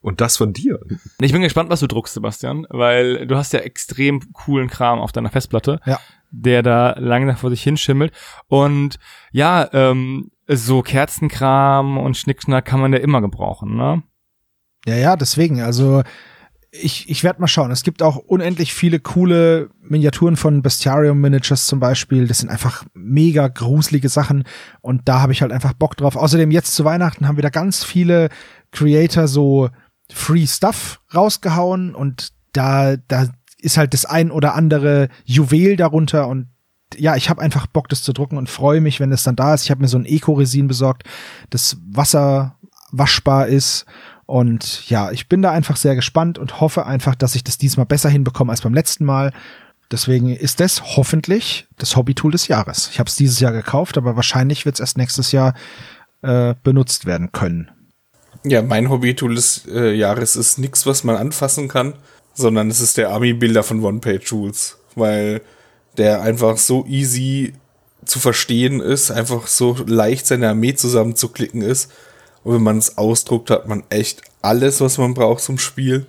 [0.02, 0.80] Und das von dir.
[1.20, 5.12] Ich bin gespannt, was du druckst, Sebastian, weil du hast ja extrem coolen Kram auf
[5.12, 6.01] deiner Festplatte, ja.
[6.31, 8.12] Der da langsam vor sich hinschimmelt.
[8.47, 8.98] Und
[9.32, 14.02] ja, ähm, so Kerzenkram und Schnickschnack kann man ja immer gebrauchen, ne?
[14.86, 15.61] Ja, ja, deswegen.
[15.61, 16.02] Also
[16.73, 17.70] ich, ich werde mal schauen.
[17.70, 22.27] Es gibt auch unendlich viele coole Miniaturen von Bestiarium Miniatures zum Beispiel.
[22.27, 24.44] Das sind einfach mega gruselige Sachen
[24.81, 26.16] und da habe ich halt einfach Bock drauf.
[26.16, 28.28] Außerdem jetzt zu Weihnachten haben wieder ganz viele
[28.70, 29.69] Creator so
[30.12, 33.28] Free Stuff rausgehauen und da, da
[33.62, 36.49] ist halt das ein oder andere Juwel darunter und
[36.97, 39.55] ja, ich habe einfach Bock, das zu drucken und freue mich, wenn es dann da
[39.55, 39.62] ist.
[39.62, 41.05] Ich habe mir so ein Eco-Resin besorgt,
[41.49, 43.87] das wasserwaschbar ist
[44.31, 47.87] und ja, ich bin da einfach sehr gespannt und hoffe einfach, dass ich das diesmal
[47.87, 49.32] besser hinbekomme als beim letzten Mal.
[49.91, 52.91] Deswegen ist das hoffentlich das Hobbytool des Jahres.
[52.93, 55.55] Ich habe es dieses Jahr gekauft, aber wahrscheinlich wird es erst nächstes Jahr
[56.23, 57.73] äh, benutzt werden können.
[58.45, 61.95] Ja, mein Hobbytool des äh, Jahres ist nichts, was man anfassen kann,
[62.35, 65.43] sondern es ist der Army-Bilder von One-Page-Tools, weil
[65.97, 67.55] der einfach so easy
[68.05, 71.90] zu verstehen ist, einfach so leicht seine Armee zusammenzuklicken ist
[72.43, 76.07] und wenn man es ausdruckt, hat man echt alles, was man braucht zum Spiel.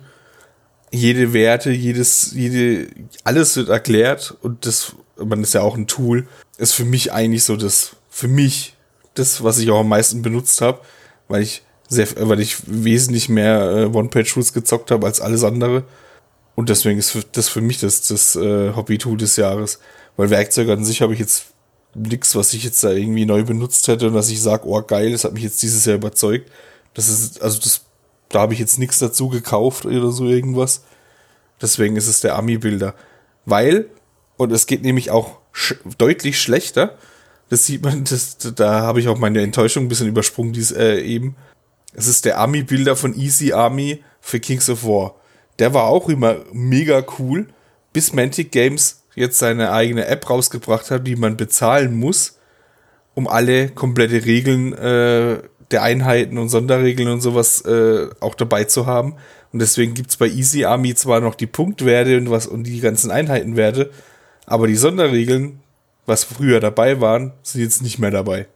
[0.90, 2.88] Jede Werte, jedes, jede,
[3.24, 6.26] alles wird erklärt und das, man ist ja auch ein Tool,
[6.58, 8.76] ist für mich eigentlich so das, für mich,
[9.14, 10.80] das, was ich auch am meisten benutzt habe,
[11.28, 15.84] weil ich sehr, weil ich wesentlich mehr äh, One-Page-Tools gezockt habe als alles andere.
[16.54, 19.78] Und deswegen ist das für mich das, das äh, Hobby-Tool des Jahres.
[20.16, 21.46] Weil Werkzeuge an sich habe ich jetzt
[21.94, 25.12] nichts, was ich jetzt da irgendwie neu benutzt hätte und dass ich sage, oh geil,
[25.12, 26.50] das hat mich jetzt dieses Jahr überzeugt.
[26.94, 27.82] Das ist, also das,
[28.28, 30.84] da habe ich jetzt nichts dazu gekauft oder so irgendwas.
[31.60, 32.94] Deswegen ist es der Ami-Bilder.
[33.44, 33.86] Weil,
[34.36, 36.96] und es geht nämlich auch sch deutlich schlechter,
[37.50, 41.00] das sieht man, das, da habe ich auch meine Enttäuschung ein bisschen übersprungen, dies, äh,
[41.00, 41.36] eben.
[41.94, 45.14] Es ist der Ami-Bilder von Easy Army für Kings of War.
[45.58, 47.46] Der war auch immer mega cool,
[47.92, 52.38] bis Mantic Games jetzt seine eigene App rausgebracht hat, die man bezahlen muss,
[53.14, 58.86] um alle komplette Regeln äh, der Einheiten und Sonderregeln und sowas äh, auch dabei zu
[58.86, 59.16] haben.
[59.52, 63.10] Und deswegen gibt's bei Easy Army zwar noch die Punktwerte und was und die ganzen
[63.10, 63.90] Einheitenwerte,
[64.46, 65.60] aber die Sonderregeln,
[66.06, 68.46] was früher dabei waren, sind jetzt nicht mehr dabei.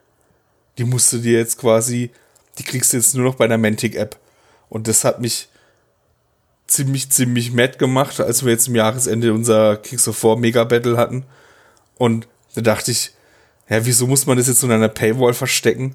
[0.78, 2.10] Die musst du dir jetzt quasi,
[2.58, 4.18] die kriegst du jetzt nur noch bei der Mantic App.
[4.68, 5.48] Und das hat mich
[6.66, 10.96] ziemlich, ziemlich mad gemacht, als wir jetzt im Jahresende unser Kings of War Mega Battle
[10.96, 11.24] hatten.
[11.96, 13.12] Und da dachte ich,
[13.68, 15.94] ja, wieso muss man das jetzt in einer Paywall verstecken?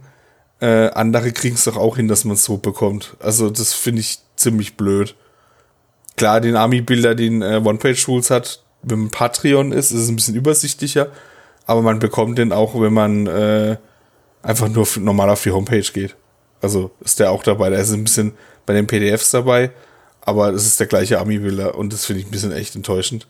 [0.60, 3.16] Äh, andere kriegen es doch auch hin, dass man es so bekommt.
[3.20, 5.16] Also das finde ich ziemlich blöd.
[6.18, 10.36] Klar, den Army-Bilder, den äh, One-Page-Tools hat, wenn man Patreon ist, ist es ein bisschen
[10.36, 11.08] übersichtlicher.
[11.66, 13.78] Aber man bekommt den auch, wenn man äh,
[14.42, 16.16] einfach nur normal auf die Homepage geht.
[16.62, 17.70] Also ist der auch dabei.
[17.70, 18.34] Da ist ein bisschen
[18.66, 19.72] bei den PDFs dabei
[20.22, 23.28] aber es ist der gleiche Ami-Bilder und das finde ich ein bisschen echt enttäuschend.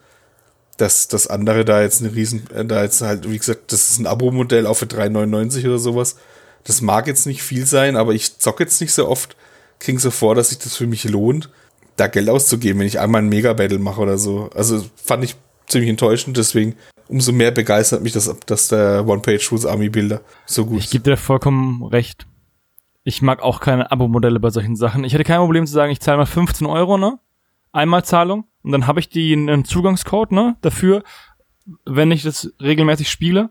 [0.78, 4.00] Dass das andere da jetzt eine riesen, äh, da jetzt halt, wie gesagt, das ist
[4.00, 6.18] ein Abo-Modell auch für 3,99 oder sowas.
[6.64, 9.36] Das mag jetzt nicht viel sein, aber ich zocke jetzt nicht so oft.
[9.80, 11.50] Krieg so vor, dass sich das für mich lohnt,
[11.98, 14.50] da Geld auszugeben, wenn ich einmal ein Mega-Battle mache oder so.
[14.54, 15.36] Also fand ich
[15.68, 16.76] ziemlich enttäuschend, deswegen
[17.08, 22.28] umso mehr begeistert mich das, dass der One-Page-Shoes-Army-Bilder so gut Ich gebe dir vollkommen recht.
[23.04, 25.04] Ich mag auch keine Abo-Modelle bei solchen Sachen.
[25.04, 27.20] Ich hätte kein Problem zu sagen, ich zahle mal 15 Euro, ne?
[27.72, 28.46] Einmalzahlung.
[28.64, 30.56] Und dann habe ich die einen Zugangscode, ne?
[30.62, 31.04] Dafür,
[31.86, 33.50] wenn ich das regelmäßig spiele.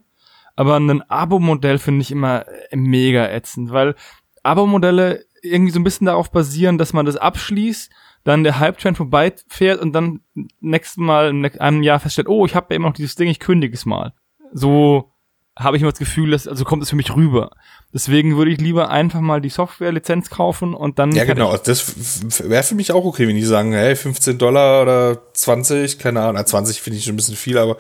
[0.57, 3.95] Aber ein Abo-Modell finde ich immer mega ätzend, weil
[4.43, 7.91] Abo-Modelle irgendwie so ein bisschen darauf basieren, dass man das abschließt,
[8.25, 10.21] dann der Hype-Train vorbeifährt und dann
[10.61, 13.41] nächstes Mal in einem Jahr feststellt, oh, ich habe ja immer noch dieses Ding, ich
[13.41, 14.13] kündige es mal.
[14.53, 15.13] So
[15.59, 17.53] habe ich immer das Gefühl, dass, also kommt es für mich rüber.
[17.93, 21.11] Deswegen würde ich lieber einfach mal die Software-Lizenz kaufen und dann.
[21.13, 21.57] Ja, genau.
[21.57, 26.21] Das wäre für mich auch okay, wenn die sagen, hey, 15 Dollar oder 20, keine
[26.21, 27.79] Ahnung, 20 finde ich schon ein bisschen viel, aber,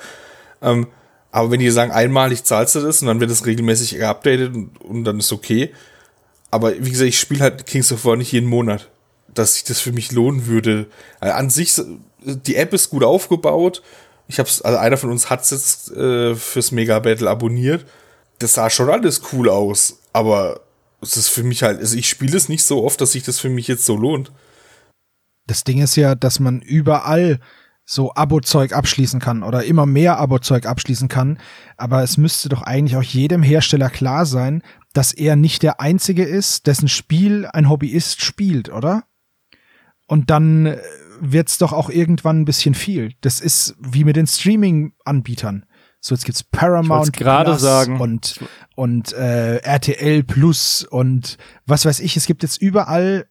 [0.62, 0.88] ähm,
[1.30, 4.80] aber wenn die sagen, einmalig zahlst du das und dann wird das regelmäßig geupdatet und,
[4.80, 5.72] und dann ist okay.
[6.50, 8.88] Aber wie gesagt, ich spiele halt Kings of War nicht jeden Monat.
[9.32, 10.86] Dass sich das für mich lohnen würde.
[11.20, 11.80] Also an sich,
[12.24, 13.80] die App ist gut aufgebaut
[14.26, 17.86] Ich hab's, also einer von uns hat's jetzt äh, fürs Mega Battle abonniert.
[18.40, 20.60] Das sah schon alles cool aus, aber
[21.00, 23.38] es ist für mich halt, also ich spiele es nicht so oft, dass sich das
[23.38, 24.32] für mich jetzt so lohnt.
[25.46, 27.40] Das Ding ist ja, dass man überall
[27.84, 31.38] so Abo-Zeug abschließen kann oder immer mehr Abo-Zeug abschließen kann.
[31.76, 34.62] Aber es müsste doch eigentlich auch jedem Hersteller klar sein,
[34.92, 39.04] dass er nicht der Einzige ist, dessen Spiel ein Hobbyist spielt, oder?
[40.06, 40.78] Und dann äh,
[41.20, 43.12] wird's doch auch irgendwann ein bisschen viel.
[43.22, 45.66] Das ist wie mit den Streaming-Anbietern.
[46.00, 48.00] So, jetzt gibt's Paramount gerade sagen.
[48.00, 48.40] und,
[48.74, 51.36] und äh, RTL Plus und
[51.66, 52.16] was weiß ich.
[52.16, 53.26] Es gibt jetzt überall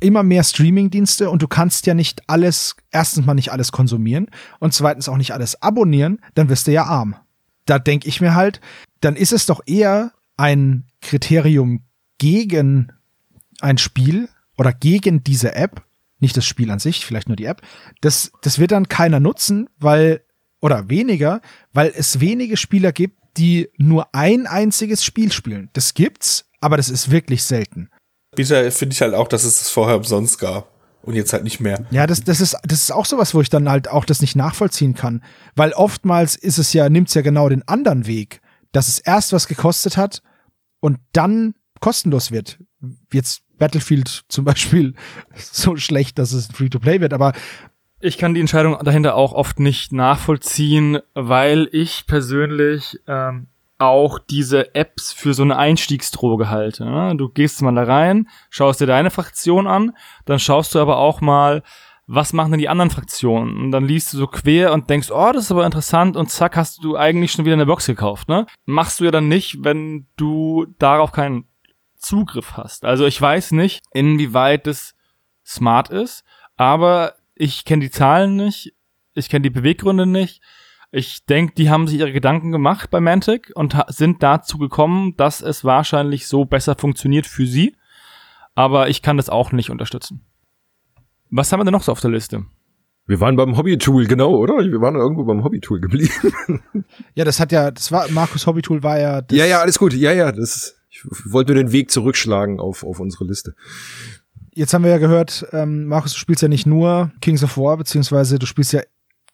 [0.00, 4.28] immer mehr Streaming-Dienste und du kannst ja nicht alles, erstens mal nicht alles konsumieren
[4.58, 7.16] und zweitens auch nicht alles abonnieren, dann wirst du ja arm.
[7.66, 8.60] Da denke ich mir halt,
[9.00, 11.82] dann ist es doch eher ein Kriterium
[12.18, 12.92] gegen
[13.60, 15.84] ein Spiel oder gegen diese App,
[16.18, 17.62] nicht das Spiel an sich, vielleicht nur die App.
[18.00, 20.22] Das, das wird dann keiner nutzen, weil,
[20.62, 25.68] oder weniger, weil es wenige Spieler gibt, die nur ein einziges Spiel spielen.
[25.74, 27.90] Das gibt's, aber das ist wirklich selten.
[28.34, 30.70] Bitter finde ich halt auch, dass es das vorher umsonst gab.
[31.02, 31.84] Und jetzt halt nicht mehr.
[31.90, 34.36] Ja, das, das ist, das ist auch sowas, wo ich dann halt auch das nicht
[34.36, 35.24] nachvollziehen kann.
[35.56, 38.40] Weil oftmals ist es ja, nimmt's ja genau den anderen Weg,
[38.70, 40.22] dass es erst was gekostet hat
[40.78, 42.60] und dann kostenlos wird.
[43.12, 44.94] Jetzt Battlefield zum Beispiel
[45.34, 47.32] so schlecht, dass es Free-to-Play wird, aber
[48.04, 53.46] Ich kann die Entscheidung dahinter auch oft nicht nachvollziehen, weil ich persönlich ähm,
[53.78, 56.84] auch diese Apps für so eine Einstiegsdroge halte.
[56.84, 57.14] Ne?
[57.16, 59.92] Du gehst mal da rein, schaust dir deine Fraktion an,
[60.24, 61.62] dann schaust du aber auch mal,
[62.08, 63.56] was machen denn die anderen Fraktionen?
[63.56, 66.56] Und dann liest du so quer und denkst, oh, das ist aber interessant und zack,
[66.56, 68.28] hast du eigentlich schon wieder eine Box gekauft.
[68.28, 68.46] Ne?
[68.64, 71.44] Machst du ja dann nicht, wenn du darauf keinen
[71.96, 72.84] Zugriff hast.
[72.84, 74.96] Also ich weiß nicht, inwieweit das
[75.46, 76.24] smart ist,
[76.56, 78.74] aber ich kenne die Zahlen nicht,
[79.14, 80.42] ich kenne die Beweggründe nicht.
[80.94, 85.40] Ich denke, die haben sich ihre Gedanken gemacht bei Mantic und sind dazu gekommen, dass
[85.40, 87.76] es wahrscheinlich so besser funktioniert für sie.
[88.54, 90.26] Aber ich kann das auch nicht unterstützen.
[91.30, 92.44] Was haben wir denn noch so auf der Liste?
[93.06, 94.58] Wir waren beim Hobby-Tool, genau, oder?
[94.58, 96.62] Wir waren irgendwo beim Hobby-Tool geblieben.
[97.14, 99.94] ja, das hat ja, das war, Markus Hobbytool war ja, das, ja, ja, alles gut.
[99.94, 103.54] Ja, ja, das, ich wollte nur den Weg zurückschlagen auf, auf unsere Liste.
[104.54, 107.76] Jetzt haben wir ja gehört, ähm, Markus, du spielst ja nicht nur Kings of War,
[107.76, 108.82] beziehungsweise du spielst ja,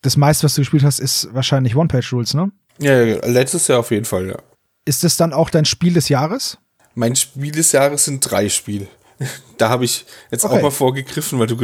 [0.02, 2.50] das meiste, was du gespielt hast, ist wahrscheinlich One-Page-Rules, ne?
[2.78, 4.36] Ja, ja, letztes Jahr auf jeden Fall, ja.
[4.84, 6.58] Ist das dann auch dein Spiel des Jahres?
[6.94, 8.86] Mein Spiel des Jahres sind drei Spiele.
[9.58, 10.56] Da habe ich jetzt Okay.
[10.58, 11.56] auch mal vorgegriffen, weil du,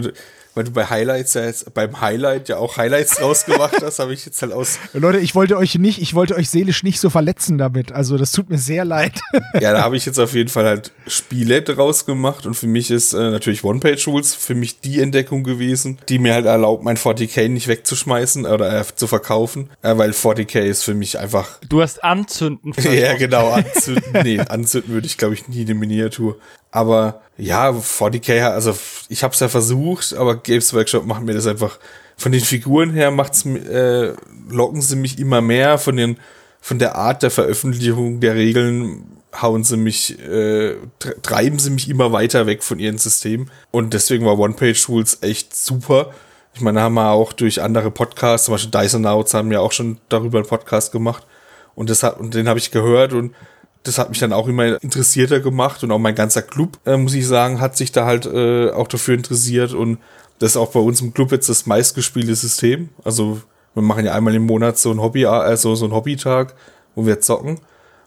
[0.55, 4.25] weil du bei Highlights ja jetzt, beim Highlight ja auch Highlights rausgemacht hast, habe ich
[4.25, 7.59] jetzt halt aus, Leute, ich wollte euch nicht, ich wollte euch seelisch nicht so verletzen
[7.59, 7.93] damit.
[7.93, 9.21] Also das tut mir sehr leid.
[9.55, 12.91] ja, da habe ich jetzt auf jeden Fall halt Spiele draus gemacht und für mich
[12.91, 17.49] ist äh, natürlich One-Page-Rules für mich die Entdeckung gewesen, die mir halt erlaubt, mein 40k
[17.49, 22.03] nicht wegzuschmeißen oder äh, zu verkaufen, äh, weil 40k ist für mich einfach Du hast
[22.03, 22.73] Anzünden.
[22.95, 24.23] Ja, genau, anzünden.
[24.23, 26.39] nee, anzünden würde ich, glaube ich, nie eine Miniatur.
[26.75, 28.77] Aber ja, 40k, also
[29.09, 31.79] ich habe es ja versucht, aber Games Workshop macht mir das einfach
[32.17, 34.13] von den Figuren her macht's äh,
[34.49, 35.79] locken sie mich immer mehr.
[35.79, 36.19] Von den
[36.61, 39.05] von der Art der Veröffentlichung der Regeln
[39.41, 43.95] hauen sie mich äh, tre- treiben sie mich immer weiter weg von ihrem System und
[43.95, 46.11] deswegen war One Page Rules echt super.
[46.55, 49.73] Ich meine, haben wir auch durch andere Podcasts, zum Beispiel Dyson Outs haben ja auch
[49.73, 51.25] schon darüber einen Podcast gemacht.
[51.77, 53.35] Und das hat, und den habe ich gehört und
[53.85, 57.15] das hat mich dann auch immer interessierter gemacht und auch mein ganzer Club, äh, muss
[57.15, 59.99] ich sagen, hat sich da halt äh, auch dafür interessiert und
[60.39, 62.89] das ist auch bei uns im Club jetzt das meistgespielte System.
[63.05, 63.41] Also
[63.75, 66.55] wir machen ja einmal im Monat so ein Hobby, also so ein Hobbytag,
[66.95, 67.61] wo wir zocken.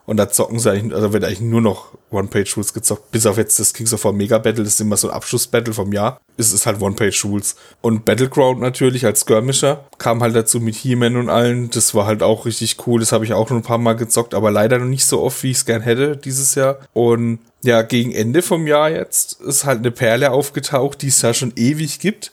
[0.07, 3.59] Und da zocken sie eigentlich, also wird eigentlich nur noch One-Page-Rules gezockt, bis auf jetzt
[3.59, 6.21] das Kings of War Mega Battle, das ist immer so ein Abschlussbattle vom Jahr.
[6.37, 7.57] Es ist halt One-Page-Rules.
[7.81, 11.69] Und Battleground natürlich als Skirmisher kam halt dazu mit He-Man und allen.
[11.71, 13.01] Das war halt auch richtig cool.
[13.01, 15.43] Das habe ich auch schon ein paar Mal gezockt, aber leider noch nicht so oft,
[15.43, 16.79] wie ich es gern hätte dieses Jahr.
[16.93, 21.33] Und ja, gegen Ende vom Jahr jetzt ist halt eine Perle aufgetaucht, die es ja
[21.33, 22.31] schon ewig gibt,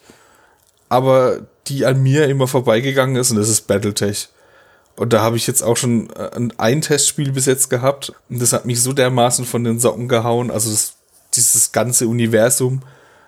[0.88, 4.28] aber die an mir immer vorbeigegangen ist und das ist Battletech.
[4.96, 8.12] Und da habe ich jetzt auch schon äh, ein, Testspiel bis jetzt gehabt.
[8.30, 10.50] Und das hat mich so dermaßen von den Socken gehauen.
[10.50, 10.94] Also das,
[11.34, 12.82] dieses ganze Universum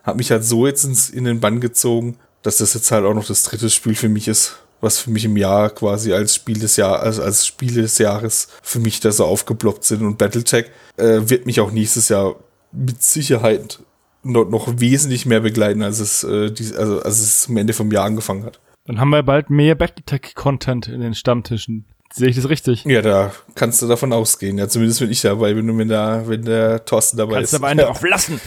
[0.04, 3.14] hat mich halt so jetzt ins, in den Bann gezogen, dass das jetzt halt auch
[3.14, 6.60] noch das dritte Spiel für mich ist, was für mich im Jahr quasi als Spiel
[6.60, 10.02] des Jahres, also als Spiel des Jahres für mich da so aufgeploppt sind.
[10.02, 10.66] Und Battletech
[10.96, 12.36] äh, wird mich auch nächstes Jahr
[12.70, 13.80] mit Sicherheit
[14.22, 17.90] noch, noch wesentlich mehr begleiten, als es, äh, die, also, als es zum Ende vom
[17.90, 18.60] Jahr angefangen hat.
[18.86, 21.86] Dann haben wir bald mehr Battletech-Content in den Stammtischen.
[22.12, 22.84] Sehe ich das richtig?
[22.84, 24.58] Ja, da kannst du davon ausgehen.
[24.58, 27.58] Ja, zumindest wenn ich dabei bin und wenn, da, wenn der Thorsten dabei Kannst ist.
[27.58, 28.40] aber einen darauf lassen.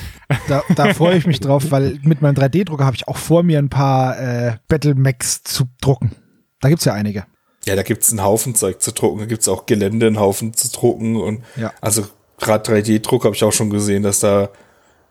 [0.48, 3.60] Da, da freue ich mich drauf, weil mit meinem 3D-Drucker habe ich auch vor mir
[3.60, 6.16] ein paar äh, Battle Max zu drucken.
[6.62, 7.26] Da gibt's ja einige.
[7.66, 10.72] Ja, da gibt's einen Haufen Zeug zu drucken, da gibt's auch Gelände, einen Haufen zu
[10.72, 11.74] drucken und Ja.
[11.82, 12.08] also
[12.40, 14.50] gerade 3D-Druck habe ich auch schon gesehen, dass da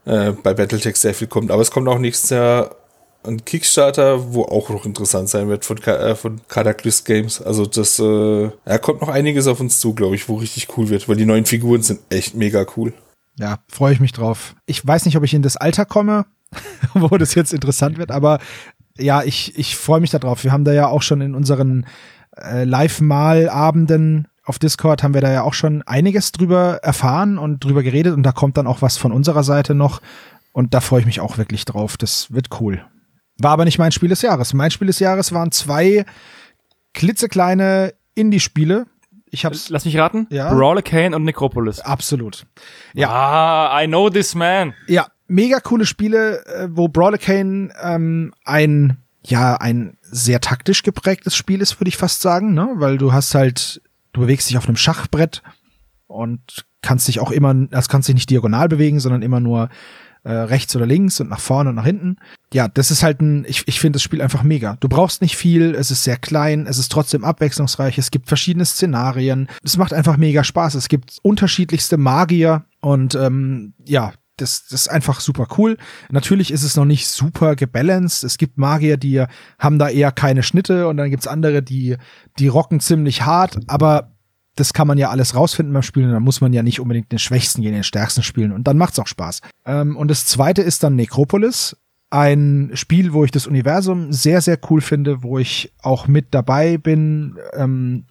[0.06, 1.50] äh, bei Battletech sehr viel kommt.
[1.50, 2.74] Aber es kommt auch nächstes Jahr
[3.28, 7.42] ein Kickstarter, wo auch noch interessant sein wird von, äh, von Cataclysm Games.
[7.42, 10.88] Also das, äh, da kommt noch einiges auf uns zu, glaube ich, wo richtig cool
[10.88, 12.92] wird, weil die neuen Figuren sind echt mega cool.
[13.36, 14.56] Ja, freue ich mich drauf.
[14.66, 16.26] Ich weiß nicht, ob ich in das Alter komme,
[16.94, 18.40] wo das jetzt interessant wird, aber
[18.98, 20.42] ja, ich, ich freue mich darauf.
[20.42, 21.86] Wir haben da ja auch schon in unseren
[22.36, 27.82] äh, Live-Mal-Abenden auf Discord haben wir da ja auch schon einiges drüber erfahren und drüber
[27.82, 30.00] geredet und da kommt dann auch was von unserer Seite noch
[30.52, 31.96] und da freue ich mich auch wirklich drauf.
[31.96, 32.82] Das wird cool.
[33.40, 34.52] War aber nicht mein Spiel des Jahres.
[34.52, 36.04] Mein Spiel des Jahres waren zwei
[36.94, 38.86] klitzekleine Indie-Spiele.
[39.30, 40.26] Ich hab's Lass mich raten.
[40.30, 40.52] Ja.
[40.52, 41.80] Brawler Kane und Necropolis.
[41.80, 42.46] absolut.
[42.94, 43.10] Ja.
[43.10, 44.74] Ah, I know this man.
[44.86, 51.36] Ja, mega coole Spiele, äh, wo Brawler Kane ähm, ein ja ein sehr taktisch geprägtes
[51.36, 52.70] Spiel ist, würde ich fast sagen, ne?
[52.76, 53.82] Weil du hast halt,
[54.12, 55.42] du bewegst dich auf einem Schachbrett
[56.06, 59.68] und kannst dich auch immer, das kannst dich nicht diagonal bewegen, sondern immer nur
[60.24, 62.16] äh, rechts oder links und nach vorne und nach hinten.
[62.52, 64.76] Ja, das ist halt ein, ich, ich finde das Spiel einfach mega.
[64.80, 68.64] Du brauchst nicht viel, es ist sehr klein, es ist trotzdem abwechslungsreich, es gibt verschiedene
[68.64, 70.74] Szenarien, es macht einfach mega Spaß.
[70.74, 75.76] Es gibt unterschiedlichste Magier und ähm, ja, das, das ist einfach super cool.
[76.10, 78.24] Natürlich ist es noch nicht super gebalanced.
[78.24, 79.24] Es gibt Magier, die
[79.58, 81.96] haben da eher keine Schnitte und dann gibt's andere, die,
[82.38, 84.12] die rocken ziemlich hart, aber
[84.58, 86.10] das kann man ja alles rausfinden beim Spielen.
[86.10, 88.50] Da muss man ja nicht unbedingt den Schwächsten gegen den Stärksten spielen.
[88.50, 89.40] Und dann macht's auch Spaß.
[89.64, 91.76] Ähm, und das zweite ist dann Necropolis.
[92.10, 96.76] Ein Spiel, wo ich das Universum sehr, sehr cool finde, wo ich auch mit dabei
[96.76, 98.06] bin, ähm,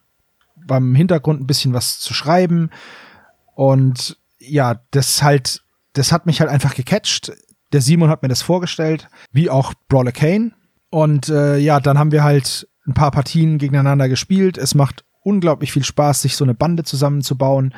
[0.56, 2.70] beim Hintergrund ein bisschen was zu schreiben.
[3.56, 5.64] Und ja, das halt,
[5.94, 7.34] das hat mich halt einfach gecatcht.
[7.74, 10.54] Der Simon hat mir das vorgestellt, wie auch Brawler Kane.
[10.90, 14.58] Und äh, ja, dann haben wir halt ein paar Partien gegeneinander gespielt.
[14.58, 17.74] Es macht unglaublich viel Spaß, sich so eine Bande zusammenzubauen.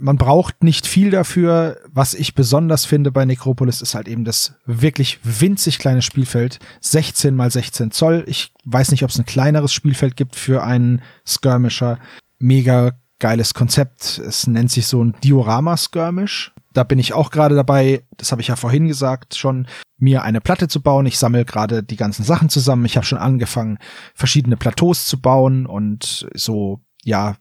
[0.00, 1.76] Man braucht nicht viel dafür.
[1.92, 6.58] Was ich besonders finde bei Necropolis ist halt eben das wirklich winzig kleine Spielfeld.
[6.80, 8.24] 16 mal 16 Zoll.
[8.26, 11.98] Ich weiß nicht, ob es ein kleineres Spielfeld gibt für einen Skirmisher.
[12.38, 14.18] Mega geiles Konzept.
[14.18, 16.52] Es nennt sich so ein Diorama-Skirmish.
[16.72, 20.40] Da bin ich auch gerade dabei, das habe ich ja vorhin gesagt, schon mir eine
[20.40, 21.06] Platte zu bauen.
[21.06, 22.84] Ich sammle gerade die ganzen Sachen zusammen.
[22.84, 23.78] Ich habe schon angefangen,
[24.14, 27.36] verschiedene Plateaus zu bauen und so, ja,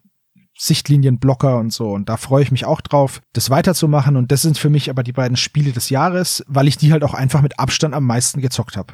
[0.58, 1.92] Sichtlinienblocker und so.
[1.92, 4.16] Und da freue ich mich auch drauf, das weiterzumachen.
[4.16, 7.04] Und das sind für mich aber die beiden Spiele des Jahres, weil ich die halt
[7.04, 8.94] auch einfach mit Abstand am meisten gezockt habe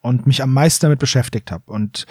[0.00, 1.70] und mich am meisten damit beschäftigt habe.
[1.70, 2.06] Und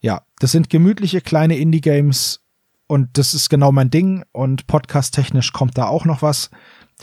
[0.00, 2.40] ja, das sind gemütliche kleine Indie-Games
[2.86, 4.24] und das ist genau mein Ding.
[4.32, 6.50] Und podcast-technisch kommt da auch noch was.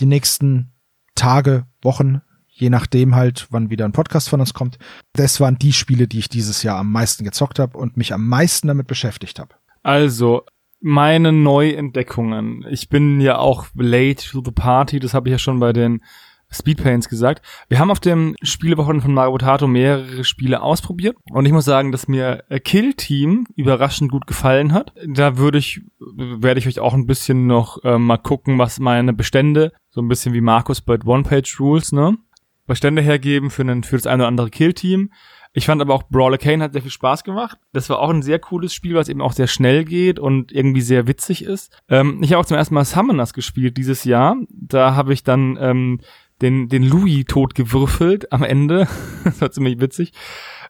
[0.00, 0.72] Die nächsten
[1.14, 4.78] Tage, Wochen, je nachdem halt, wann wieder ein Podcast von uns kommt.
[5.14, 8.26] Das waren die Spiele, die ich dieses Jahr am meisten gezockt habe und mich am
[8.26, 9.54] meisten damit beschäftigt habe.
[9.88, 10.42] Also,
[10.80, 12.62] meine Neuentdeckungen.
[12.68, 16.02] Ich bin ja auch late to the party, das habe ich ja schon bei den
[16.50, 17.42] Speedpaints gesagt.
[17.70, 21.90] Wir haben auf dem Spielewochen von Mario Potato mehrere Spiele ausprobiert und ich muss sagen,
[21.90, 24.92] dass mir äh, Kill Team überraschend gut gefallen hat.
[25.06, 29.14] Da würde ich, werde ich euch auch ein bisschen noch äh, mal gucken, was meine
[29.14, 32.18] Bestände, so ein bisschen wie Markus bei One-Page-Rules, ne?
[32.66, 35.12] Bestände hergeben für, einen, für das eine oder andere Kill Team.
[35.58, 37.58] Ich fand aber auch Brawler Kane hat sehr viel Spaß gemacht.
[37.72, 40.82] Das war auch ein sehr cooles Spiel, was eben auch sehr schnell geht und irgendwie
[40.82, 41.76] sehr witzig ist.
[41.88, 44.36] Ähm, ich habe auch zum ersten Mal Summoners gespielt dieses Jahr.
[44.50, 45.98] Da habe ich dann ähm,
[46.40, 48.86] den, den Louis tot gewürfelt am Ende.
[49.24, 50.12] das war ziemlich witzig.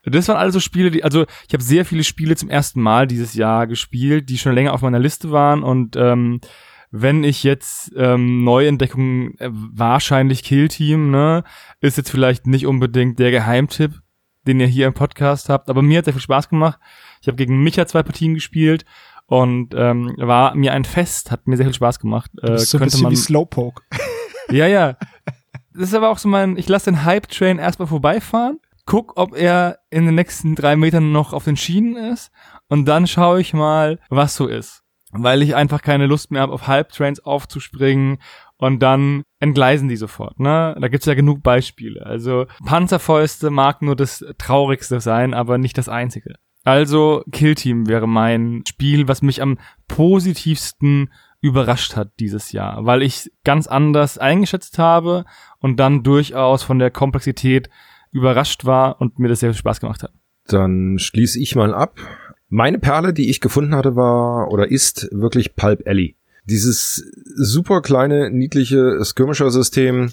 [0.05, 3.35] Das waren also Spiele, die, also ich habe sehr viele Spiele zum ersten Mal dieses
[3.35, 6.41] Jahr gespielt, die schon länger auf meiner Liste waren und ähm,
[6.91, 11.45] wenn ich jetzt ähm, Neuentdeckungen, äh, wahrscheinlich Kill Team, ne,
[11.83, 14.01] ist jetzt vielleicht nicht unbedingt der Geheimtipp,
[14.49, 16.79] den ihr hier im Podcast habt, aber mir hat sehr viel Spaß gemacht.
[17.21, 18.85] Ich habe gegen Micha zwei Partien gespielt
[19.27, 22.31] und ähm, war mir ein Fest, hat mir sehr viel Spaß gemacht.
[22.43, 23.83] Äh, Das ist so ein könnte bisschen man, wie Slowpoke.
[24.51, 24.97] ja, ja.
[25.75, 29.79] Das ist aber auch so mein, ich lasse den Hype-Train erstmal vorbeifahren, guck, ob er
[29.91, 32.33] in den nächsten drei Metern noch auf den Schienen ist
[32.69, 34.83] und dann schaue ich mal, was so ist.
[35.11, 38.19] Weil ich einfach keine Lust mehr habe, auf Hype-Trains aufzuspringen
[38.59, 40.39] und dann entgleisen die sofort.
[40.39, 40.77] Ne?
[40.79, 42.05] Da gibt's ja genug Beispiele.
[42.05, 46.35] Also Panzerfäuste mag nur das Traurigste sein, aber nicht das Einzige.
[46.65, 51.11] Also Kill Team wäre mein Spiel, was mich am positivsten
[51.41, 55.25] überrascht hat dieses Jahr, weil ich ganz anders eingeschätzt habe
[55.61, 57.71] und dann durchaus von der Komplexität
[58.11, 60.13] überrascht war und mir das sehr viel Spaß gemacht hat.
[60.47, 61.99] Dann schließe ich mal ab.
[62.49, 66.18] Meine Perle, die ich gefunden hatte, war oder ist wirklich Pulp Alley.
[66.49, 67.05] Dieses
[67.35, 70.13] super kleine, niedliche Skirmisher-System,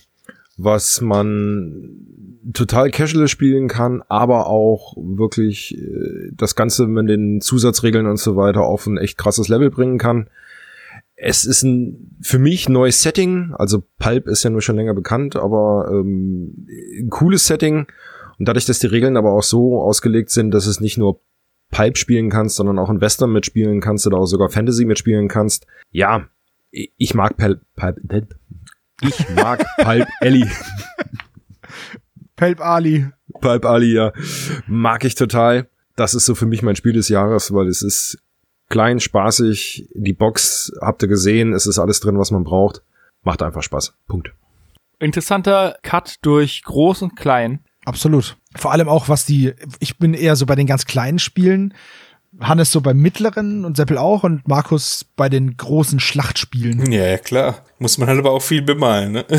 [0.58, 2.06] was man
[2.54, 8.36] total casual spielen kann, aber auch wirklich äh, das Ganze mit den Zusatzregeln und so
[8.36, 10.30] weiter auf ein echt krasses Level bringen kann.
[11.16, 15.36] Es ist ein für mich neues Setting, also Pulp ist ja nur schon länger bekannt,
[15.36, 16.68] aber ähm,
[17.00, 17.88] ein cooles Setting.
[18.38, 21.22] Und dadurch, dass die Regeln aber auch so ausgelegt sind, dass es nicht nur
[21.72, 25.66] Pulp spielen kannst, sondern auch in Western mitspielen kannst oder auch sogar Fantasy mitspielen kannst.
[25.92, 26.28] Ja,
[26.72, 27.98] ich mag Pulp, Pulp,
[29.02, 30.50] ich mag Pulp Ellie.
[32.36, 33.08] Pelp Ali.
[33.42, 34.12] Pulp Ali, ja.
[34.68, 35.70] Mag ich total.
[35.96, 38.18] Das ist so für mich mein Spiel des Jahres, weil es ist
[38.70, 39.90] klein, spaßig.
[39.94, 41.54] Die Box habt ihr gesehen.
[41.54, 42.82] Es ist alles drin, was man braucht.
[43.24, 43.94] Macht einfach Spaß.
[44.08, 44.34] Punkt.
[45.00, 47.64] Interessanter Cut durch groß und klein.
[47.86, 48.38] Absolut.
[48.56, 51.74] Vor allem auch, was die, ich bin eher so bei den ganz kleinen Spielen.
[52.40, 56.92] Hannes so beim mittleren und Seppel auch und Markus bei den großen Schlachtspielen.
[56.92, 57.64] Ja, ja, klar.
[57.80, 59.26] Muss man halt aber auch viel bemalen, ne?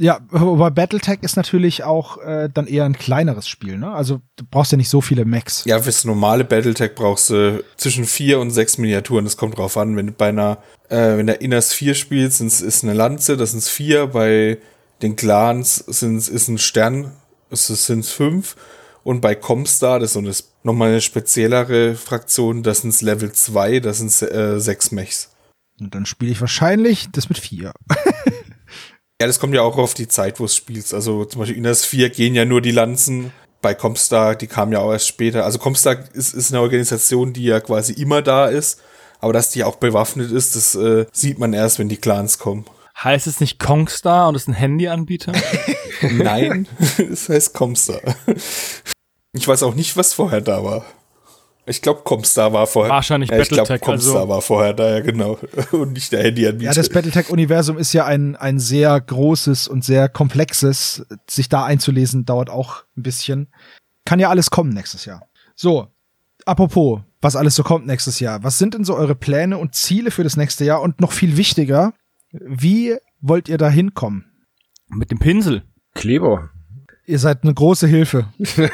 [0.00, 3.92] Ja, aber Battletech ist natürlich auch äh, dann eher ein kleineres Spiel, ne?
[3.92, 5.64] Also du brauchst ja nicht so viele Mechs.
[5.64, 9.24] Ja, fürs normale Battletech brauchst du zwischen vier und sechs Miniaturen.
[9.24, 9.96] Das kommt drauf an.
[9.96, 10.58] Wenn du bei einer,
[10.88, 14.08] äh, wenn der Inners vier spielst, sind's, ist eine Lanze, das sind vier.
[14.08, 14.58] Bei
[15.02, 17.12] den Clans sind's, ist ein Stern,
[17.50, 18.56] es sind fünf.
[19.02, 20.32] Und bei Comstar, das ist so eine,
[20.62, 25.30] nochmal eine speziellere Fraktion, das sind Level 2, das sind äh, sechs Mechs.
[25.80, 27.72] Und dann spiele ich wahrscheinlich das mit vier.
[29.20, 30.94] Ja, das kommt ja auch auf die Zeit, wo es spielst.
[30.94, 33.32] Also zum Beispiel in das 4 gehen ja nur die Lanzen.
[33.60, 35.44] Bei Comstar, die kamen ja auch erst später.
[35.44, 38.80] Also Comstar ist, ist eine Organisation, die ja quasi immer da ist.
[39.18, 42.64] Aber dass die auch bewaffnet ist, das äh, sieht man erst, wenn die Clans kommen.
[43.02, 45.32] Heißt es nicht Kongstar und ist ein Handyanbieter?
[46.12, 46.66] Nein,
[46.98, 48.00] es heißt Comstar.
[49.32, 50.84] Ich weiß auch nicht, was vorher da war.
[51.66, 52.92] Ich glaube, Comstar war vorher.
[52.92, 55.38] Wahrscheinlich ja, ich glaube, Battletech, Comstar also- war vorher da, ja genau.
[55.72, 56.72] Und nicht der Handyanbieter.
[56.72, 61.06] Ja, das Battletech-Universum ist ja ein, ein sehr großes und sehr komplexes.
[61.28, 63.48] Sich da einzulesen dauert auch ein bisschen.
[64.04, 65.28] Kann ja alles kommen nächstes Jahr.
[65.54, 65.88] So,
[66.44, 68.42] apropos, was alles so kommt nächstes Jahr.
[68.42, 70.82] Was sind denn so eure Pläne und Ziele für das nächste Jahr?
[70.82, 71.92] Und noch viel wichtiger,
[72.32, 74.24] wie wollt ihr da hinkommen?
[74.88, 75.62] Mit dem Pinsel.
[75.94, 76.50] Kleber.
[77.06, 78.28] Ihr seid eine große Hilfe.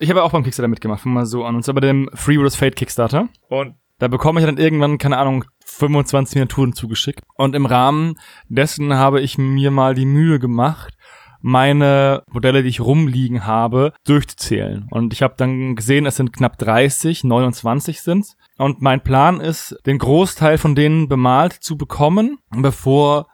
[0.00, 1.56] Ich habe auch beim Kickstarter mitgemacht, fangen wir mal so an.
[1.56, 3.28] Und zwar bei dem Free Wars Fate Kickstarter.
[3.48, 7.24] Und da bekomme ich dann irgendwann, keine Ahnung, 25 Miniaturen zugeschickt.
[7.34, 8.14] Und im Rahmen
[8.48, 10.94] dessen habe ich mir mal die Mühe gemacht,
[11.40, 14.86] meine Modelle, die ich rumliegen habe, durchzuzählen.
[14.90, 18.36] Und ich habe dann gesehen, es sind knapp 30, 29 sind's.
[18.58, 23.28] Und mein Plan ist, den Großteil von denen bemalt zu bekommen, bevor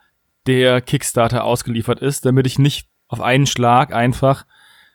[0.46, 4.44] der Kickstarter ausgeliefert ist, damit ich nicht auf einen Schlag einfach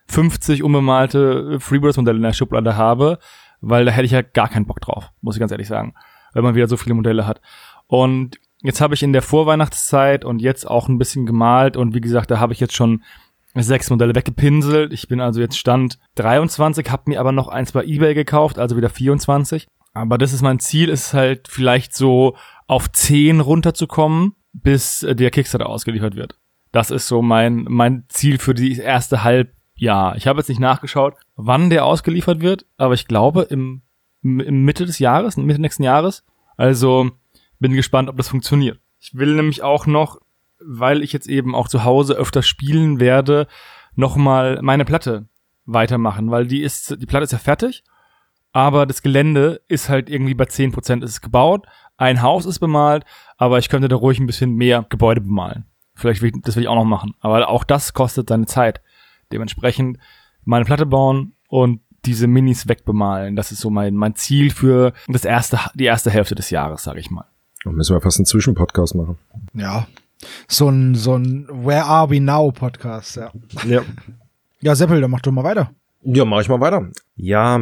[0.08, 3.18] 50 unbemalte Freebirds-Modelle in der Schublade habe,
[3.60, 5.96] weil da hätte ich ja gar keinen Bock drauf, muss ich ganz ehrlich sagen,
[6.34, 7.42] wenn man wieder so viele Modelle hat.
[7.88, 12.02] Und jetzt habe ich in der Vorweihnachtszeit und jetzt auch ein bisschen gemalt und wie
[12.02, 13.04] gesagt, da habe ich jetzt schon
[13.56, 14.94] sechs Modelle weggepinselt.
[14.94, 18.78] Ich bin also jetzt Stand 23, habe mir aber noch eins bei eBay gekauft, also
[18.78, 19.68] wieder 24.
[20.00, 25.30] Aber das ist mein Ziel, ist halt vielleicht so auf 10 runterzukommen, bis äh, der
[25.30, 26.40] Kickstarter ausgeliefert wird.
[26.72, 30.16] Das ist so mein, mein Ziel für die erste Halbjahr.
[30.16, 33.82] Ich habe jetzt nicht nachgeschaut, wann der ausgeliefert wird, aber ich glaube im,
[34.22, 36.26] im Mitte des Jahres, Mitte nächsten Jahres.
[36.56, 37.12] Also
[37.60, 38.80] bin gespannt, ob das funktioniert.
[39.02, 40.22] Ich will nämlich auch noch,
[40.66, 43.48] weil ich jetzt eben auch zu Hause öfter spielen werde,
[43.96, 45.28] nochmal meine Platte
[45.66, 47.84] weitermachen, weil die ist, die Platte ist ja fertig,
[48.52, 51.66] aber das Gelände ist halt irgendwie bei 10% ist es gebaut,
[51.98, 53.04] ein Haus ist bemalt,
[53.38, 55.66] aber ich könnte da ruhig ein bisschen mehr Gebäude bemalen.
[55.96, 58.82] Vielleicht will ich, das will ich auch noch machen, aber auch das kostet seine Zeit.
[59.32, 59.98] Dementsprechend
[60.46, 63.36] meine Platte bauen und diese Minis wegbemalen.
[63.36, 67.00] Das ist so mein, mein Ziel für das erste, die erste Hälfte des Jahres, sage
[67.00, 67.26] ich mal.
[67.66, 69.18] Da müssen wir fast einen Zwischenpodcast machen.
[69.54, 69.88] Ja.
[70.48, 73.32] So ein, so ein Where Are We Now Podcast, ja.
[73.66, 73.82] Ja.
[74.62, 75.72] Ja, Seppel, dann mach doch mal weiter.
[76.02, 76.90] Ja, mach ich mal weiter.
[77.16, 77.60] Ja,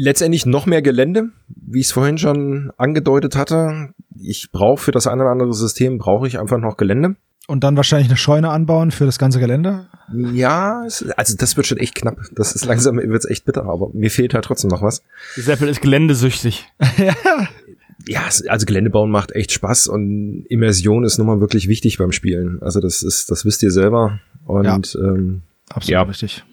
[0.00, 3.90] letztendlich noch mehr Gelände, wie ich es vorhin schon angedeutet hatte.
[4.16, 7.16] Ich brauche für das eine oder andere System brauche ich einfach noch Gelände.
[7.48, 9.86] Und dann wahrscheinlich eine Scheune anbauen für das ganze Gelände.
[10.14, 12.18] Ja, es, also das wird schon echt knapp.
[12.32, 15.02] Das ist langsam wird's echt bitter, aber mir fehlt halt trotzdem noch was.
[15.34, 16.66] Seppel ist geländesüchtig.
[18.06, 21.98] Ja, es- also Gelände bauen macht echt Spaß und Immersion ist nun mal wirklich wichtig
[21.98, 22.62] beim Spielen.
[22.62, 24.20] Also das ist, das wisst ihr selber.
[24.46, 26.02] Und ähm, Absolut Ja.
[26.02, 26.44] richtig.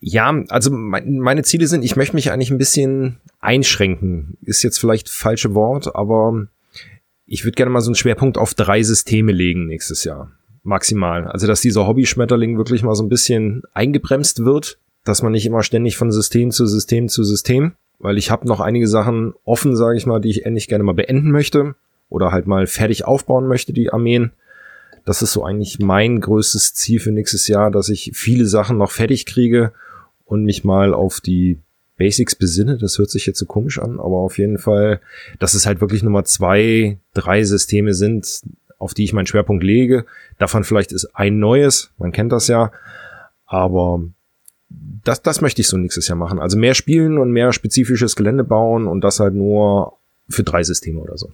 [0.00, 4.36] Ja, also mein, meine Ziele sind, ich möchte mich eigentlich ein bisschen einschränken.
[4.42, 6.46] Ist jetzt vielleicht falsche Wort, aber
[7.26, 10.32] ich würde gerne mal so einen Schwerpunkt auf drei Systeme legen nächstes Jahr.
[10.62, 11.26] Maximal.
[11.26, 15.62] Also, dass dieser Hobby-Schmetterling wirklich mal so ein bisschen eingebremst wird, dass man nicht immer
[15.62, 19.96] ständig von System zu System zu System, weil ich habe noch einige Sachen offen, sage
[19.96, 21.74] ich mal, die ich endlich gerne mal beenden möchte
[22.08, 24.32] oder halt mal fertig aufbauen möchte, die Armeen.
[25.04, 28.92] Das ist so eigentlich mein größtes Ziel für nächstes Jahr, dass ich viele Sachen noch
[28.92, 29.72] fertig kriege
[30.24, 31.58] und mich mal auf die
[31.96, 32.78] Basics besinne.
[32.78, 35.00] Das hört sich jetzt so komisch an, aber auf jeden Fall,
[35.38, 38.42] dass es halt wirklich Nummer zwei, drei Systeme sind,
[38.78, 40.04] auf die ich meinen Schwerpunkt lege.
[40.38, 42.72] Davon vielleicht ist ein neues, man kennt das ja,
[43.46, 44.02] aber
[45.04, 46.38] das, das möchte ich so nächstes Jahr machen.
[46.38, 49.98] Also mehr spielen und mehr spezifisches Gelände bauen und das halt nur
[50.28, 51.30] für drei Systeme oder so.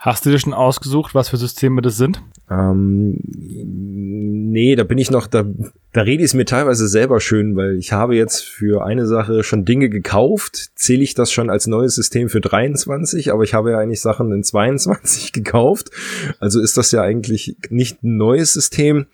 [0.00, 2.22] Hast du dir schon ausgesucht, was für Systeme das sind?
[2.48, 5.44] Ähm, nee, da bin ich noch, da,
[5.92, 9.42] da rede ich es mir teilweise selber schön, weil ich habe jetzt für eine Sache
[9.42, 10.70] schon Dinge gekauft.
[10.76, 14.30] Zähle ich das schon als neues System für 23, aber ich habe ja eigentlich Sachen
[14.30, 15.90] in 22 gekauft.
[16.38, 19.06] Also ist das ja eigentlich nicht ein neues System.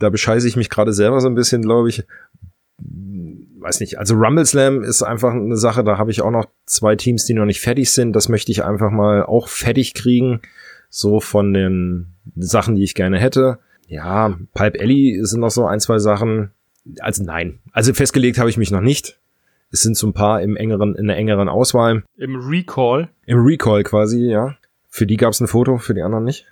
[0.00, 2.02] Da bescheiße ich mich gerade selber so ein bisschen, glaube ich,
[3.60, 6.96] weiß nicht, also Rumble Slam ist einfach eine Sache, da habe ich auch noch zwei
[6.96, 8.14] Teams, die noch nicht fertig sind.
[8.14, 10.40] Das möchte ich einfach mal auch fertig kriegen.
[10.88, 13.58] So von den Sachen, die ich gerne hätte.
[13.86, 16.50] Ja, Pipe Alley sind noch so ein, zwei Sachen.
[17.00, 17.60] Also nein.
[17.72, 19.18] Also festgelegt habe ich mich noch nicht.
[19.70, 22.02] Es sind so ein paar im engeren, in der engeren Auswahl.
[22.16, 23.08] Im Recall.
[23.26, 24.56] Im Recall quasi, ja.
[24.88, 26.46] Für die gab es ein Foto, für die anderen nicht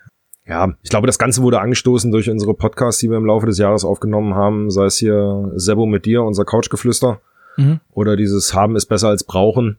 [0.48, 3.58] ja, ich glaube, das Ganze wurde angestoßen durch unsere Podcasts, die wir im Laufe des
[3.58, 7.20] Jahres aufgenommen haben, sei es hier Sebo mit dir, unser Couchgeflüster,
[7.58, 7.80] mhm.
[7.92, 9.76] oder dieses Haben ist besser als Brauchen.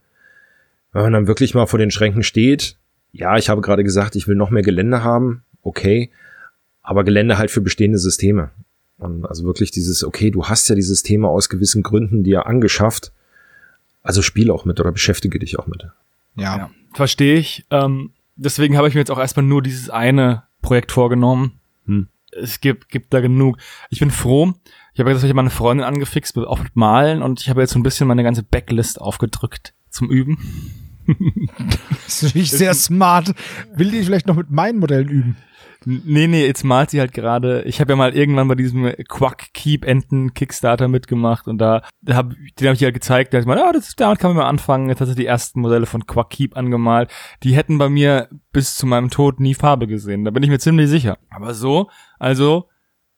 [0.93, 2.77] Wenn man dann wirklich mal vor den Schränken steht,
[3.11, 6.11] ja, ich habe gerade gesagt, ich will noch mehr Gelände haben, okay,
[6.83, 8.51] aber Gelände halt für bestehende Systeme.
[8.99, 13.11] Und also wirklich dieses, okay, du hast ja die Systeme aus gewissen Gründen dir angeschafft,
[14.03, 15.87] also spiel auch mit oder beschäftige dich auch mit.
[16.35, 17.65] Ja, ja verstehe ich.
[17.71, 21.59] Ähm, deswegen habe ich mir jetzt auch erstmal nur dieses eine Projekt vorgenommen.
[21.85, 22.07] Hm.
[22.31, 23.57] Es gibt, gibt da genug.
[23.89, 24.53] Ich bin froh.
[24.93, 27.79] Ich habe jetzt ich meine Freundin angefixt, auch mit Malen und ich habe jetzt so
[27.79, 30.37] ein bisschen meine ganze Backlist aufgedrückt zum Üben.
[32.05, 33.33] das ist natürlich sehr smart.
[33.75, 35.37] Will die vielleicht noch mit meinen Modellen üben?
[35.85, 37.61] Nee, nee, jetzt malt sie halt gerade.
[37.63, 42.31] Ich habe ja mal irgendwann bei diesem Quack Keep Enten Kickstarter mitgemacht und da, hab,
[42.59, 43.33] den habe ich ja gezeigt.
[43.33, 44.89] Da ich mal, ah, das, damit kann man mal anfangen.
[44.89, 47.09] Jetzt hat sie die ersten Modelle von Quack Keep angemalt.
[47.43, 50.25] Die hätten bei mir bis zu meinem Tod nie Farbe gesehen.
[50.25, 51.17] Da bin ich mir ziemlich sicher.
[51.29, 51.89] Aber so,
[52.19, 52.67] also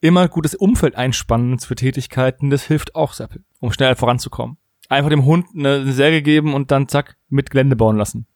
[0.00, 3.28] immer gutes Umfeld einspannen für Tätigkeiten, das hilft auch sehr
[3.60, 4.58] um schnell voranzukommen.
[4.88, 8.26] Einfach dem Hund eine Säge geben und dann zack, mit Gelände bauen lassen.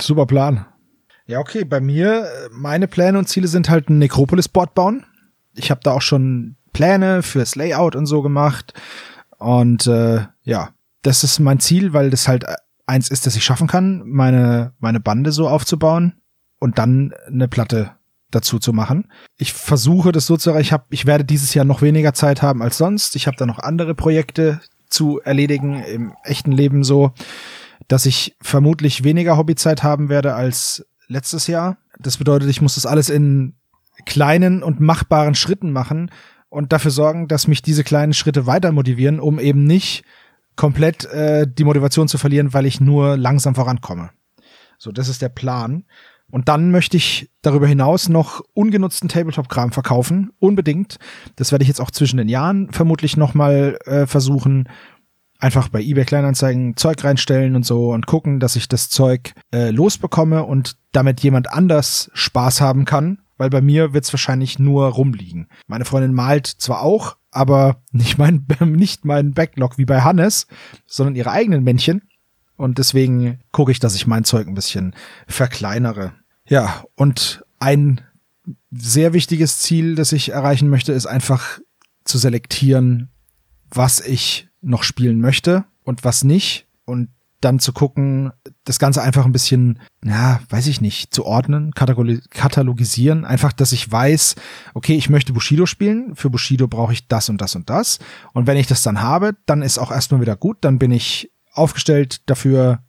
[0.00, 0.66] Super Plan.
[1.30, 5.06] Ja, okay, bei mir, meine Pläne und Ziele sind halt ein Necropolis-Board bauen.
[5.54, 8.74] Ich habe da auch schon Pläne fürs Layout und so gemacht.
[9.38, 10.70] Und äh, ja,
[11.02, 12.46] das ist mein Ziel, weil das halt
[12.84, 16.14] eins ist, das ich schaffen kann, meine, meine Bande so aufzubauen
[16.58, 17.92] und dann eine Platte
[18.32, 19.06] dazu zu machen.
[19.36, 20.66] Ich versuche das so zu erreichen.
[20.66, 23.14] Ich, hab, ich werde dieses Jahr noch weniger Zeit haben als sonst.
[23.14, 27.12] Ich habe da noch andere Projekte zu erledigen im echten Leben so,
[27.86, 31.76] dass ich vermutlich weniger Hobbyzeit haben werde als letztes Jahr.
[31.98, 33.54] Das bedeutet, ich muss das alles in
[34.06, 36.10] kleinen und machbaren Schritten machen
[36.48, 40.04] und dafür sorgen, dass mich diese kleinen Schritte weiter motivieren, um eben nicht
[40.56, 44.10] komplett äh, die Motivation zu verlieren, weil ich nur langsam vorankomme.
[44.78, 45.84] So, das ist der Plan.
[46.30, 50.98] Und dann möchte ich darüber hinaus noch ungenutzten Tabletop-Kram verkaufen, unbedingt.
[51.36, 54.68] Das werde ich jetzt auch zwischen den Jahren vermutlich noch mal äh, versuchen
[55.40, 59.70] einfach bei eBay Kleinanzeigen Zeug reinstellen und so und gucken, dass ich das Zeug äh,
[59.70, 65.48] losbekomme und damit jemand anders Spaß haben kann, weil bei mir wird's wahrscheinlich nur rumliegen.
[65.66, 70.46] Meine Freundin malt zwar auch, aber nicht mein nicht mein Backlog wie bei Hannes,
[70.86, 72.02] sondern ihre eigenen Männchen
[72.60, 74.94] und deswegen gucke ich, dass ich mein Zeug ein bisschen
[75.26, 76.12] verkleinere.
[76.46, 78.02] Ja, und ein
[78.70, 81.58] sehr wichtiges Ziel, das ich erreichen möchte, ist einfach
[82.04, 83.08] zu selektieren,
[83.70, 86.66] was ich noch spielen möchte und was nicht.
[86.84, 87.08] Und
[87.40, 88.32] dann zu gucken,
[88.64, 93.24] das Ganze einfach ein bisschen, ja, weiß ich nicht, zu ordnen, katalogisieren.
[93.24, 94.34] Einfach, dass ich weiß,
[94.74, 96.14] okay, ich möchte Bushido spielen.
[96.14, 97.98] Für Bushido brauche ich das und das und das.
[98.34, 100.58] Und wenn ich das dann habe, dann ist auch erstmal wieder gut.
[100.60, 102.80] Dann bin ich aufgestellt dafür,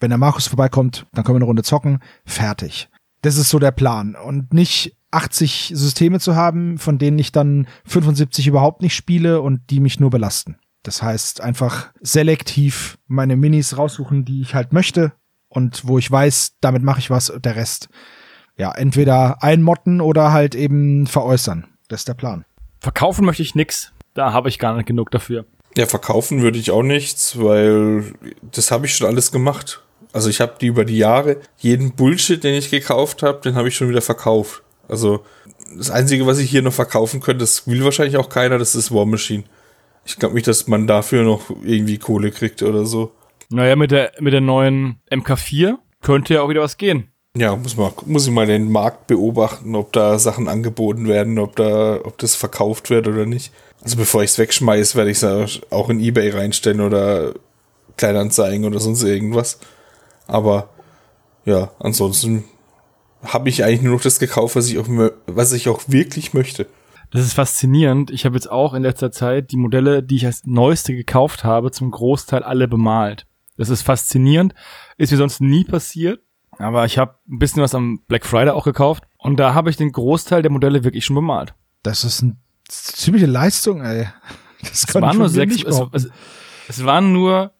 [0.00, 2.00] wenn der Markus vorbeikommt, dann können wir eine Runde zocken.
[2.24, 2.88] Fertig.
[3.20, 4.14] Das ist so der Plan.
[4.14, 9.70] Und nicht 80 Systeme zu haben, von denen ich dann 75 überhaupt nicht spiele und
[9.70, 10.56] die mich nur belasten.
[10.82, 15.12] Das heißt, einfach selektiv meine Minis raussuchen, die ich halt möchte
[15.48, 17.88] und wo ich weiß, damit mache ich was, der Rest.
[18.56, 21.66] Ja, entweder einmotten oder halt eben veräußern.
[21.88, 22.44] Das ist der Plan.
[22.80, 23.92] Verkaufen möchte ich nix.
[24.14, 25.44] Da habe ich gar nicht genug dafür.
[25.76, 29.82] Ja, verkaufen würde ich auch nichts, weil das habe ich schon alles gemacht.
[30.12, 33.68] Also ich habe die über die Jahre, jeden Bullshit, den ich gekauft habe, den habe
[33.68, 34.62] ich schon wieder verkauft.
[34.88, 35.24] Also
[35.76, 38.92] das Einzige, was ich hier noch verkaufen könnte, das will wahrscheinlich auch keiner, das ist
[38.92, 39.44] War Machine.
[40.04, 43.12] Ich glaube nicht, dass man dafür noch irgendwie Kohle kriegt oder so.
[43.50, 47.10] Naja, mit der, mit der neuen MK4 könnte ja auch wieder was gehen.
[47.36, 51.54] Ja, muss, mal, muss ich mal den Markt beobachten, ob da Sachen angeboten werden, ob
[51.56, 53.52] da, ob das verkauft wird oder nicht.
[53.82, 57.34] Also bevor ich es wegschmeiße, werde ich es auch in Ebay reinstellen oder
[57.96, 59.60] Kleinanzeigen oder sonst irgendwas.
[60.26, 60.70] Aber
[61.44, 62.44] ja, ansonsten
[63.22, 64.86] habe ich eigentlich nur noch das gekauft, was ich auch,
[65.26, 66.66] was ich auch wirklich möchte.
[67.10, 68.10] Das ist faszinierend.
[68.10, 71.70] Ich habe jetzt auch in letzter Zeit die Modelle, die ich als neueste gekauft habe,
[71.72, 73.26] zum Großteil alle bemalt.
[73.56, 74.54] Das ist faszinierend.
[74.96, 76.20] Ist mir sonst nie passiert.
[76.58, 79.04] Aber ich habe ein bisschen was am Black Friday auch gekauft.
[79.18, 81.54] Und da habe ich den Großteil der Modelle wirklich schon bemalt.
[81.82, 82.36] Das ist eine
[82.68, 84.08] ziemliche Leistung, ey.
[84.60, 85.62] Das es waren nur sechs.
[85.64, 86.10] Es, es,
[86.68, 87.52] es, waren nur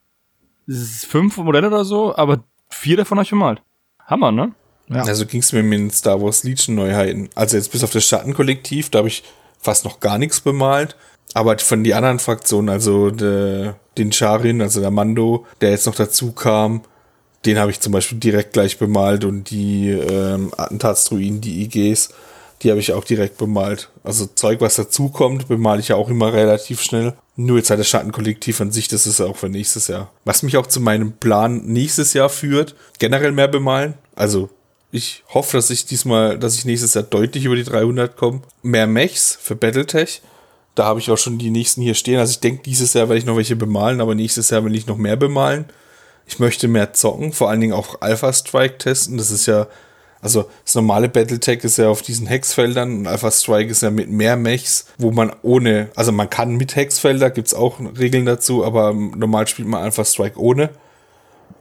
[0.68, 3.62] fünf Modelle oder so, aber vier davon habe ich bemalt.
[4.06, 4.52] Hammer, ne?
[4.88, 5.02] Ja.
[5.04, 7.30] Also ging es mir mit den Star Wars Legion Neuheiten.
[7.34, 9.22] Also jetzt bis auf das Schattenkollektiv, da habe ich
[9.60, 10.96] fast noch gar nichts bemalt.
[11.34, 15.94] Aber von den anderen Fraktionen, also de, den Charin, also der Mando, der jetzt noch
[15.94, 16.82] dazu kam,
[17.46, 22.10] den habe ich zum Beispiel direkt gleich bemalt und die ähm, Attentatstruinen, die IGs,
[22.62, 23.90] die habe ich auch direkt bemalt.
[24.04, 27.14] Also Zeug, was dazukommt, bemale ich ja auch immer relativ schnell.
[27.36, 30.10] Nur jetzt halt das Schattenkollektiv an sich, das ist auch für nächstes Jahr.
[30.24, 33.94] Was mich auch zu meinem Plan nächstes Jahr führt, generell mehr bemalen.
[34.14, 34.50] Also
[34.92, 38.42] ich hoffe, dass ich diesmal, dass ich nächstes Jahr deutlich über die 300 komme.
[38.62, 40.22] Mehr Mechs für Battletech.
[40.74, 42.18] Da habe ich auch schon die nächsten hier stehen.
[42.18, 44.86] Also ich denke, dieses Jahr werde ich noch welche bemalen, aber nächstes Jahr will ich
[44.86, 45.66] noch mehr bemalen.
[46.26, 49.16] Ich möchte mehr zocken, vor allen Dingen auch Alpha Strike testen.
[49.16, 49.66] Das ist ja,
[50.20, 54.10] also das normale Battletech ist ja auf diesen Hexfeldern und Alpha Strike ist ja mit
[54.10, 58.92] mehr Mechs, wo man ohne, also man kann mit Hexfelder, gibt's auch Regeln dazu, aber
[58.92, 60.70] normal spielt man Alpha Strike ohne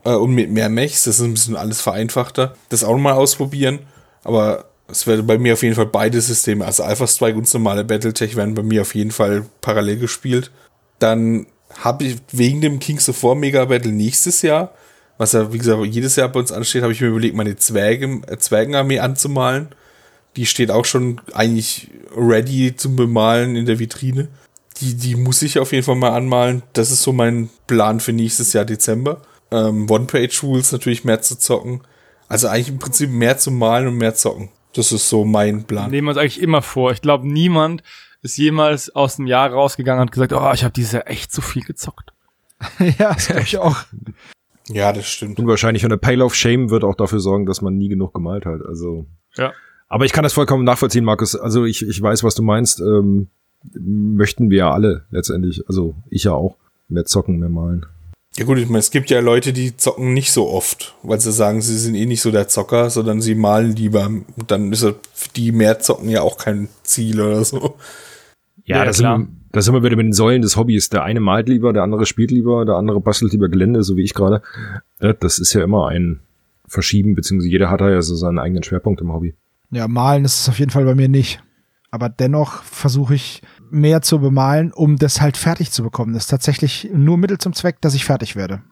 [0.04, 1.04] äh, und mit mehr Mechs.
[1.04, 2.54] Das ist ein bisschen alles vereinfachter.
[2.68, 3.80] Das auch nochmal ausprobieren.
[4.24, 7.84] Aber es werde bei mir auf jeden Fall beide Systeme, also Alpha Strike und normale
[7.84, 10.50] Battletech, werden bei mir auf jeden Fall parallel gespielt.
[10.98, 11.46] Dann
[11.78, 14.74] habe ich wegen dem Kings of War Mega Battle nächstes Jahr,
[15.16, 18.22] was ja wie gesagt jedes Jahr bei uns ansteht, habe ich mir überlegt, meine Zwerge,
[18.26, 19.68] äh, Zwergenarmee anzumalen.
[20.36, 24.28] Die steht auch schon eigentlich ready zum Bemalen in der Vitrine.
[24.78, 26.62] Die, die muss ich auf jeden Fall mal anmalen.
[26.72, 29.20] Das ist so mein Plan für nächstes Jahr Dezember
[29.50, 31.82] ähm, One-Page-Rules natürlich mehr zu zocken.
[32.28, 34.50] Also eigentlich im Prinzip mehr zu malen und mehr zocken.
[34.74, 35.90] Das ist so mein Plan.
[35.90, 36.92] Nehmen wir uns eigentlich immer vor.
[36.92, 37.82] Ich glaube, niemand
[38.22, 41.32] ist jemals aus dem Jahr rausgegangen und hat gesagt, oh, ich habe dieses Jahr echt
[41.32, 42.12] zu viel gezockt.
[42.98, 43.76] ja, das glaube ich auch.
[44.68, 45.38] Ja, das stimmt.
[45.38, 48.46] Und wahrscheinlich eine Pile of Shame wird auch dafür sorgen, dass man nie genug gemalt
[48.46, 48.64] hat.
[48.64, 49.06] Also.
[49.36, 49.52] Ja.
[49.88, 51.34] Aber ich kann das vollkommen nachvollziehen, Markus.
[51.34, 52.80] Also ich, ich weiß, was du meinst.
[52.80, 53.28] Ähm,
[53.74, 55.66] möchten wir ja alle letztendlich.
[55.68, 56.56] Also ich ja auch.
[56.88, 57.86] Mehr zocken, mehr malen.
[58.40, 61.30] Ja gut, ich meine, es gibt ja Leute, die zocken nicht so oft, weil sie
[61.30, 64.10] sagen, sie sind eh nicht so der Zocker, sondern sie malen lieber.
[64.46, 67.76] Dann ist für die mehr zocken ja auch kein Ziel oder so.
[68.64, 69.18] Ja, ja das, klar.
[69.18, 70.88] Sind, das sind wir wieder mit den Säulen des Hobbys.
[70.88, 74.04] Der eine malt lieber, der andere spielt lieber, der andere bastelt lieber Gelände, so wie
[74.04, 74.40] ich gerade.
[74.98, 76.20] Das ist ja immer ein
[76.66, 79.34] Verschieben, beziehungsweise jeder hat da ja so seinen eigenen Schwerpunkt im Hobby.
[79.70, 81.42] Ja, malen ist es auf jeden Fall bei mir nicht.
[81.90, 86.14] Aber dennoch versuche ich mehr zu bemalen, um das halt fertig zu bekommen.
[86.14, 88.62] Das ist tatsächlich nur Mittel zum Zweck, dass ich fertig werde.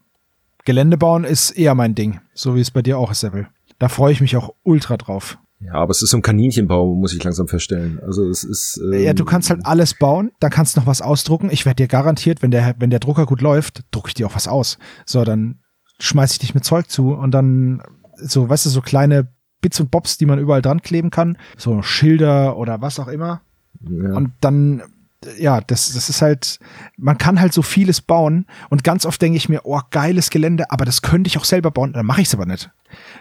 [0.65, 3.49] Gelände bauen ist eher mein Ding, so wie es bei dir auch ist, Seville.
[3.79, 5.39] Da freue ich mich auch ultra drauf.
[5.61, 7.99] Ja, aber es ist so ein Kaninchenbau, muss ich langsam feststellen.
[8.05, 8.81] Also es ist.
[8.93, 11.51] Ähm ja, du kannst halt alles bauen, dann kannst du noch was ausdrucken.
[11.51, 14.35] Ich werde dir garantiert, wenn der, wenn der Drucker gut läuft, drucke ich dir auch
[14.35, 14.79] was aus.
[15.05, 15.61] So, dann
[15.99, 17.83] schmeiß ich dich mit Zeug zu und dann
[18.17, 19.29] so, weißt du, so kleine
[19.61, 23.43] Bits und Bobs, die man überall dran kleben kann, so Schilder oder was auch immer.
[23.81, 24.15] Ja.
[24.15, 24.83] Und dann,
[25.39, 26.59] ja, das, das ist halt,
[26.97, 30.71] man kann halt so vieles bauen und ganz oft denke ich mir, oh, geiles Gelände,
[30.71, 32.71] aber das könnte ich auch selber bauen, dann mache ich es aber nicht.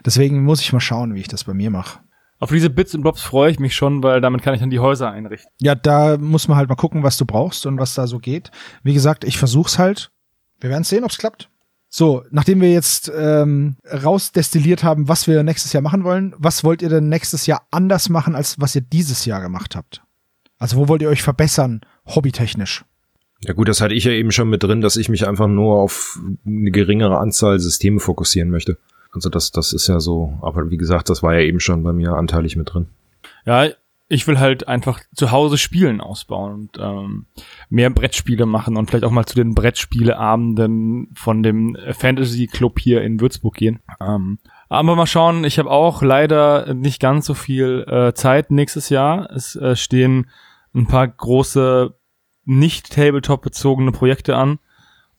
[0.05, 1.99] Deswegen muss ich mal schauen, wie ich das bei mir mache.
[2.39, 4.79] Auf diese Bits und Bobs freue ich mich schon, weil damit kann ich dann die
[4.79, 5.51] Häuser einrichten.
[5.59, 8.51] Ja, da muss man halt mal gucken, was du brauchst und was da so geht.
[8.83, 10.11] Wie gesagt, ich versuch's halt.
[10.59, 11.49] Wir werden sehen, ob's klappt.
[11.89, 16.81] So, nachdem wir jetzt ähm, rausdestilliert haben, was wir nächstes Jahr machen wollen, was wollt
[16.81, 20.03] ihr denn nächstes Jahr anders machen, als was ihr dieses Jahr gemacht habt?
[20.59, 22.83] Also wo wollt ihr euch verbessern, hobbytechnisch?
[23.41, 25.75] Ja gut, das hatte ich ja eben schon mit drin, dass ich mich einfach nur
[25.75, 28.77] auf eine geringere Anzahl Systeme fokussieren möchte.
[29.11, 31.93] Also das, das ist ja so, aber wie gesagt, das war ja eben schon bei
[31.93, 32.87] mir anteilig mit drin.
[33.45, 33.67] Ja,
[34.09, 37.25] ich will halt einfach zu Hause Spielen ausbauen und ähm,
[37.69, 43.01] mehr Brettspiele machen und vielleicht auch mal zu den Brettspieleabenden von dem Fantasy Club hier
[43.01, 43.79] in Würzburg gehen.
[43.99, 44.39] Ähm,
[44.69, 49.29] aber mal schauen, ich habe auch leider nicht ganz so viel äh, Zeit nächstes Jahr.
[49.31, 50.27] Es äh, stehen
[50.77, 51.97] ein paar große
[52.45, 54.59] nicht Tabletop bezogene Projekte an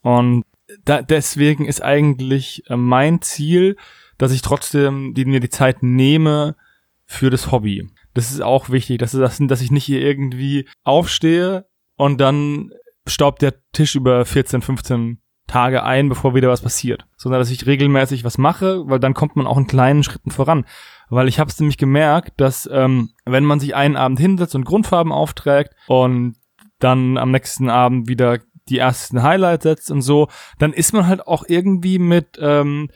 [0.01, 0.45] und
[0.85, 3.77] da, deswegen ist eigentlich äh, mein Ziel,
[4.19, 6.57] dass ich trotzdem die, mir die Zeit nehme
[7.05, 7.89] für das Hobby.
[8.15, 11.67] Das ist auch wichtig, dass, das, dass ich nicht hier irgendwie aufstehe
[11.97, 12.73] und dann
[13.07, 17.67] staubt der Tisch über 14, 15 Tage ein, bevor wieder was passiert, sondern dass ich
[17.67, 20.67] regelmäßig was mache, weil dann kommt man auch in kleinen Schritten voran.
[21.11, 24.65] Weil ich habe es nämlich gemerkt, dass ähm, wenn man sich einen Abend hinsetzt und
[24.65, 26.37] Grundfarben aufträgt und
[26.79, 30.29] dann am nächsten Abend wieder die ersten Highlights setzt und so,
[30.59, 32.91] dann ist man halt auch irgendwie mit ähm,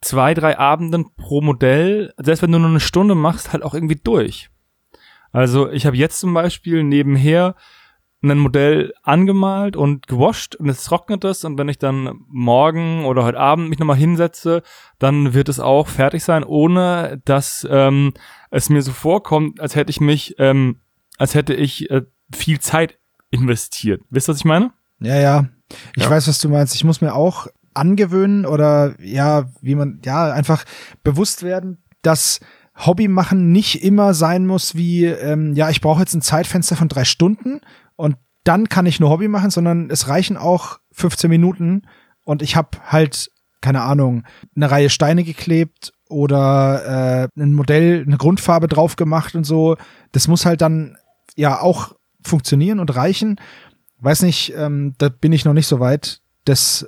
[0.00, 4.00] zwei, drei Abenden pro Modell, selbst wenn du nur eine Stunde machst, halt auch irgendwie
[4.02, 4.50] durch.
[5.32, 7.54] Also ich habe jetzt zum Beispiel nebenher
[8.22, 13.24] ein Modell angemalt und gewascht und es trocknet es und wenn ich dann morgen oder
[13.24, 14.62] heute Abend mich nochmal hinsetze,
[14.98, 18.12] dann wird es auch fertig sein, ohne dass ähm,
[18.50, 20.80] es mir so vorkommt, als hätte ich mich, ähm,
[21.16, 22.02] als hätte ich äh,
[22.34, 22.98] viel Zeit
[23.30, 24.02] investiert.
[24.10, 24.72] Wisst ihr, was ich meine?
[25.00, 25.48] Ja, ja.
[25.96, 26.10] Ich Ja.
[26.10, 26.74] weiß, was du meinst.
[26.74, 30.64] Ich muss mir auch angewöhnen oder ja, wie man, ja, einfach
[31.04, 32.40] bewusst werden, dass
[32.76, 36.88] Hobby machen nicht immer sein muss wie, ähm, ja, ich brauche jetzt ein Zeitfenster von
[36.88, 37.60] drei Stunden
[38.00, 41.82] und dann kann ich nur Hobby machen, sondern es reichen auch 15 Minuten
[42.24, 44.24] und ich habe halt, keine Ahnung,
[44.56, 49.76] eine Reihe Steine geklebt oder äh, ein Modell, eine Grundfarbe drauf gemacht und so.
[50.12, 50.96] Das muss halt dann
[51.36, 53.38] ja auch funktionieren und reichen
[54.00, 56.86] weiß nicht, ähm, da bin ich noch nicht so weit, das äh,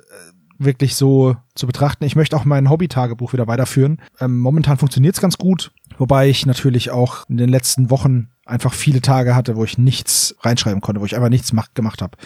[0.59, 2.03] wirklich so zu betrachten.
[2.05, 4.01] Ich möchte auch mein Hobby-Tagebuch wieder weiterführen.
[4.19, 5.71] Ähm, momentan funktioniert es ganz gut,
[6.03, 10.35] wobei ich natürlich auch in den letzten Wochen einfach viele Tage hatte, wo ich nichts
[10.41, 12.17] reinschreiben konnte, wo ich einfach nichts mach, gemacht habe.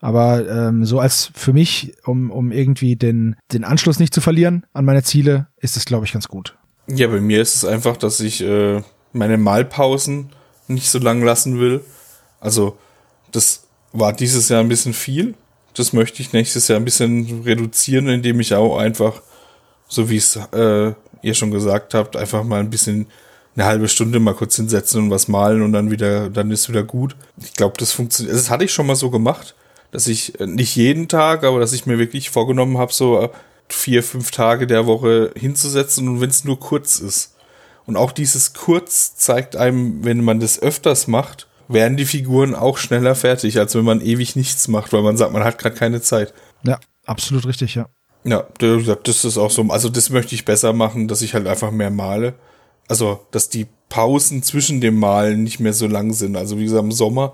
[0.00, 4.64] Aber ähm, so als für mich, um, um irgendwie den, den Anschluss nicht zu verlieren
[4.72, 6.56] an meine Ziele, ist es, glaube ich, ganz gut.
[6.86, 8.80] Ja, bei mir ist es einfach, dass ich äh,
[9.12, 10.30] meine Malpausen
[10.66, 11.82] nicht so lang lassen will.
[12.40, 12.78] Also,
[13.30, 15.34] das war dieses Jahr ein bisschen viel.
[15.74, 19.20] Das möchte ich nächstes Jahr ein bisschen reduzieren, indem ich auch einfach,
[19.86, 23.06] so wie es äh, ihr schon gesagt habt, einfach mal ein bisschen
[23.54, 26.84] eine halbe Stunde mal kurz hinsetzen und was malen und dann wieder, dann ist wieder
[26.84, 27.16] gut.
[27.42, 28.36] Ich glaube, das funktioniert.
[28.36, 29.56] Das hatte ich schon mal so gemacht,
[29.90, 33.28] dass ich äh, nicht jeden Tag, aber dass ich mir wirklich vorgenommen habe, so äh,
[33.68, 37.34] vier, fünf Tage der Woche hinzusetzen und wenn es nur kurz ist.
[37.84, 42.78] Und auch dieses kurz zeigt einem, wenn man das öfters macht, werden die Figuren auch
[42.78, 46.00] schneller fertig, als wenn man ewig nichts macht, weil man sagt, man hat gerade keine
[46.00, 46.32] Zeit.
[46.64, 47.88] Ja, absolut richtig, ja.
[48.24, 49.62] Ja, das ist auch so.
[49.68, 52.34] Also das möchte ich besser machen, dass ich halt einfach mehr male.
[52.88, 56.36] Also, dass die Pausen zwischen dem Malen nicht mehr so lang sind.
[56.36, 57.32] Also wie gesagt, im Sommer,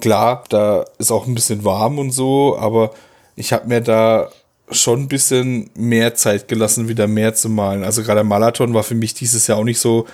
[0.00, 2.92] klar, da ist auch ein bisschen warm und so, aber
[3.34, 4.30] ich habe mir da
[4.70, 7.84] schon ein bisschen mehr Zeit gelassen, wieder mehr zu malen.
[7.84, 10.06] Also gerade der Marathon war für mich dieses Jahr auch nicht so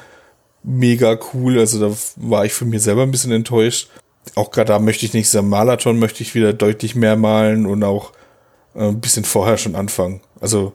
[0.63, 1.59] mega cool.
[1.59, 3.89] Also da war ich für mir selber ein bisschen enttäuscht.
[4.35, 7.83] Auch gerade da möchte ich nächstes Jahr Marathon möchte ich wieder deutlich mehr malen und
[7.83, 8.13] auch
[8.75, 10.21] äh, ein bisschen vorher schon anfangen.
[10.41, 10.75] Also,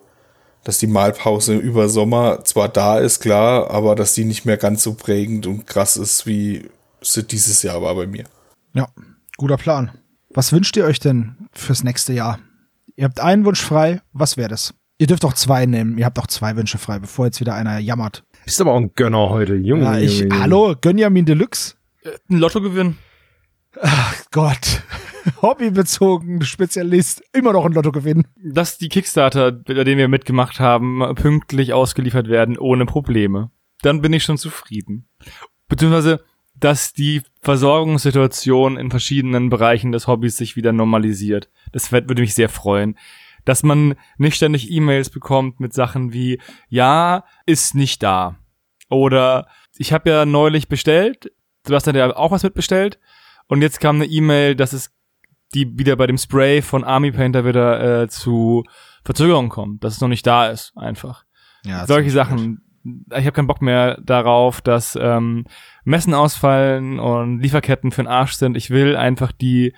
[0.64, 4.84] dass die Malpause über Sommer zwar da ist, klar, aber dass die nicht mehr ganz
[4.84, 6.70] so prägend und krass ist, wie
[7.02, 8.26] sie dieses Jahr war bei mir.
[8.74, 8.88] Ja,
[9.38, 9.92] guter Plan.
[10.34, 12.40] Was wünscht ihr euch denn fürs nächste Jahr?
[12.96, 14.74] Ihr habt einen Wunsch frei, was wäre das?
[14.98, 17.78] Ihr dürft auch zwei nehmen, ihr habt auch zwei Wünsche frei, bevor jetzt wieder einer
[17.78, 18.24] jammert.
[18.44, 19.84] Bist aber auch ein Gönner heute, Junge.
[19.84, 21.76] Ja, ich, Junge, hallo, Gönjamin Deluxe?
[22.30, 22.40] Ein
[23.78, 24.16] Lottogewinn.
[24.32, 24.84] Gott.
[25.42, 28.28] Hobbybezogen, Spezialist, immer noch ein Lotto gewinnen.
[28.38, 33.52] Dass die Kickstarter, bei denen wir mitgemacht haben, pünktlich ausgeliefert werden, ohne Probleme.
[33.82, 35.08] Dann bin ich schon zufrieden.
[35.68, 36.24] Beziehungsweise,
[36.56, 41.50] dass die Versorgungssituation in verschiedenen Bereichen des Hobbys sich wieder normalisiert.
[41.72, 42.98] Das würde mich sehr freuen.
[43.46, 46.40] Dass man nicht ständig E-Mails bekommt mit Sachen wie,
[46.70, 48.38] ja, ist nicht da.
[48.90, 49.48] Oder
[49.78, 51.32] ich habe ja neulich bestellt,
[51.68, 52.98] Sebastian hat ja auch was mitbestellt.
[53.48, 54.92] Und jetzt kam eine E-Mail, dass es
[55.54, 58.64] die wieder bei dem Spray von Army Painter wieder äh, zu
[59.04, 61.24] Verzögerungen kommt, dass es noch nicht da ist, einfach.
[61.64, 62.62] Ja, Solche Sachen.
[63.10, 65.46] Ich habe keinen Bock mehr darauf, dass ähm,
[65.84, 68.56] Messen ausfallen und Lieferketten für den Arsch sind.
[68.56, 69.74] Ich will einfach die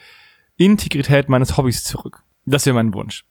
[0.57, 2.23] Integrität meines Hobbys zurück.
[2.45, 3.25] Das wäre mein Wunsch.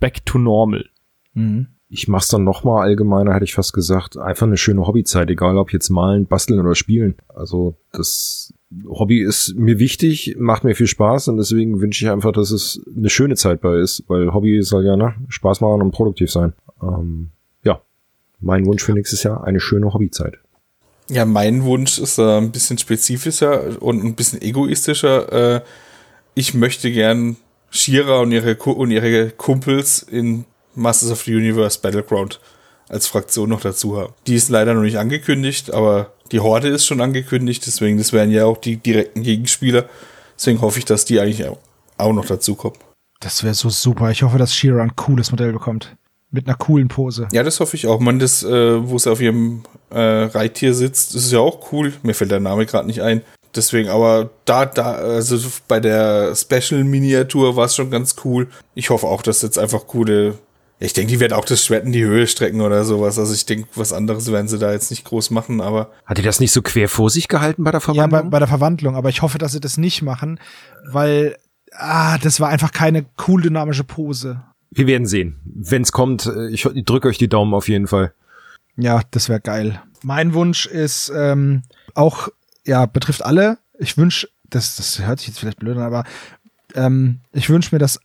[0.00, 0.86] Back to normal.
[1.34, 1.68] Mhm.
[1.88, 4.16] Ich mach's dann nochmal allgemeiner, hätte ich fast gesagt.
[4.16, 7.16] Einfach eine schöne Hobbyzeit, egal ob jetzt malen, basteln oder spielen.
[7.28, 8.54] Also das
[8.88, 12.80] Hobby ist mir wichtig, macht mir viel Spaß und deswegen wünsche ich einfach, dass es
[12.96, 16.52] eine schöne Zeit bei ist, weil Hobby soll ja ne, Spaß machen und produktiv sein.
[16.82, 17.30] Ähm,
[17.62, 17.80] ja,
[18.40, 20.38] mein Wunsch für nächstes Jahr, eine schöne Hobbyzeit.
[21.10, 25.56] Ja, mein Wunsch ist äh, ein bisschen spezifischer und ein bisschen egoistischer.
[25.56, 25.60] Äh,
[26.34, 27.36] ich möchte gern
[27.70, 30.44] Shira und ihre, und ihre Kumpels in
[30.74, 32.40] Masters of the Universe Battleground
[32.88, 34.12] als Fraktion noch dazu haben.
[34.26, 38.30] Die ist leider noch nicht angekündigt, aber die Horde ist schon angekündigt, deswegen, das wären
[38.30, 39.84] ja auch die direkten Gegenspieler.
[40.36, 42.76] Deswegen hoffe ich, dass die eigentlich auch- noch dazu kommen.
[43.20, 44.10] Das wäre so super.
[44.10, 45.96] Ich hoffe, dass Shira ein cooles Modell bekommt.
[46.30, 47.28] Mit einer coolen Pose.
[47.32, 48.00] Ja, das hoffe ich auch.
[48.00, 51.92] Man, das, äh, wo sie auf ihrem äh, Reittier sitzt, ist ja auch cool.
[52.02, 53.22] Mir fällt der Name gerade nicht ein.
[53.54, 55.38] Deswegen, aber da, da, also
[55.68, 58.48] bei der Special-Miniatur war es schon ganz cool.
[58.74, 60.34] Ich hoffe auch, dass jetzt einfach coole.
[60.84, 63.18] Ich denke, die werden auch das Schwert in die Höhe strecken oder sowas.
[63.18, 65.90] Also ich denke, was anderes werden sie da jetzt nicht groß machen, aber.
[66.04, 68.22] Hat die das nicht so quer vor sich gehalten bei der Ja, Verwandlung?
[68.24, 70.38] bei, bei der Verwandlung, aber ich hoffe, dass sie das nicht machen,
[70.90, 71.36] weil
[71.72, 74.42] ah, das war einfach keine cool dynamische Pose.
[74.70, 75.40] Wir werden sehen.
[75.44, 78.12] Wenn's kommt, äh, ich, ich drücke euch die Daumen auf jeden Fall.
[78.76, 79.80] Ja, das wäre geil.
[80.02, 81.62] Mein Wunsch ist ähm,
[81.94, 82.28] auch,
[82.66, 83.58] ja, betrifft alle.
[83.78, 86.04] Ich wünsche, das, das hört sich jetzt vielleicht blöd an, aber
[86.74, 88.00] ähm, ich wünsche mir, dass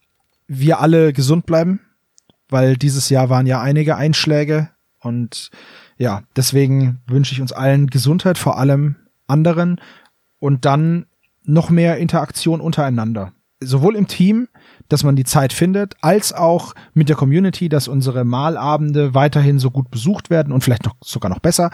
[0.47, 1.79] wir alle gesund bleiben,
[2.49, 4.69] weil dieses Jahr waren ja einige Einschläge
[5.01, 5.49] und
[5.97, 8.95] ja, deswegen wünsche ich uns allen Gesundheit, vor allem
[9.27, 9.79] anderen
[10.39, 11.05] und dann
[11.43, 13.33] noch mehr Interaktion untereinander.
[13.61, 14.47] Sowohl im Team,
[14.87, 19.69] dass man die Zeit findet, als auch mit der Community, dass unsere Malabende weiterhin so
[19.69, 21.69] gut besucht werden und vielleicht noch sogar noch besser.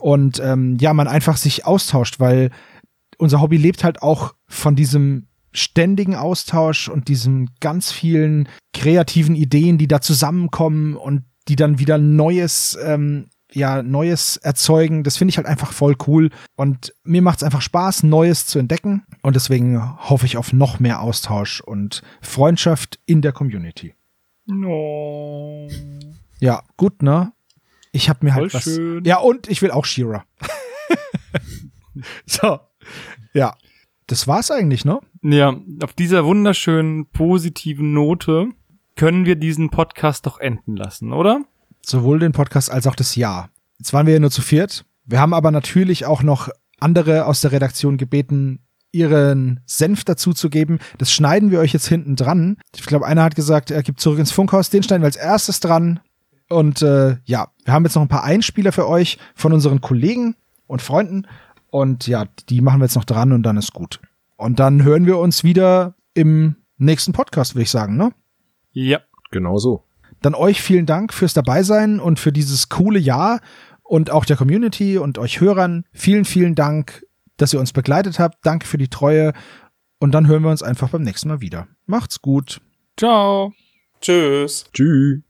[0.00, 2.50] Und ähm, ja, man einfach sich austauscht, weil
[3.18, 5.27] unser Hobby lebt halt auch von diesem
[5.58, 11.98] ständigen Austausch und diesen ganz vielen kreativen Ideen, die da zusammenkommen und die dann wieder
[11.98, 15.04] Neues, ähm, ja, Neues erzeugen.
[15.04, 16.30] Das finde ich halt einfach voll cool.
[16.56, 19.04] Und mir macht es einfach Spaß, Neues zu entdecken.
[19.22, 23.94] Und deswegen hoffe ich auf noch mehr Austausch und Freundschaft in der Community.
[24.46, 25.68] No.
[26.40, 27.32] Ja, gut, ne?
[27.92, 28.64] Ich habe mir halt Voll was.
[28.64, 29.04] schön.
[29.04, 30.24] Ja, und ich will auch Shira.
[32.26, 32.60] so.
[33.32, 33.56] Ja.
[34.08, 35.00] Das war's eigentlich, ne?
[35.22, 38.48] Ja, auf dieser wunderschönen positiven Note
[38.96, 41.42] können wir diesen Podcast doch enden lassen, oder?
[41.82, 43.50] Sowohl den Podcast als auch das Jahr.
[43.78, 44.86] Jetzt waren wir ja nur zu viert.
[45.04, 46.48] Wir haben aber natürlich auch noch
[46.80, 48.60] andere aus der Redaktion gebeten,
[48.92, 50.78] ihren Senf dazu zu geben.
[50.96, 52.56] Das schneiden wir euch jetzt hinten dran.
[52.74, 54.70] Ich glaube, einer hat gesagt, er gibt zurück ins Funkhaus.
[54.70, 56.00] Den schneiden wir als erstes dran.
[56.48, 60.34] Und äh, ja, wir haben jetzt noch ein paar Einspieler für euch von unseren Kollegen
[60.66, 61.26] und Freunden.
[61.70, 64.00] Und ja, die machen wir jetzt noch dran und dann ist gut.
[64.36, 68.12] Und dann hören wir uns wieder im nächsten Podcast, würde ich sagen, ne?
[68.72, 69.00] Ja.
[69.30, 69.84] Genau so.
[70.22, 73.40] Dann euch vielen Dank fürs Dabeisein und für dieses coole Jahr
[73.82, 75.84] und auch der Community und euch Hörern.
[75.92, 77.04] Vielen, vielen Dank,
[77.36, 78.38] dass ihr uns begleitet habt.
[78.44, 79.32] Danke für die Treue.
[79.98, 81.68] Und dann hören wir uns einfach beim nächsten Mal wieder.
[81.86, 82.60] Macht's gut.
[82.96, 83.52] Ciao.
[84.00, 84.66] Tschüss.
[84.72, 85.27] Tschüss.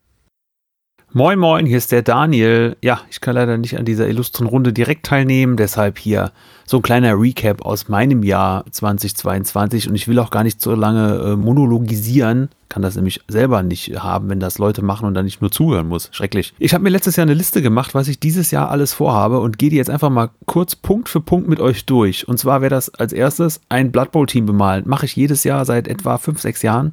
[1.18, 2.76] Moin Moin, hier ist der Daniel.
[2.80, 6.30] Ja, ich kann leider nicht an dieser illustren Runde direkt teilnehmen, deshalb hier
[6.64, 10.76] so ein kleiner Recap aus meinem Jahr 2022 und ich will auch gar nicht so
[10.76, 15.24] lange äh, monologisieren, kann das nämlich selber nicht haben, wenn das Leute machen und dann
[15.24, 16.08] nicht nur zuhören muss.
[16.12, 16.54] Schrecklich.
[16.60, 19.58] Ich habe mir letztes Jahr eine Liste gemacht, was ich dieses Jahr alles vorhabe und
[19.58, 22.28] gehe die jetzt einfach mal kurz Punkt für Punkt mit euch durch.
[22.28, 24.84] Und zwar wäre das als erstes ein Blood Bowl Team bemalen.
[24.86, 26.92] Mache ich jedes Jahr seit etwa 5, 6 Jahren.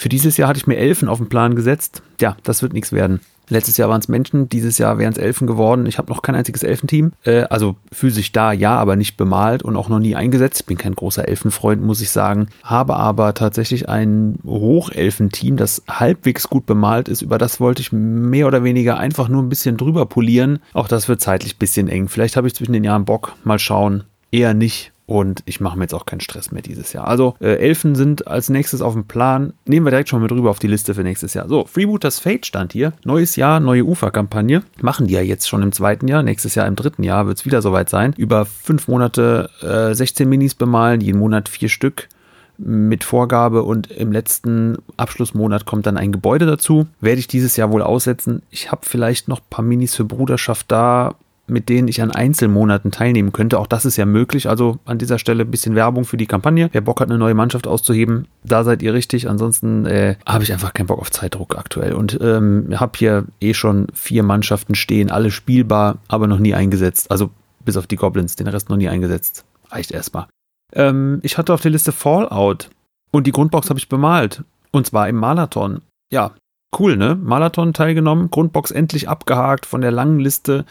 [0.00, 2.00] Für dieses Jahr hatte ich mir Elfen auf den Plan gesetzt.
[2.22, 3.20] Ja, das wird nichts werden.
[3.50, 5.84] Letztes Jahr waren es Menschen, dieses Jahr wären es Elfen geworden.
[5.84, 7.12] Ich habe noch kein einziges Elfenteam.
[7.22, 10.60] Äh, also physisch da, ja, aber nicht bemalt und auch noch nie eingesetzt.
[10.60, 12.48] Ich bin kein großer Elfenfreund, muss ich sagen.
[12.62, 17.20] Habe aber tatsächlich ein Hochelfenteam, das halbwegs gut bemalt ist.
[17.20, 20.60] Über das wollte ich mehr oder weniger einfach nur ein bisschen drüber polieren.
[20.72, 22.08] Auch das wird zeitlich ein bisschen eng.
[22.08, 23.34] Vielleicht habe ich zwischen den Jahren Bock.
[23.44, 24.04] Mal schauen.
[24.32, 24.92] Eher nicht.
[25.10, 27.08] Und ich mache mir jetzt auch keinen Stress mehr dieses Jahr.
[27.08, 29.54] Also äh, Elfen sind als nächstes auf dem Plan.
[29.64, 31.48] Nehmen wir direkt schon mit rüber auf die Liste für nächstes Jahr.
[31.48, 32.92] So, Freebooters Fate stand hier.
[33.02, 34.62] Neues Jahr, neue Ufer-Kampagne.
[34.80, 36.22] Machen die ja jetzt schon im zweiten Jahr.
[36.22, 38.14] Nächstes Jahr im dritten Jahr wird es wieder soweit sein.
[38.18, 42.08] Über fünf Monate äh, 16 Minis bemalen, jeden Monat vier Stück
[42.56, 46.86] mit Vorgabe und im letzten Abschlussmonat kommt dann ein Gebäude dazu.
[47.00, 48.42] Werde ich dieses Jahr wohl aussetzen.
[48.50, 51.16] Ich habe vielleicht noch ein paar Minis für Bruderschaft da,
[51.50, 53.58] mit denen ich an Einzelmonaten teilnehmen könnte.
[53.58, 54.48] Auch das ist ja möglich.
[54.48, 56.68] Also an dieser Stelle ein bisschen Werbung für die Kampagne.
[56.72, 59.28] Wer Bock hat, eine neue Mannschaft auszuheben, da seid ihr richtig.
[59.28, 63.54] Ansonsten äh, habe ich einfach keinen Bock auf Zeitdruck aktuell und ähm, habe hier eh
[63.54, 67.10] schon vier Mannschaften stehen, alle spielbar, aber noch nie eingesetzt.
[67.10, 67.30] Also
[67.64, 69.44] bis auf die Goblins, den Rest noch nie eingesetzt.
[69.70, 70.26] Reicht erstmal.
[70.72, 72.70] Ähm, ich hatte auf der Liste Fallout
[73.10, 74.44] und die Grundbox habe ich bemalt.
[74.72, 75.82] Und zwar im Marathon.
[76.12, 76.32] Ja,
[76.78, 77.18] Cool, ne?
[77.20, 80.64] Marathon teilgenommen, Grundbox endlich abgehakt von der langen Liste.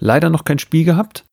[0.00, 1.24] Leider noch kein Spiel gehabt.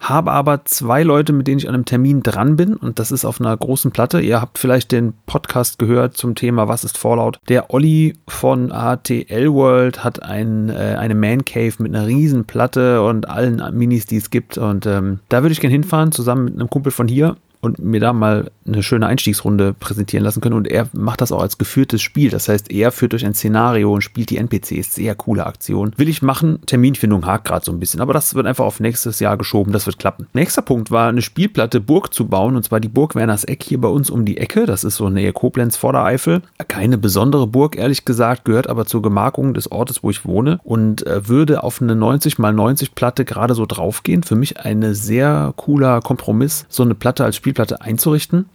[0.00, 2.76] Habe aber zwei Leute, mit denen ich an einem Termin dran bin.
[2.76, 4.20] Und das ist auf einer großen Platte.
[4.20, 7.40] Ihr habt vielleicht den Podcast gehört zum Thema Was ist Fallout?
[7.48, 13.02] Der Olli von ATL World hat ein, äh, eine Man Cave mit einer riesen Platte
[13.02, 14.56] und allen Minis, die es gibt.
[14.56, 17.36] Und ähm, da würde ich gerne hinfahren, zusammen mit einem Kumpel von hier.
[17.68, 20.56] Und mir da mal eine schöne Einstiegsrunde präsentieren lassen können.
[20.56, 22.30] Und er macht das auch als geführtes Spiel.
[22.30, 24.94] Das heißt, er führt durch ein Szenario und spielt die NPCs.
[24.94, 25.92] Sehr coole Aktion.
[25.96, 26.60] Will ich machen.
[26.66, 28.00] Terminfindung hakt gerade so ein bisschen.
[28.00, 29.72] Aber das wird einfach auf nächstes Jahr geschoben.
[29.72, 30.26] Das wird klappen.
[30.32, 32.56] Nächster Punkt war, eine Spielplatte Burg zu bauen.
[32.56, 34.66] Und zwar die Burg Werners Eck hier bei uns um die Ecke.
[34.66, 36.42] Das ist so nähe Koblenz vor der Eifel.
[36.68, 40.60] Keine besondere Burg, ehrlich gesagt, gehört aber zur Gemarkung des Ortes, wo ich wohne.
[40.64, 44.22] Und äh, würde auf eine 90 x 90 Platte gerade so draufgehen.
[44.22, 48.48] Für mich ein sehr cooler Kompromiss, so eine Platte als Spielplatte einzurichten.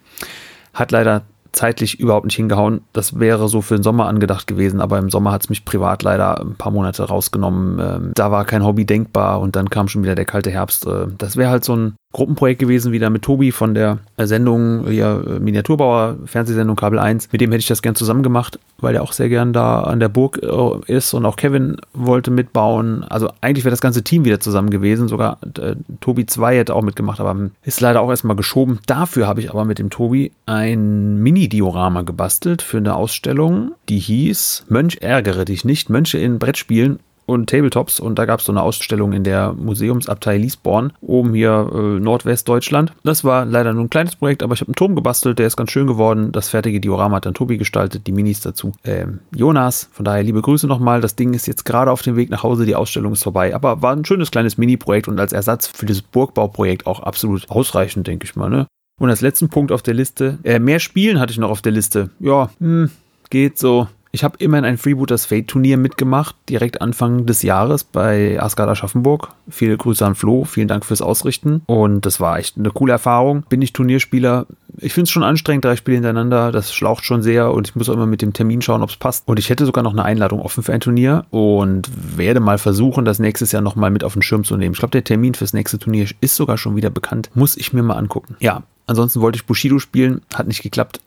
[0.73, 1.23] Hat leider
[1.53, 2.81] zeitlich überhaupt nicht hingehauen.
[2.93, 6.03] Das wäre so für den Sommer angedacht gewesen, aber im Sommer hat es mich privat
[6.03, 7.79] leider ein paar Monate rausgenommen.
[7.79, 10.85] Ähm, da war kein Hobby denkbar und dann kam schon wieder der kalte Herbst.
[10.87, 15.23] Äh, das wäre halt so ein Gruppenprojekt gewesen, wieder mit Tobi von der Sendung, hier
[15.27, 17.31] äh, Miniaturbauer, Fernsehsendung Kabel 1.
[17.31, 19.99] Mit dem hätte ich das gern zusammen gemacht, weil er auch sehr gern da an
[19.99, 23.03] der Burg äh, ist und auch Kevin wollte mitbauen.
[23.03, 25.07] Also eigentlich wäre das ganze Team wieder zusammen gewesen.
[25.07, 28.79] Sogar äh, Tobi 2 hätte auch mitgemacht, aber ist leider auch erstmal geschoben.
[28.85, 34.65] Dafür habe ich aber mit dem Tobi ein Mini-Diorama gebastelt für eine Ausstellung, die hieß
[34.69, 38.61] Mönch ärgere dich nicht, Mönche in Brettspielen und Tabletops und da gab es so eine
[38.61, 42.93] Ausstellung in der Museumsabtei Liesborn, oben hier äh, Nordwestdeutschland.
[43.03, 45.57] Das war leider nur ein kleines Projekt, aber ich habe einen Turm gebastelt, der ist
[45.57, 46.31] ganz schön geworden.
[46.31, 48.73] Das fertige Diorama hat dann Tobi gestaltet, die Minis dazu.
[48.83, 51.01] Ähm, Jonas, von daher liebe Grüße nochmal.
[51.01, 53.81] Das Ding ist jetzt gerade auf dem Weg nach Hause, die Ausstellung ist vorbei, aber
[53.81, 58.25] war ein schönes kleines Mini-Projekt und als Ersatz für dieses Burgbauprojekt auch absolut ausreichend, denke
[58.25, 58.49] ich mal.
[58.49, 58.67] Ne?
[58.99, 61.71] Und als letzten Punkt auf der Liste, äh, mehr Spielen hatte ich noch auf der
[61.71, 62.09] Liste.
[62.19, 62.91] Ja, hm,
[63.29, 63.87] geht so.
[64.15, 69.29] Ich habe immerhin ein Freebooters Fate Turnier mitgemacht, direkt Anfang des Jahres bei Asgard Aschaffenburg.
[69.49, 71.63] Viele Grüße an Flo, vielen Dank fürs Ausrichten.
[71.65, 73.41] Und das war echt eine coole Erfahrung.
[73.49, 74.45] Bin ich Turnierspieler.
[74.77, 76.51] Ich finde es schon anstrengend, drei Spiele hintereinander.
[76.51, 78.97] Das schlaucht schon sehr und ich muss auch immer mit dem Termin schauen, ob es
[78.97, 79.27] passt.
[79.27, 83.05] Und ich hätte sogar noch eine Einladung offen für ein Turnier und werde mal versuchen,
[83.05, 84.73] das nächstes Jahr nochmal mit auf den Schirm zu nehmen.
[84.73, 87.31] Ich glaube, der Termin fürs nächste Turnier ist sogar schon wieder bekannt.
[87.33, 88.35] Muss ich mir mal angucken.
[88.39, 90.99] Ja, ansonsten wollte ich Bushido spielen, hat nicht geklappt.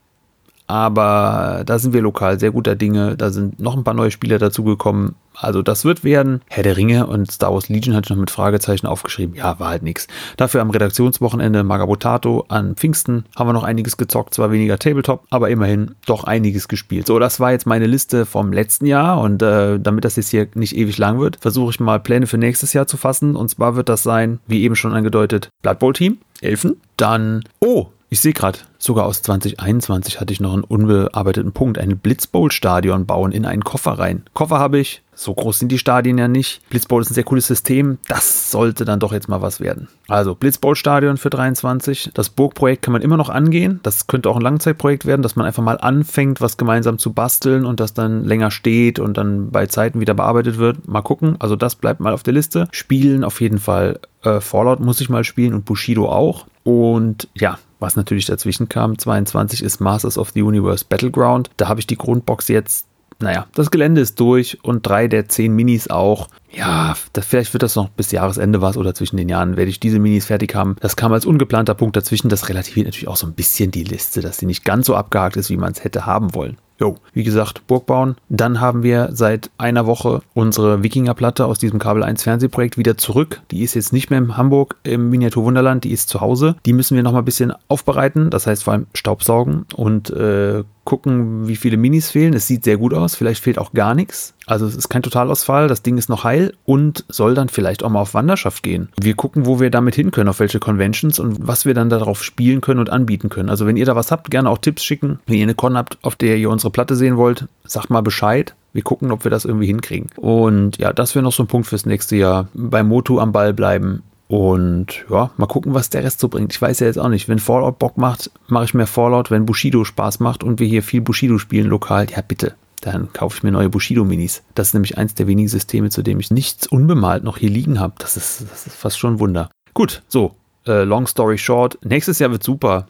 [0.67, 3.17] Aber da sind wir lokal sehr guter Dinge.
[3.17, 5.15] Da sind noch ein paar neue Spieler dazugekommen.
[5.39, 6.41] Also das wird werden.
[6.49, 9.35] Herr der Ringe und Star Wars Legion hatte ich noch mit Fragezeichen aufgeschrieben.
[9.35, 10.09] Ja, war halt nichts.
[10.37, 14.35] Dafür am Redaktionswochenende Magabotato an Pfingsten haben wir noch einiges gezockt.
[14.35, 17.07] Zwar weniger Tabletop, aber immerhin doch einiges gespielt.
[17.07, 19.21] So, das war jetzt meine Liste vom letzten Jahr.
[19.21, 22.39] Und äh, damit das jetzt hier nicht ewig lang wird, versuche ich mal Pläne für
[22.39, 23.37] nächstes Jahr zu fassen.
[23.37, 26.81] Und zwar wird das sein, wie eben schon angedeutet, Blood Bowl Team, Elfen.
[26.97, 31.77] Dann, oh, ich sehe gerade, sogar aus 2021 hatte ich noch einen unbearbeiteten Punkt.
[31.77, 34.23] Ein Blitzbowl-Stadion bauen in einen Koffer rein.
[34.33, 35.03] Koffer habe ich.
[35.13, 36.61] So groß sind die Stadien ja nicht.
[36.69, 37.99] Blitzbowl ist ein sehr cooles System.
[38.07, 39.89] Das sollte dann doch jetzt mal was werden.
[40.09, 42.11] Also Blitzbowl-Stadion für 23.
[42.15, 43.81] Das Burgprojekt kann man immer noch angehen.
[43.83, 47.65] Das könnte auch ein Langzeitprojekt werden, dass man einfach mal anfängt, was gemeinsam zu basteln
[47.65, 50.87] und das dann länger steht und dann bei Zeiten wieder bearbeitet wird.
[50.87, 51.37] Mal gucken.
[51.41, 52.69] Also das bleibt mal auf der Liste.
[52.71, 53.99] Spielen auf jeden Fall.
[54.23, 56.47] Äh, Fallout muss ich mal spielen und Bushido auch.
[56.63, 61.51] Und ja, was natürlich dazwischen kam, 22 ist Masters of the Universe Battleground.
[61.57, 62.87] Da habe ich die Grundbox jetzt
[63.19, 66.29] naja, das Gelände ist durch und drei der zehn Minis auch.
[66.57, 69.79] Ja, das, vielleicht wird das noch bis Jahresende was oder zwischen den Jahren werde ich
[69.79, 70.77] diese Minis fertig haben.
[70.81, 72.31] Das kam als ungeplanter Punkt dazwischen.
[72.31, 75.37] Das relativiert natürlich auch so ein bisschen die Liste, dass sie nicht ganz so abgehakt
[75.37, 76.57] ist, wie man es hätte haben wollen.
[76.79, 78.17] Jo, wie gesagt, Burg bauen.
[78.29, 83.41] Dann haben wir seit einer Woche unsere Wikingerplatte aus diesem Kabel 1 Fernsehprojekt wieder zurück.
[83.51, 86.57] Die ist jetzt nicht mehr in Hamburg im Miniaturwunderland, die ist zu Hause.
[86.67, 90.65] Die müssen wir noch mal ein bisschen aufbereiten, das heißt vor allem Staubsaugen und äh,
[90.85, 92.35] gucken, wie viele Minis fehlen.
[92.35, 94.35] Es sieht sehr gut aus, vielleicht fehlt auch gar nichts.
[94.47, 97.91] Also es ist kein Totalausfall, das Ding ist noch heil und soll dann vielleicht auch
[97.91, 98.89] mal auf Wanderschaft gehen.
[99.01, 102.23] Wir gucken, wo wir damit hin können, auf welche Conventions und was wir dann darauf
[102.23, 103.51] spielen können und anbieten können.
[103.51, 105.19] Also wenn ihr da was habt, gerne auch Tipps schicken.
[105.27, 108.55] Wenn ihr eine Con habt, auf der ihr unsere Platte sehen wollt, sagt mal Bescheid.
[108.73, 110.11] Wir gucken, ob wir das irgendwie hinkriegen.
[110.17, 112.49] Und ja, das wäre noch so ein Punkt fürs nächste Jahr.
[112.55, 116.53] Bei Motu am Ball bleiben und ja, mal gucken, was der Rest so bringt.
[116.53, 117.29] Ich weiß ja jetzt auch nicht.
[117.29, 119.31] Wenn Fallout Bock macht, mache ich mehr Fallout.
[119.31, 122.55] Wenn Bushido Spaß macht und wir hier viel Bushido spielen lokal, ja bitte,
[122.87, 124.43] dann kaufe ich mir neue Bushido-Minis.
[124.55, 127.81] Das ist nämlich eins der wenigen Systeme, zu dem ich nichts unbemalt noch hier liegen
[127.81, 127.95] habe.
[127.99, 129.51] Das ist, das ist fast schon ein Wunder.
[129.75, 130.35] Gut, so,
[130.67, 131.79] äh, long story short.
[131.85, 132.87] Nächstes Jahr wird super.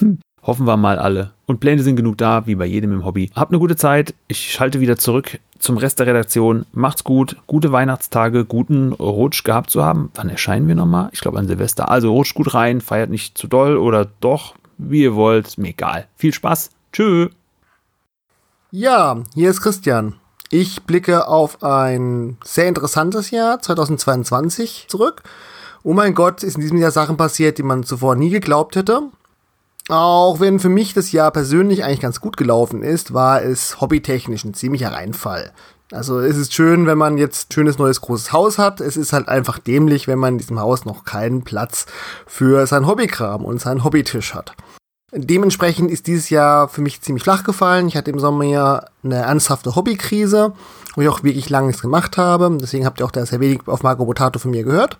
[0.42, 1.32] Hoffen wir mal alle.
[1.46, 3.30] Und Pläne sind genug da, wie bei jedem im Hobby.
[3.34, 4.14] Habt eine gute Zeit.
[4.28, 6.64] Ich schalte wieder zurück zum Rest der Redaktion.
[6.72, 7.36] Macht's gut.
[7.46, 8.44] Gute Weihnachtstage.
[8.44, 10.10] Guten Rutsch gehabt zu haben.
[10.14, 11.10] Wann erscheinen wir nochmal?
[11.12, 11.90] Ich glaube an Silvester.
[11.90, 12.80] Also rutscht gut rein.
[12.80, 15.58] Feiert nicht zu doll oder doch, wie ihr wollt.
[15.58, 16.06] Mir egal.
[16.16, 16.70] Viel Spaß.
[16.92, 17.28] Tschö.
[18.70, 20.16] Ja, hier ist Christian.
[20.50, 25.22] Ich blicke auf ein sehr interessantes Jahr 2022 zurück.
[25.82, 29.04] Oh mein Gott, ist in diesem Jahr Sachen passiert, die man zuvor nie geglaubt hätte.
[29.88, 34.44] Auch wenn für mich das Jahr persönlich eigentlich ganz gut gelaufen ist, war es hobbytechnisch
[34.44, 35.52] ein ziemlicher Reinfall.
[35.90, 38.82] Also es ist schön, wenn man jetzt schönes neues großes Haus hat.
[38.82, 41.86] Es ist halt einfach dämlich, wenn man in diesem Haus noch keinen Platz
[42.26, 44.54] für sein Hobbykram und seinen Hobbytisch hat.
[45.12, 47.88] Dementsprechend ist dieses Jahr für mich ziemlich flach gefallen.
[47.88, 50.52] Ich hatte im Sommer ja eine ernsthafte Hobbykrise,
[50.94, 52.58] wo ich auch wirklich lange nichts gemacht habe.
[52.60, 54.98] Deswegen habt ihr auch da sehr wenig auf Marco Botato von mir gehört.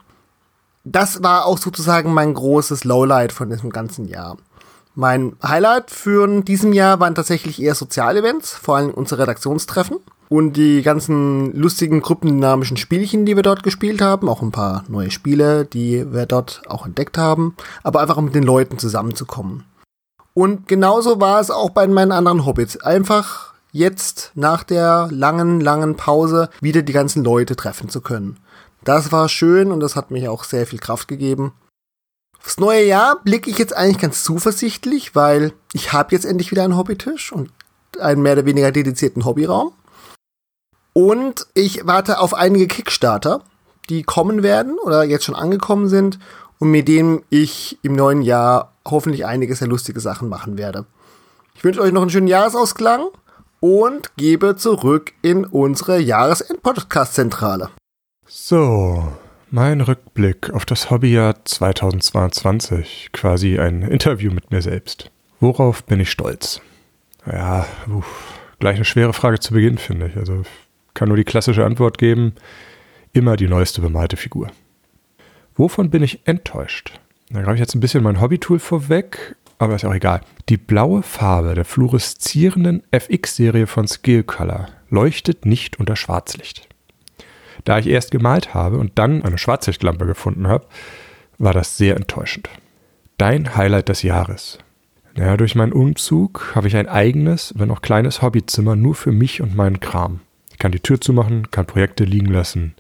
[0.84, 4.38] Das war auch sozusagen mein großes Lowlight von diesem ganzen Jahr.
[4.94, 9.98] Mein Highlight für diesem Jahr waren tatsächlich eher Sozialevents, vor allem unsere Redaktionstreffen
[10.30, 15.10] und die ganzen lustigen gruppendynamischen Spielchen, die wir dort gespielt haben, auch ein paar neue
[15.10, 19.64] Spiele, die wir dort auch entdeckt haben, aber einfach um mit den Leuten zusammenzukommen.
[20.38, 22.80] Und genauso war es auch bei meinen anderen Hobbits.
[22.80, 28.38] Einfach jetzt nach der langen, langen Pause wieder die ganzen Leute treffen zu können.
[28.84, 31.54] Das war schön und das hat mich auch sehr viel Kraft gegeben.
[32.40, 36.62] Aufs neue Jahr blicke ich jetzt eigentlich ganz zuversichtlich, weil ich habe jetzt endlich wieder
[36.62, 37.50] einen Hobbytisch und
[37.98, 39.72] einen mehr oder weniger dedizierten Hobbyraum.
[40.92, 43.42] Und ich warte auf einige Kickstarter,
[43.88, 46.20] die kommen werden oder jetzt schon angekommen sind
[46.58, 50.86] und mit denen ich im neuen Jahr hoffentlich einige sehr lustige Sachen machen werde.
[51.54, 53.08] Ich wünsche euch noch einen schönen Jahresausklang
[53.60, 57.70] und gebe zurück in unsere Jahresend-Podcast-Zentrale.
[58.26, 59.12] So,
[59.50, 65.10] mein Rückblick auf das Hobbyjahr 2022, quasi ein Interview mit mir selbst.
[65.40, 66.60] Worauf bin ich stolz?
[67.26, 68.06] Ja, uff,
[68.58, 70.16] gleich eine schwere Frage zu Beginn, finde ich.
[70.16, 70.42] Also
[70.94, 72.34] kann nur die klassische Antwort geben,
[73.12, 74.48] immer die neueste bemalte Figur.
[75.58, 77.00] Wovon bin ich enttäuscht?
[77.30, 80.20] Da greife ich jetzt ein bisschen mein Hobbytool vorweg, aber ist auch egal.
[80.48, 86.68] Die blaue Farbe der fluoreszierenden FX-Serie von Skill Color leuchtet nicht unter Schwarzlicht.
[87.64, 90.64] Da ich erst gemalt habe und dann eine Schwarzlichtlampe gefunden habe,
[91.38, 92.48] war das sehr enttäuschend.
[93.18, 94.58] Dein Highlight des Jahres.
[95.16, 99.42] Ja, durch meinen Umzug habe ich ein eigenes, wenn auch kleines Hobbyzimmer nur für mich
[99.42, 100.20] und meinen Kram.
[100.52, 102.74] Ich kann die Tür zumachen, kann Projekte liegen lassen.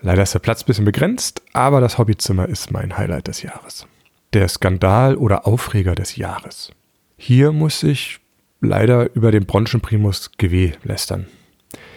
[0.00, 3.86] Leider ist der Platz ein bisschen begrenzt, aber das Hobbyzimmer ist mein Highlight des Jahres.
[4.32, 6.70] Der Skandal oder Aufreger des Jahres.
[7.16, 8.20] Hier muss ich
[8.60, 11.26] leider über den Branchenprimus GW lästern.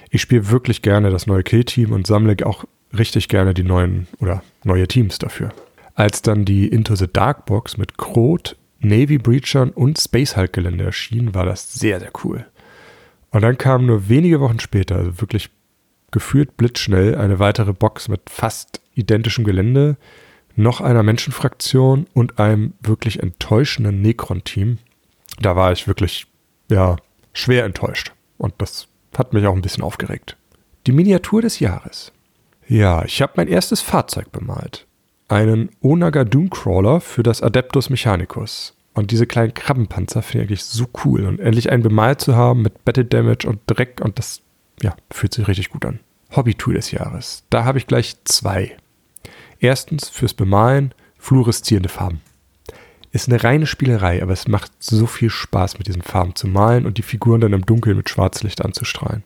[0.10, 2.66] Ich spiele wirklich gerne das neue Kill-Team und sammle auch
[2.98, 5.54] richtig gerne die neuen oder neue Teams dafür.
[5.94, 10.86] Als dann die Into the Dark Box mit Krot, Navy Breachern und Space Hulk Gelände
[10.86, 12.46] erschien, war das sehr, sehr cool.
[13.30, 15.50] Und dann kam nur wenige Wochen später, also wirklich
[16.12, 19.98] gefühlt blitzschnell, eine weitere Box mit fast identischem Gelände,
[20.56, 24.78] noch einer Menschenfraktion und einem wirklich enttäuschenden Necron-Team.
[25.40, 26.28] Da war ich wirklich,
[26.70, 26.98] ja,
[27.34, 28.12] schwer enttäuscht.
[28.38, 30.38] Und das hat mich auch ein bisschen aufgeregt.
[30.88, 32.12] Die Miniatur des Jahres.
[32.68, 34.88] Ja, ich habe mein erstes Fahrzeug bemalt.
[35.28, 38.76] Einen Onaga Doomcrawler für das Adeptus Mechanicus.
[38.94, 41.26] Und diese kleinen Krabbenpanzer finde ich so cool.
[41.26, 44.42] Und endlich einen bemalt zu haben mit Battle Damage und Dreck und das,
[44.82, 46.00] ja, fühlt sich richtig gut an.
[46.36, 47.44] Hobby-Tool des Jahres.
[47.50, 48.78] Da habe ich gleich zwei.
[49.60, 52.22] Erstens fürs Bemalen fluoreszierende Farben.
[53.12, 56.86] Ist eine reine Spielerei, aber es macht so viel Spaß, mit diesen Farben zu malen
[56.86, 59.24] und die Figuren dann im Dunkeln mit Schwarzlicht anzustrahlen.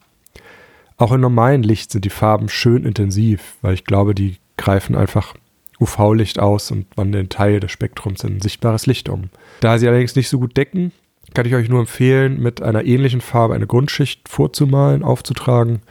[0.98, 5.36] Auch im normalen Licht sind die Farben schön intensiv, weil ich glaube, die greifen einfach
[5.80, 9.30] UV-Licht aus und wandeln Teil des Spektrums in sichtbares Licht um.
[9.60, 10.91] Da sie allerdings nicht so gut decken,
[11.36, 15.82] kann ich euch nur empfehlen, mit einer ähnlichen Farbe eine Grundschicht vorzumalen, aufzutragen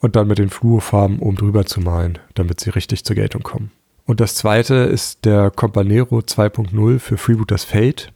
[0.00, 3.70] und dann mit den Fluorfarben oben drüber zu malen, damit sie richtig zur Geltung kommen.
[4.06, 8.12] Und das zweite ist der Companero 2.0 für Freebooters Fate.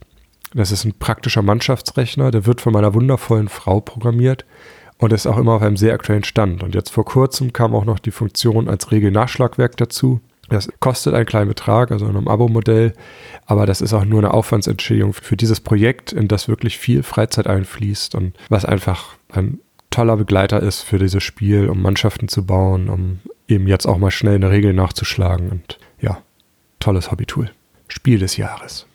[0.53, 4.45] Das ist ein praktischer Mannschaftsrechner, der wird von meiner wundervollen Frau programmiert
[4.97, 6.63] und ist auch immer auf einem sehr aktuellen Stand.
[6.63, 10.21] Und jetzt vor kurzem kam auch noch die Funktion als Regelnachschlagwerk dazu.
[10.49, 12.93] Das kostet einen kleinen Betrag, also in einem Abo-Modell,
[13.45, 17.47] aber das ist auch nur eine Aufwandsentschädigung für dieses Projekt, in das wirklich viel Freizeit
[17.47, 19.59] einfließt und was einfach ein
[19.89, 24.11] toller Begleiter ist für dieses Spiel, um Mannschaften zu bauen, um eben jetzt auch mal
[24.11, 26.21] schnell eine Regel nachzuschlagen und ja,
[26.79, 27.51] tolles Hobbytool.
[27.87, 28.85] Spiel des Jahres.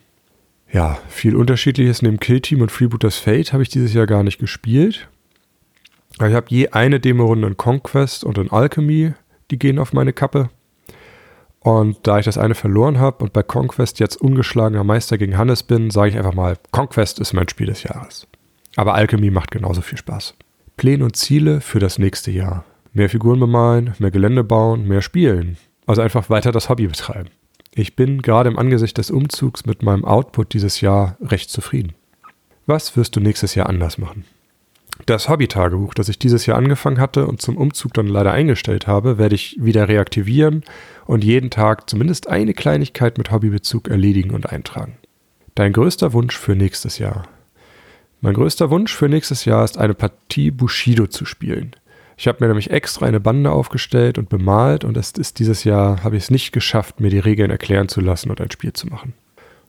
[0.71, 5.07] Ja, viel Unterschiedliches neben Killteam und Freebooters Fate habe ich dieses Jahr gar nicht gespielt.
[6.15, 9.13] Ich habe je eine Demo-Runde in Conquest und in Alchemy,
[9.51, 10.49] die gehen auf meine Kappe.
[11.63, 15.63] Und da ich das eine verloren habe und bei Conquest jetzt ungeschlagener Meister gegen Hannes
[15.63, 18.27] bin, sage ich einfach mal, Conquest ist mein Spiel des Jahres.
[18.75, 20.35] Aber Alchemy macht genauso viel Spaß.
[20.75, 22.65] Pläne und Ziele für das nächste Jahr.
[22.91, 25.57] Mehr Figuren bemalen, mehr Gelände bauen, mehr spielen.
[25.85, 27.29] Also einfach weiter das Hobby betreiben.
[27.73, 31.93] Ich bin gerade im Angesicht des Umzugs mit meinem Output dieses Jahr recht zufrieden.
[32.65, 34.25] Was wirst du nächstes Jahr anders machen?
[35.05, 39.17] Das Hobby-Tagebuch, das ich dieses Jahr angefangen hatte und zum Umzug dann leider eingestellt habe,
[39.17, 40.63] werde ich wieder reaktivieren
[41.05, 44.97] und jeden Tag zumindest eine Kleinigkeit mit Hobbybezug erledigen und eintragen.
[45.55, 47.27] Dein größter Wunsch für nächstes Jahr?
[48.21, 51.75] Mein größter Wunsch für nächstes Jahr ist eine Partie Bushido zu spielen.
[52.15, 56.03] Ich habe mir nämlich extra eine Bande aufgestellt und bemalt und es ist dieses Jahr,
[56.03, 58.87] habe ich es nicht geschafft, mir die Regeln erklären zu lassen und ein Spiel zu
[58.87, 59.13] machen.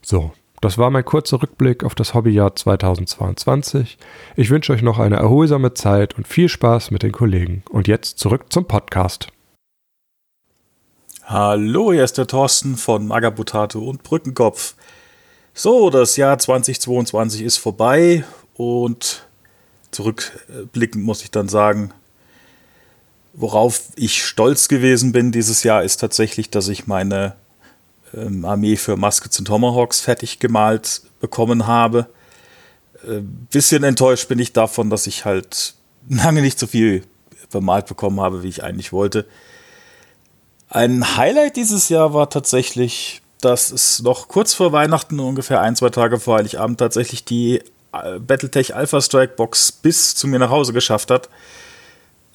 [0.02, 0.32] So,
[0.64, 3.98] das war mein kurzer Rückblick auf das Hobbyjahr 2022.
[4.34, 7.62] Ich wünsche euch noch eine erholsame Zeit und viel Spaß mit den Kollegen.
[7.68, 9.28] Und jetzt zurück zum Podcast.
[11.24, 14.74] Hallo, hier ist der Thorsten von Magabotato und Brückenkopf.
[15.52, 18.24] So, das Jahr 2022 ist vorbei
[18.54, 19.26] und
[19.90, 21.92] zurückblickend muss ich dann sagen,
[23.34, 27.36] worauf ich stolz gewesen bin dieses Jahr ist tatsächlich, dass ich meine
[28.16, 32.08] ähm, Armee für Muskets und Tomahawks fertig gemalt bekommen habe.
[33.06, 33.20] Äh,
[33.50, 35.74] bisschen enttäuscht bin ich davon, dass ich halt
[36.08, 37.04] lange nicht so viel
[37.50, 39.26] bemalt bekommen habe, wie ich eigentlich wollte.
[40.68, 45.90] Ein Highlight dieses Jahr war tatsächlich dass es noch kurz vor Weihnachten, ungefähr ein, zwei
[45.90, 47.62] Tage vor Heiligabend, tatsächlich die
[47.92, 51.28] äh, Battletech Alpha Strike Box bis zu mir nach Hause geschafft hat.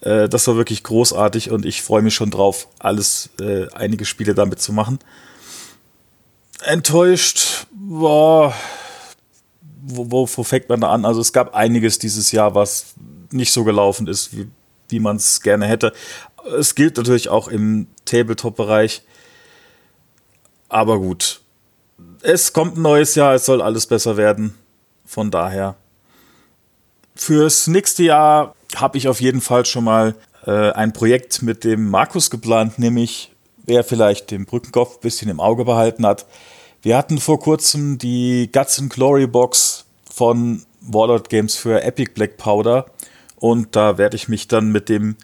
[0.01, 4.35] Äh, das war wirklich großartig und ich freue mich schon drauf, alles, äh, einige Spiele
[4.35, 4.99] damit zu machen.
[6.63, 8.53] Enttäuscht, boah,
[9.81, 11.05] wo, wo, wo fängt man da an?
[11.05, 12.93] Also es gab einiges dieses Jahr, was
[13.31, 14.47] nicht so gelaufen ist, wie,
[14.89, 15.93] wie man es gerne hätte.
[16.57, 19.03] Es gilt natürlich auch im Tabletop-Bereich.
[20.67, 21.41] Aber gut.
[22.21, 24.55] Es kommt ein neues Jahr, es soll alles besser werden.
[25.05, 25.75] Von daher.
[27.15, 30.15] Fürs nächste Jahr habe ich auf jeden Fall schon mal
[30.45, 33.28] äh, ein Projekt mit dem Markus geplant, nämlich
[33.69, 36.25] wer vielleicht den Brückenkopf ein bisschen im Auge behalten hat.
[36.81, 42.37] Wir hatten vor kurzem die Guts and Glory Box von Warlord Games für Epic Black
[42.37, 42.85] Powder
[43.37, 45.15] und da werde ich mich dann mit dem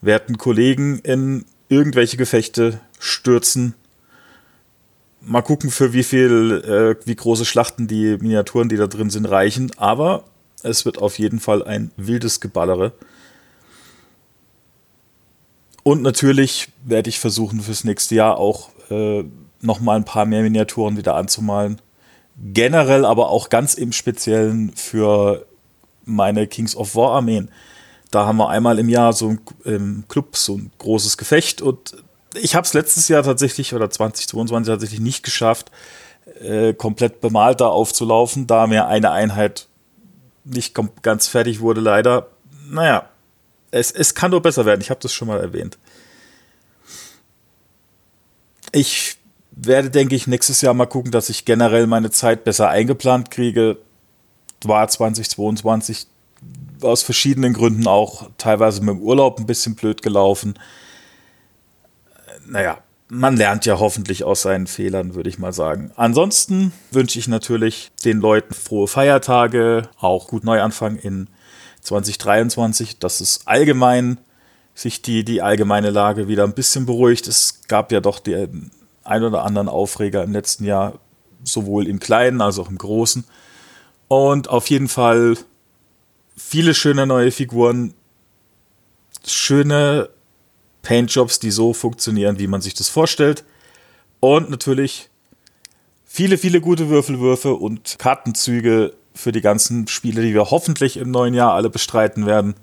[0.00, 3.74] werten Kollegen in irgendwelche Gefechte stürzen
[5.28, 6.62] Mal gucken, für wie viel,
[7.02, 9.72] äh, wie große Schlachten die Miniaturen, die da drin sind, reichen.
[9.76, 10.22] Aber
[10.62, 12.92] es wird auf jeden Fall ein wildes Geballere.
[15.86, 19.22] Und natürlich werde ich versuchen, fürs nächste Jahr auch äh,
[19.60, 21.80] noch mal ein paar mehr Miniaturen wieder anzumalen.
[22.36, 25.46] Generell, aber auch ganz im Speziellen für
[26.04, 27.52] meine Kings of War Armeen.
[28.10, 31.94] Da haben wir einmal im Jahr so ein, im Club so ein großes Gefecht und
[32.34, 35.70] ich habe es letztes Jahr tatsächlich oder 2022 tatsächlich nicht geschafft,
[36.40, 39.68] äh, komplett bemalt da aufzulaufen, da mir eine Einheit
[40.42, 42.26] nicht ganz fertig wurde, leider.
[42.68, 43.08] Naja,
[43.70, 44.80] es, es kann nur besser werden.
[44.80, 45.78] Ich habe das schon mal erwähnt.
[48.72, 49.16] Ich
[49.52, 53.78] werde, denke ich, nächstes Jahr mal gucken, dass ich generell meine Zeit besser eingeplant kriege.
[54.64, 56.06] War 2022
[56.82, 60.58] aus verschiedenen Gründen auch teilweise mit dem Urlaub ein bisschen blöd gelaufen
[62.48, 62.78] naja,
[63.08, 65.92] man lernt ja hoffentlich aus seinen Fehlern, würde ich mal sagen.
[65.96, 71.28] Ansonsten wünsche ich natürlich den Leuten frohe Feiertage, auch gut Neuanfang in
[71.86, 74.18] 2023, dass es allgemein
[74.74, 77.26] sich die, die allgemeine Lage wieder ein bisschen beruhigt.
[77.28, 78.70] Es gab ja doch den
[79.04, 80.98] ein oder anderen Aufreger im letzten Jahr,
[81.44, 83.24] sowohl im Kleinen als auch im Großen.
[84.08, 85.36] Und auf jeden Fall
[86.36, 87.94] viele schöne neue Figuren,
[89.24, 90.10] schöne
[90.82, 93.44] Paintjobs, die so funktionieren, wie man sich das vorstellt.
[94.20, 95.08] Und natürlich
[96.04, 101.34] viele, viele gute Würfelwürfe und Kartenzüge für die ganzen Spiele, die wir hoffentlich im neuen
[101.34, 102.54] Jahr alle bestreiten werden.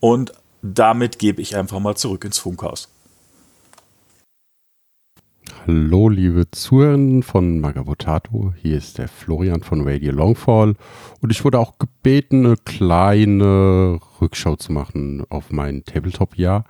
[0.00, 0.32] Und
[0.62, 2.88] damit gebe ich einfach mal zurück ins Funkhaus.
[5.66, 8.54] Hallo, liebe Zuhörenden von Magabotato.
[8.62, 10.74] Hier ist der Florian von Radio Longfall.
[11.20, 16.64] Und ich wurde auch gebeten, eine kleine Rückschau zu machen auf mein Tabletop-Jahr.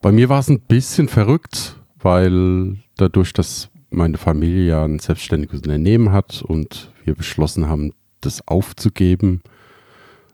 [0.00, 5.62] Bei mir war es ein bisschen verrückt, weil dadurch, dass meine Familie ja ein selbstständiges
[5.62, 9.42] Unternehmen hat und wir beschlossen haben, das aufzugeben,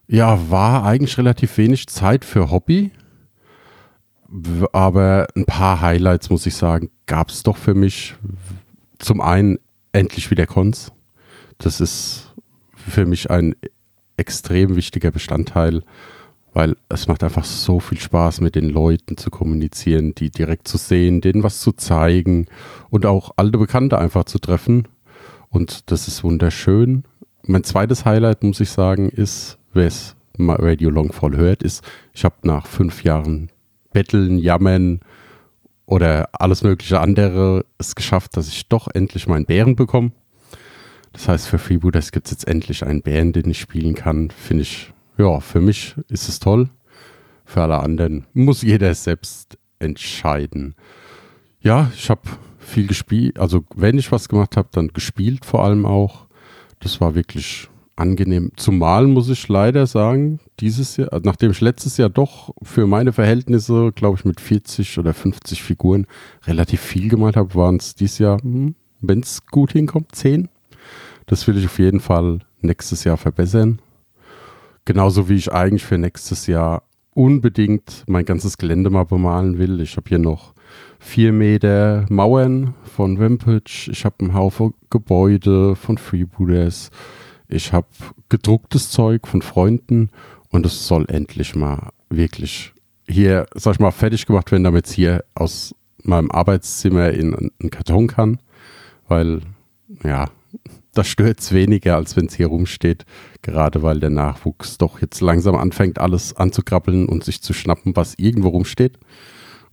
[0.06, 2.90] ja, war eigentlich relativ wenig Zeit für Hobby.
[4.72, 8.16] Aber ein paar Highlights, muss ich sagen, gab es doch für mich.
[8.98, 9.58] Zum einen
[9.92, 10.92] endlich wieder Cons.
[11.58, 12.34] Das ist
[12.74, 13.54] für mich ein
[14.16, 15.82] extrem wichtiger Bestandteil
[16.54, 20.78] weil es macht einfach so viel Spaß, mit den Leuten zu kommunizieren, die direkt zu
[20.78, 22.46] sehen, denen was zu zeigen
[22.90, 24.86] und auch alte Bekannte einfach zu treffen.
[25.50, 27.04] Und das ist wunderschön.
[27.46, 31.84] Mein zweites Highlight, muss ich sagen, ist, wer es Radio Longfall hört, ist,
[32.14, 33.50] ich habe nach fünf Jahren
[33.92, 35.00] Betteln, Jammern
[35.84, 40.12] oder alles mögliche andere es geschafft, dass ich doch endlich meinen Bären bekomme.
[41.12, 44.30] Das heißt, für Freebooters gibt es jetzt endlich einen Bären, den ich spielen kann.
[44.30, 46.70] Finde ich ja, für mich ist es toll.
[47.44, 50.74] Für alle anderen muss jeder selbst entscheiden.
[51.60, 52.22] Ja, ich habe
[52.58, 53.38] viel gespielt.
[53.38, 56.23] Also wenn ich was gemacht habe, dann gespielt vor allem auch.
[56.84, 58.52] Das war wirklich angenehm.
[58.56, 63.90] Zumal muss ich leider sagen, dieses Jahr, nachdem ich letztes Jahr doch für meine Verhältnisse,
[63.94, 66.06] glaube ich, mit 40 oder 50 Figuren
[66.46, 70.48] relativ viel gemalt habe, waren es dieses Jahr, hm, wenn es gut hinkommt, 10.
[71.24, 73.80] Das will ich auf jeden Fall nächstes Jahr verbessern.
[74.84, 76.82] Genauso wie ich eigentlich für nächstes Jahr
[77.14, 79.80] unbedingt mein ganzes Gelände mal bemalen will.
[79.80, 80.53] Ich habe hier noch
[81.04, 83.90] vier Meter Mauern von Rampage.
[83.90, 86.90] Ich habe einen Haufen Gebäude von Freebooters.
[87.46, 87.86] Ich habe
[88.30, 90.10] gedrucktes Zeug von Freunden
[90.48, 92.72] und es soll endlich mal wirklich
[93.06, 97.70] hier, sag ich mal, fertig gemacht werden, damit es hier aus meinem Arbeitszimmer in einen
[97.70, 98.40] Karton kann.
[99.06, 99.42] Weil,
[100.02, 100.30] ja,
[100.94, 103.04] das stört es weniger, als wenn es hier rumsteht.
[103.42, 108.14] Gerade weil der Nachwuchs doch jetzt langsam anfängt, alles anzukrabbeln und sich zu schnappen, was
[108.18, 108.98] irgendwo rumsteht.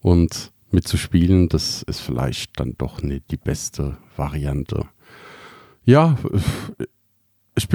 [0.02, 4.88] Und mitzuspielen, das ist vielleicht dann doch nicht die beste Variante.
[5.84, 6.18] Ja,
[7.56, 7.68] ich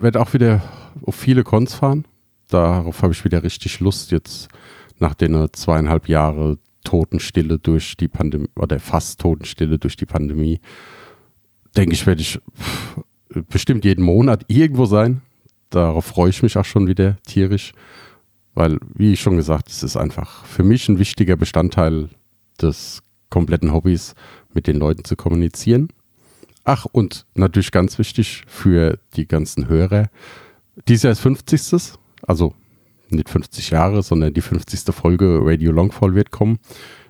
[0.00, 0.62] werde auch wieder
[1.02, 2.04] auf viele Cons fahren.
[2.48, 4.48] Darauf habe ich wieder richtig Lust jetzt
[4.98, 10.60] nach den zweieinhalb Jahre Totenstille durch die Pandemie oder fast Totenstille durch die Pandemie.
[11.76, 12.40] Denke ich, werde ich
[13.48, 15.22] bestimmt jeden Monat irgendwo sein.
[15.70, 17.72] Darauf freue ich mich auch schon wieder tierisch,
[18.54, 22.10] weil, wie ich schon gesagt, es ist einfach für mich ein wichtiger Bestandteil
[22.60, 24.14] des kompletten Hobbys,
[24.52, 25.88] mit den Leuten zu kommunizieren.
[26.64, 30.10] Ach, und natürlich ganz wichtig für die ganzen Hörer.
[30.86, 31.94] Dieses Jahr ist 50.
[32.26, 32.54] Also
[33.08, 34.94] nicht 50 Jahre, sondern die 50.
[34.94, 36.58] Folge Radio Longfall wird kommen.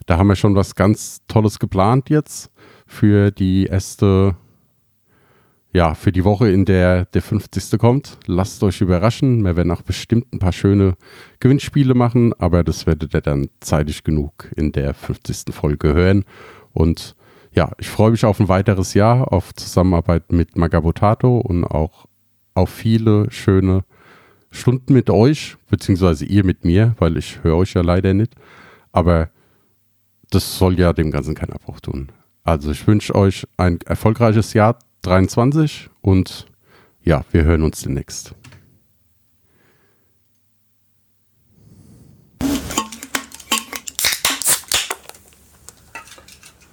[0.06, 2.50] Da haben wir schon was ganz Tolles geplant jetzt
[2.86, 4.36] für die erste,
[5.72, 7.78] ja, für die Woche, in der der 50.
[7.78, 8.18] kommt.
[8.26, 9.42] Lasst euch überraschen.
[9.44, 10.94] Wir werden auch bestimmt ein paar schöne
[11.40, 15.54] Gewinnspiele machen, aber das werdet ihr dann zeitig genug in der 50.
[15.54, 16.24] Folge hören.
[16.72, 17.16] Und
[17.52, 22.06] ja, ich freue mich auf ein weiteres Jahr, auf Zusammenarbeit mit Magabotato und auch
[22.54, 23.84] auf viele schöne
[24.50, 28.34] Stunden mit euch, beziehungsweise ihr mit mir, weil ich höre euch ja leider nicht.
[28.92, 29.30] Aber
[30.30, 32.12] das soll ja dem Ganzen keinen Abbruch tun.
[32.44, 36.46] Also ich wünsche euch ein erfolgreiches Jahr 23 und
[37.02, 38.34] ja, wir hören uns demnächst.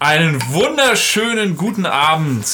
[0.02, 2.46] Einen wunderschönen guten Abend,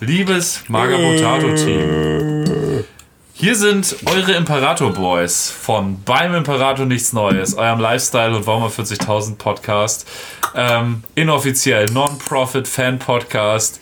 [0.00, 2.84] liebes Magabotato-Team.
[3.32, 9.36] Hier sind eure Imperator Boys von Beim Imperator Nichts Neues, eurem Lifestyle- und Warmer 40.000
[9.36, 10.06] Podcast.
[10.54, 13.80] Ähm, inoffiziell, Non-Profit Fan-Podcast.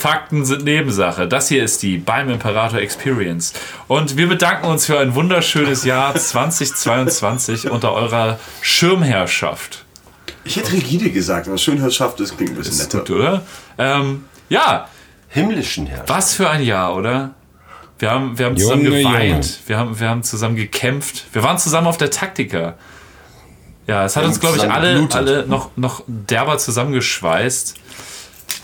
[0.00, 1.28] Fakten sind Nebensache.
[1.28, 3.52] Das hier ist die Beim Imperator Experience.
[3.86, 9.84] Und wir bedanken uns für ein wunderschönes Jahr 2022 unter eurer Schirmherrschaft.
[10.44, 12.98] Ich hätte rigide gesagt, aber Schönherrschaft, das klingt ein bisschen Ist netter.
[13.00, 13.42] gut, oder?
[13.76, 14.88] Ähm, ja,
[15.28, 16.08] Himmlischen Herrschaft.
[16.08, 17.34] was für ein Jahr, oder?
[17.98, 19.44] Wir haben, wir haben zusammen Junge, geweint, Junge.
[19.66, 22.74] Wir, haben, wir haben zusammen gekämpft, wir waren zusammen auf der Taktika.
[23.86, 25.14] Ja, es hat Wir uns, glaube ich, alle, geblutet.
[25.16, 27.74] alle noch, noch derber zusammengeschweißt.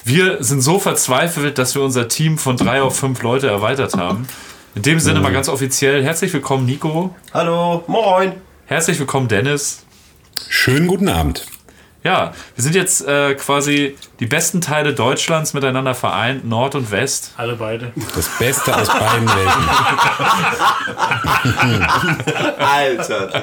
[0.08, 4.28] Wir sind so verzweifelt, dass wir unser Team von drei auf fünf Leute erweitert haben.
[4.76, 8.34] In dem Sinne mal ganz offiziell, herzlich willkommen Nico, Hallo, moin.
[8.66, 9.84] herzlich willkommen Dennis.
[10.48, 11.44] Schönen guten Abend.
[12.06, 17.32] Ja, wir sind jetzt äh, quasi die besten Teile Deutschlands miteinander vereint, Nord und West.
[17.36, 17.92] Alle beide.
[18.14, 19.68] Das Beste aus beiden Welten.
[22.60, 23.42] Alter.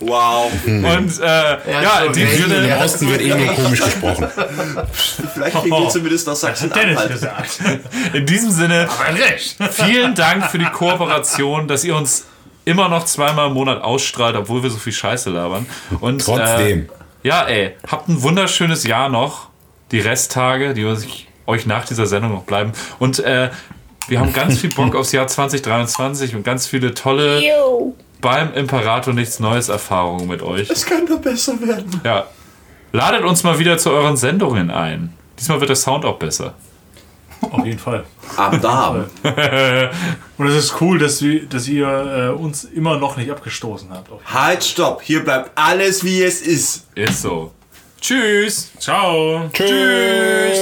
[0.00, 0.52] Wow.
[0.66, 4.28] Und äh, ja, in dem so Sinne, Im Osten wird eh nur komisch gesprochen.
[5.32, 7.60] Vielleicht kriegen wir zumindest nach Sachsen Dennis gesagt.
[8.12, 8.90] in diesem Sinne,
[9.70, 12.26] vielen Dank für die Kooperation, dass ihr uns
[12.66, 15.64] immer noch zweimal im Monat ausstrahlt, obwohl wir so viel Scheiße labern.
[16.00, 16.80] Und Trotzdem.
[16.80, 19.48] Äh, ja, ey, habt ein wunderschönes Jahr noch.
[19.90, 22.70] Die Resttage, die euch, euch nach dieser Sendung noch bleiben.
[23.00, 23.50] Und äh,
[24.06, 27.42] wir haben ganz viel Bock aufs Jahr 2023 und ganz viele tolle
[28.20, 30.70] beim Imperator nichts Neues Erfahrungen mit euch.
[30.70, 32.00] Es kann nur besser werden.
[32.04, 32.26] Ja.
[32.92, 35.12] Ladet uns mal wieder zu euren Sendungen ein.
[35.36, 36.54] Diesmal wird der Sound auch besser.
[37.52, 38.04] Auf jeden Fall.
[38.36, 39.06] Am Darm.
[40.38, 44.10] Und es ist cool, dass, wir, dass ihr äh, uns immer noch nicht abgestoßen habt.
[44.26, 45.02] Halt, stopp.
[45.02, 46.86] Hier bleibt alles, wie es ist.
[46.94, 47.52] Ist so.
[48.00, 48.70] Tschüss.
[48.78, 49.48] Ciao.
[49.52, 50.58] Tschüss.